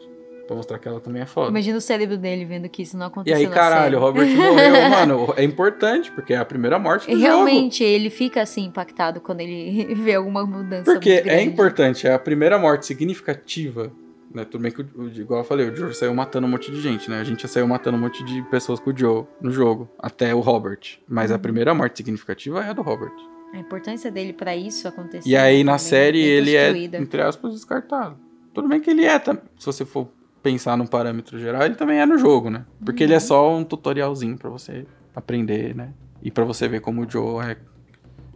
[0.47, 1.49] Pra mostrar que ela também é foda.
[1.49, 4.25] Imagina o cérebro dele vendo que isso não E aconteceu aí, na caralho, o série.
[4.25, 4.89] Robert morreu.
[4.89, 7.23] Mano, é importante, porque é a primeira morte do E jogo.
[7.25, 12.19] realmente, ele fica assim, impactado quando ele vê alguma mudança Porque é importante, é a
[12.19, 13.91] primeira morte significativa.
[14.33, 14.45] Né?
[14.45, 14.81] Tudo bem que,
[15.19, 17.19] igual eu falei, o Joe saiu matando um monte de gente, né?
[17.19, 20.33] A gente já saiu matando um monte de pessoas com o Joe no jogo, até
[20.33, 20.79] o Robert.
[21.07, 21.41] Mas a Uhum.
[21.41, 23.11] primeira morte significativa é a do Robert.
[23.53, 25.27] A importância dele pra isso acontecer.
[25.29, 28.15] E aí na também, série ele é, entre aspas, descartado.
[28.53, 30.07] Tudo bem que ele é, se você for
[30.41, 32.65] pensar num parâmetro geral, ele também é no jogo, né?
[32.85, 33.07] Porque Uhum.
[33.09, 35.89] ele é só um tutorialzinho pra você aprender, né?
[36.23, 37.57] E pra você ver como o Joe é,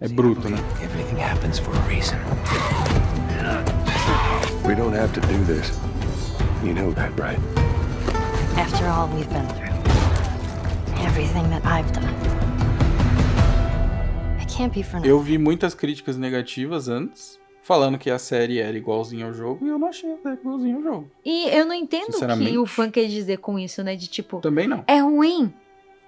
[0.01, 0.57] é bruto, né?
[0.83, 2.15] Everything happens for a reason.
[4.67, 5.71] We don't have to do this.
[6.63, 7.37] You know that, right?
[8.57, 9.69] After all we've been through,
[11.05, 12.09] everything that I've done,
[14.41, 18.75] it can't be for Eu vi muitas críticas negativas antes, falando que a série era
[18.75, 21.11] igualzinha ao jogo, e eu não achei ela igualzinha ao jogo.
[21.23, 23.95] E eu não entendo o que o fã quer dizer com isso, né?
[23.95, 24.83] De tipo, Também não.
[24.87, 25.53] é ruim,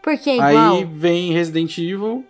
[0.01, 0.77] porque é igual.
[0.77, 2.25] Aí vem Resident Evil,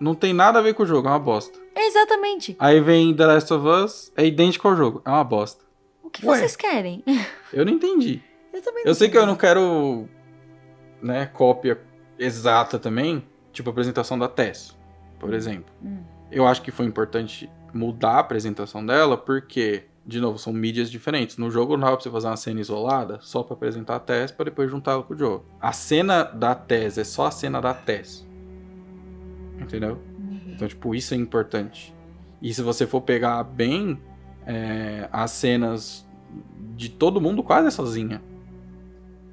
[0.00, 1.56] não tem nada a ver com o jogo, é uma bosta.
[1.76, 2.56] Exatamente.
[2.58, 5.67] Aí vem The Last of Us, é idêntico ao jogo, é uma bosta.
[6.08, 6.38] O que Ué.
[6.38, 7.04] vocês querem?
[7.52, 8.22] Eu não entendi.
[8.50, 9.40] Eu também Eu sei que eu não entendi.
[9.46, 10.08] quero,
[11.02, 11.78] né, cópia
[12.18, 13.22] exata também,
[13.52, 14.74] tipo a apresentação da Tess,
[15.20, 15.70] por exemplo.
[15.84, 15.98] Hum.
[16.32, 21.36] Eu acho que foi importante mudar a apresentação dela, porque, de novo, são mídias diferentes.
[21.36, 24.30] No jogo não dava pra você fazer uma cena isolada só pra apresentar a Tess
[24.32, 25.40] pra depois juntá-la com o Joe.
[25.60, 28.26] A cena da Tess é só a cena da Tess.
[29.60, 29.98] Entendeu?
[30.18, 30.52] Uhum.
[30.54, 31.94] Então, tipo, isso é importante.
[32.40, 34.00] E se você for pegar bem,
[34.48, 36.08] é, as cenas
[36.74, 38.22] de todo mundo quase é sozinha.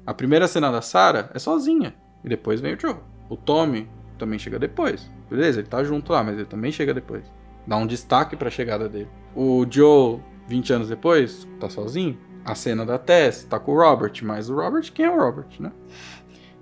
[0.06, 1.94] A primeira cena da Sarah é sozinha.
[2.22, 2.96] E depois vem o Joe.
[3.30, 3.88] O Tommy
[4.18, 5.10] também chega depois.
[5.30, 7.24] Beleza, ele tá junto lá, mas ele também chega depois.
[7.66, 9.08] Dá um destaque pra chegada dele.
[9.34, 12.18] O Joe, 20 anos depois, tá sozinho.
[12.44, 15.48] A cena da Tess tá com o Robert, mas o Robert, quem é o Robert,
[15.58, 15.72] né?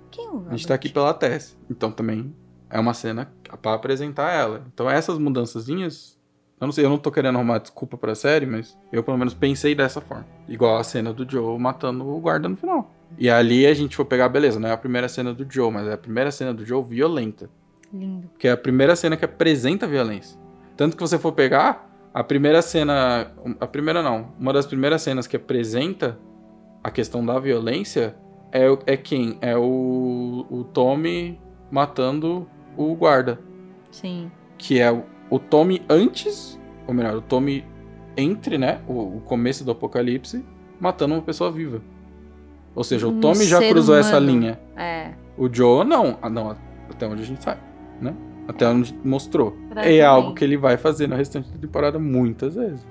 [0.09, 1.57] Quem é o A gente tá aqui pela Tess.
[1.69, 2.33] Então também
[2.69, 4.65] é uma cena pra apresentar ela.
[4.73, 6.14] Então essas mudançazinhas
[6.59, 9.33] Eu não sei, eu não tô querendo arrumar desculpa pra série, mas eu pelo menos
[9.33, 10.25] pensei dessa forma.
[10.47, 12.91] Igual a cena do Joe matando o guarda no final.
[13.17, 15.87] E ali a gente for pegar, beleza, não é a primeira cena do Joe, mas
[15.87, 17.49] é a primeira cena do Joe violenta.
[17.93, 18.29] Lindo.
[18.39, 20.39] Que é a primeira cena que apresenta a violência.
[20.77, 23.31] Tanto que você for pegar, a primeira cena.
[23.59, 24.33] A primeira não.
[24.39, 26.17] Uma das primeiras cenas que apresenta
[26.83, 28.15] a questão da violência
[28.51, 29.37] é, é quem?
[29.41, 33.39] É o, o Tommy matando o guarda.
[33.91, 34.31] Sim.
[34.57, 34.91] Que é
[35.35, 36.59] o, Tommy antes.
[36.87, 37.65] Ou melhor, o Tommy
[38.17, 38.79] entre, né?
[38.87, 40.43] O, o começo do apocalipse,
[40.79, 41.81] matando uma pessoa viva.
[42.75, 44.25] Ou seja, o Um Tommy já cruzou essa humano.
[44.27, 44.59] linha.
[44.75, 45.11] É.
[45.37, 46.17] O Joe não.
[46.21, 46.55] Ah, não,
[46.89, 47.61] até onde a gente sabe,
[48.01, 48.13] né?
[48.47, 49.57] Até onde mostrou.
[49.69, 52.85] Pra É algo que ele vai fazer no restante da temporada muitas vezes.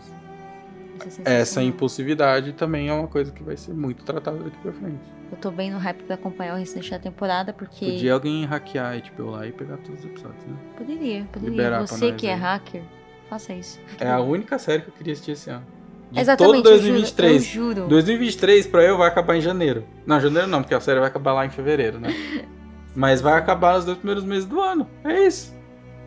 [1.25, 4.99] É Essa impulsividade também é uma coisa que vai ser muito tratada daqui pra frente.
[5.35, 7.87] Eu tô bem no hype pra acompanhar o restante da temporada, porque.
[7.87, 10.57] Podia alguém hackear a HBO lá e pegar todos os episódios, né?
[10.77, 11.51] Poderia, poderia.
[11.51, 12.39] Liberar Você que é aí.
[12.41, 12.83] hacker,
[13.29, 13.81] faça isso.
[13.99, 15.67] É a única série que eu queria assistir esse ano.
[16.13, 17.33] De Exatamente, todo 2023.
[17.35, 17.71] eu juro.
[17.71, 17.89] Eu juro.
[17.89, 19.85] 2023 pra eu vai acabar em janeiro.
[20.07, 22.11] Não, janeiro não, porque a série vai acabar lá em fevereiro, né?
[22.95, 24.89] Mas vai acabar nos dois primeiros meses do ano.
[25.03, 25.53] É isso.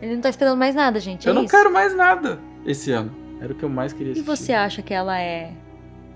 [0.00, 1.26] Ele não tá esperando mais nada, gente.
[1.26, 1.50] eu é não isso.
[1.54, 3.14] quero mais nada esse ano.
[3.42, 4.26] Era o que eu mais queria E assistir.
[4.36, 5.52] você acha que ela é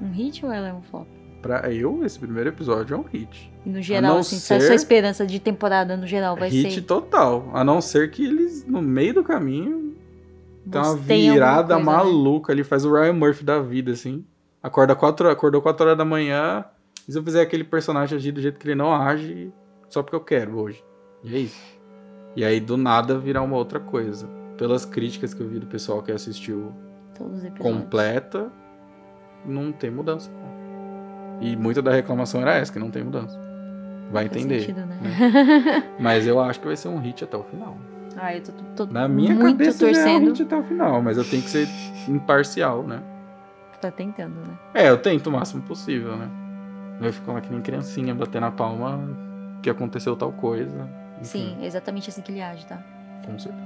[0.00, 1.06] um hit ou ela é um flop?
[1.42, 3.52] Pra eu, esse primeiro episódio é um hit.
[3.66, 6.82] E no geral, assim, ser- a sua esperança de temporada no geral vai hit ser.
[6.82, 7.50] total.
[7.52, 9.96] A não ser que eles, no meio do caminho,
[10.70, 11.96] tem uma virada coisa, né?
[11.96, 12.62] maluca ali.
[12.62, 14.24] Faz o Ryan Murphy da vida, assim.
[14.62, 16.64] Acorda quatro, acordou 4 horas da manhã.
[17.08, 19.52] E se eu fizer aquele personagem agir do jeito que ele não age,
[19.88, 20.84] só porque eu quero hoje.
[21.24, 21.60] E é isso.
[22.36, 24.28] E aí, do nada, virar uma outra coisa.
[24.56, 26.72] Pelas críticas que eu vi do pessoal que assistiu
[27.58, 28.52] completa,
[29.44, 30.30] não tem mudança.
[31.42, 33.38] E muita da reclamação era essa, que não tem mudança.
[34.10, 34.60] Vai entender.
[34.60, 35.84] sentido, né?
[35.98, 37.76] Mas eu acho que vai ser um hit até o final.
[38.16, 38.52] ah, eu tô,
[38.86, 40.28] tô Na minha cabeça já é um torcendo.
[40.30, 41.66] hit até o final, mas eu tenho que ser
[42.08, 43.02] imparcial, né?
[43.80, 44.58] Tá tentando, né?
[44.74, 46.28] É, eu tento o máximo possível, né?
[47.00, 49.00] Eu ficar lá que nem criancinha, bater na palma
[49.62, 50.88] que aconteceu tal coisa.
[51.20, 52.80] Enfim, Sim, é exatamente assim que ele age, tá?
[53.26, 53.64] com certeza.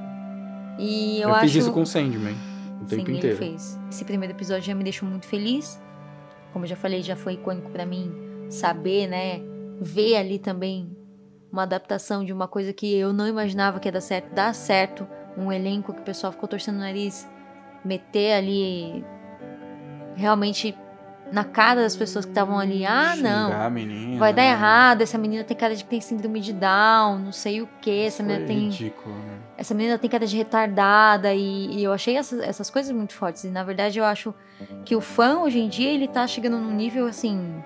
[0.79, 1.59] E Eu, eu, fiz acho.
[1.59, 2.35] isso com o Sandman
[2.81, 3.27] o tempo Sim, inteiro.
[3.29, 3.79] ele fez.
[3.91, 5.81] Esse primeiro episódio já me deixou muito feliz.
[6.57, 8.11] Como eu já falei, já foi icônico pra mim
[8.49, 9.43] saber, né?
[9.79, 10.91] Ver ali também
[11.53, 15.07] uma adaptação de uma coisa que eu não imaginava que ia dar certo, dar certo.
[15.37, 17.29] Um elenco que o pessoal ficou torcendo o nariz,
[17.85, 19.05] meter ali
[20.15, 20.75] realmente
[21.33, 22.87] na cara das pessoas que estavam ali.
[22.87, 23.51] Ah, não.
[23.51, 24.19] Xingar menina.
[24.19, 27.61] Vai dar errado, essa menina tem cara de que tem síndrome de Down, não sei
[27.63, 29.39] o que, essa Foi menina tem ridículo, né?
[29.59, 33.45] essa menina tem cara de retardada e, e eu achei essas, essas coisas muito fortes.
[33.45, 34.35] E na verdade eu acho
[34.85, 37.63] que o fã hoje em dia ele tá chegando num nível assim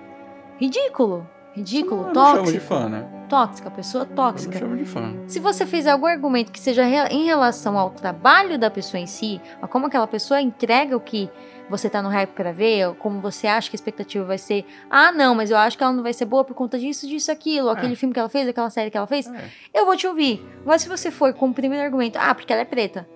[0.59, 3.07] ridículo, ridículo, Eu não chamo tóxico, de fã, né?
[3.29, 4.59] tóxica, pessoa Eu não tóxica.
[4.59, 5.13] chamo de fã.
[5.27, 9.39] Se você fez algum argumento que seja em relação ao trabalho da pessoa em si,
[9.61, 11.29] a como aquela pessoa entrega o que
[11.69, 14.65] você tá no hype pra ver, ou como você acha que a expectativa vai ser,
[14.89, 17.31] ah, não, mas eu acho que ela não vai ser boa por conta disso, disso,
[17.31, 19.49] aquilo, aquele filme que ela fez, aquela série que ela fez, É.
[19.73, 20.45] eu vou te ouvir.
[20.65, 23.07] Mas se você for com o primeiro argumento, ah, porque ela é preta,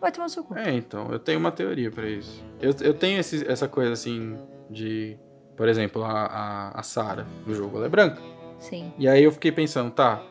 [0.00, 0.56] vai tomar seu cu.
[0.56, 2.42] É, então, eu tenho uma teoria pra isso.
[2.62, 4.38] Eu, eu tenho esse- essa coisa assim
[4.70, 5.18] de.
[5.58, 8.22] Por exemplo, a, a, a Sarah no jogo, ela é branca.
[8.60, 8.92] Sim.
[8.96, 10.22] E aí eu fiquei pensando, tá.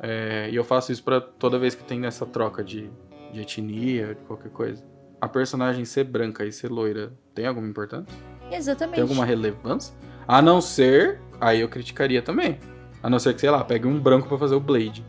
[0.00, 2.90] é, e eu faço isso pra toda vez que tem essa troca de,
[3.32, 4.82] de etnia, de qualquer coisa.
[5.20, 8.12] A personagem ser branca e ser loira tem alguma importância?
[8.50, 8.94] Exatamente.
[8.96, 9.94] Tem alguma relevância?
[10.26, 11.20] A não ser.
[11.40, 12.58] Aí eu criticaria também.
[13.02, 15.04] A não ser que, sei lá, pegue um branco pra fazer o Blade.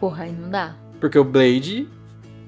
[0.00, 0.74] Porra, aí não dá.
[1.00, 1.88] Porque o Blade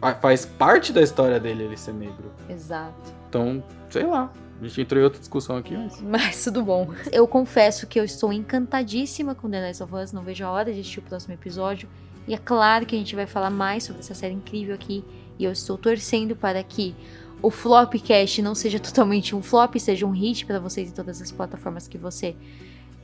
[0.01, 2.33] fa- faz parte da história dele ele ser negro.
[2.49, 3.13] Exato.
[3.29, 4.31] Então, sei lá.
[4.61, 6.01] A gente entrou em outra discussão aqui, mas.
[6.01, 6.89] Mas tudo bom.
[7.13, 10.73] Eu confesso que eu estou encantadíssima com The Last of Us, não vejo a hora
[10.73, 11.89] de assistir o próximo episódio.
[12.27, 15.05] E é claro que a gente vai falar mais sobre essa série incrível aqui.
[15.39, 16.95] E eu estou torcendo para que
[17.43, 21.31] o Flopcast não seja totalmente um flop, seja um hit para vocês em todas as
[21.31, 22.35] plataformas que você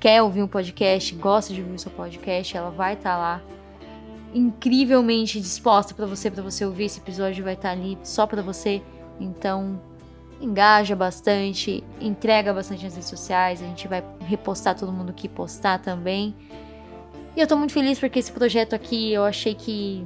[0.00, 3.40] quer ouvir um podcast, gosta de ouvir o seu podcast, ela vai estar lá
[4.34, 8.82] incrivelmente disposta para você, para você ouvir esse episódio, vai estar ali só para você.
[9.20, 9.80] Então,
[10.42, 15.78] engaja bastante, entrega bastante nas redes sociais, a gente vai repostar todo mundo que postar
[15.78, 16.34] também.
[17.36, 20.04] E eu tô muito feliz porque esse projeto aqui, eu achei que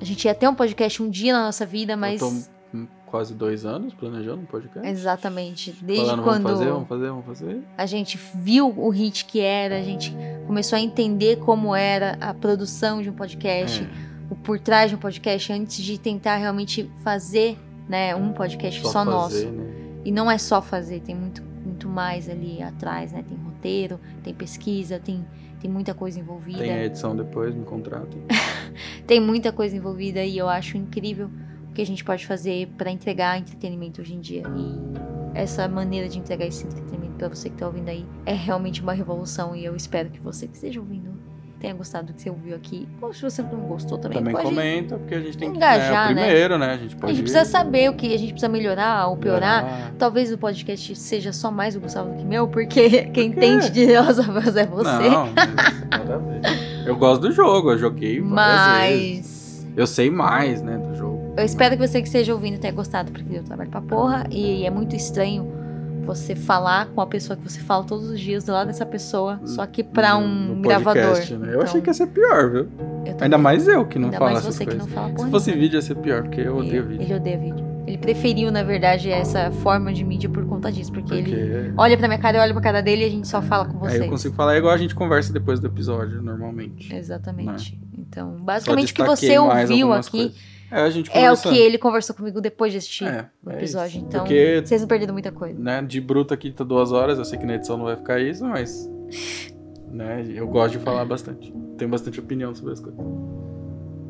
[0.00, 2.86] a gente ia ter um podcast um dia na nossa vida, mas Eu tô hum,
[3.06, 4.86] quase dois anos planejando um podcast.
[4.86, 7.62] exatamente, desde Falando, quando vamos fazer, vamos fazer, vamos fazer.
[7.78, 10.14] a gente viu o hit que era, a gente
[10.46, 14.96] começou a entender como era a produção de um podcast, É, o por trás de
[14.96, 17.56] um podcast antes de tentar realmente fazer,
[17.88, 19.34] né, um podcast só, nosso.
[19.34, 19.86] fazer, né?
[20.04, 23.24] E não é só fazer, tem muito, muito mais ali atrás, né?
[23.26, 25.24] Tem roteiro, tem pesquisa, tem,
[25.60, 26.58] tem muita coisa envolvida.
[26.58, 28.22] Tem a edição depois, me contratem.
[29.06, 31.30] Tem muita coisa envolvida e eu acho incrível
[31.70, 34.42] o que a gente pode fazer pra entregar entretenimento hoje em dia.
[34.56, 38.82] E essa maneira de entregar esse entretenimento pra você que tá ouvindo aí é realmente
[38.82, 39.56] uma revolução.
[39.56, 41.15] E eu espero que você que esteja ouvindo
[41.60, 42.86] tenha gostado do que você ouviu aqui.
[43.00, 45.56] Ou se você não gostou também, Também comenta, porque a gente tem que.
[45.56, 46.22] engajar, é o né?
[46.22, 46.72] primeiro, né?
[46.72, 47.12] A gente A pode.
[47.14, 49.92] gente precisa saber o que a gente precisa melhorar ou piorar.
[49.98, 53.84] Talvez o podcast seja só mais o Gustavo do que meu, porque quem entende de
[54.18, 55.08] of Us é você.
[55.08, 55.28] Não,
[55.90, 56.86] mas a.
[56.86, 59.64] Eu gosto do jogo, eu joguei várias vezes.
[59.64, 61.34] Mas Eu sei mais, né, do jogo.
[61.36, 64.64] eu espero que você que esteja ouvindo tenha gostado, porque eu trabalho pra porra e
[64.64, 65.52] é muito estranho
[66.06, 69.40] você falar com a pessoa que você fala todos os dias do lado dessa pessoa,
[69.44, 71.02] só que pra um no gravador.
[71.04, 71.48] podcast, né?
[71.48, 72.68] Eu Então, achei que ia ser pior, viu?
[73.20, 74.86] Ainda mais eu que não falo mais você que coisas.
[74.86, 77.02] não fala Se fosse vídeo ia ser pior, porque eu odeio ele, vídeo.
[77.02, 77.66] ele odeia vídeo.
[77.86, 81.96] Ele preferiu, na verdade, essa forma de mídia por conta disso, porque, Porque ele olha
[81.96, 83.90] pra minha cara, eu olho pra cara dele e a gente só fala com aí
[83.90, 84.02] vocês.
[84.02, 86.92] eu consigo falar igual a gente conversa depois do episódio, normalmente.
[86.94, 87.78] Exatamente.
[87.96, 90.55] Então, Só basicamente o que você ouviu aqui coisas.
[90.70, 93.54] É, a gente é o que ele conversou comigo depois de assistir É, o é
[93.56, 93.98] episódio.
[93.98, 94.06] isso.
[94.06, 95.58] Então, Porque- vocês não perderam muita coisa.
[95.58, 98.20] né, de bruto aqui tá duas horas, eu sei que na edição não vai ficar
[98.20, 98.90] isso, mas
[99.90, 101.54] né, eu gosto de falar bastante.
[101.78, 102.98] Tenho bastante opinião sobre as coisas.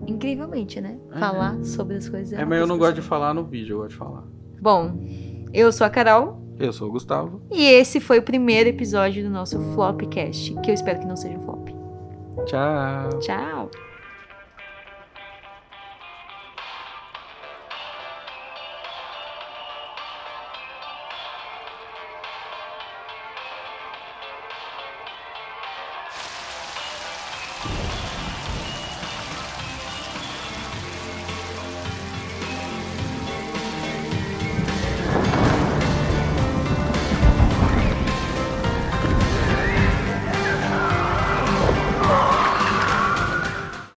[0.07, 0.99] Incrivelmente, né?
[1.13, 1.19] É.
[1.19, 2.33] Falar sobre as coisas.
[2.33, 4.23] É, uma mas eu não gosto de falar no vídeo, eu gosto de falar.
[4.61, 4.93] Bom,
[5.53, 7.43] eu sou a Carol Eu sou o Gustavo.
[7.51, 11.37] e esse foi o primeiro episódio do nosso Flopcast, que eu espero que não seja
[11.37, 11.69] um flop.
[12.47, 13.19] Tchau.
[13.21, 13.71] Tchau!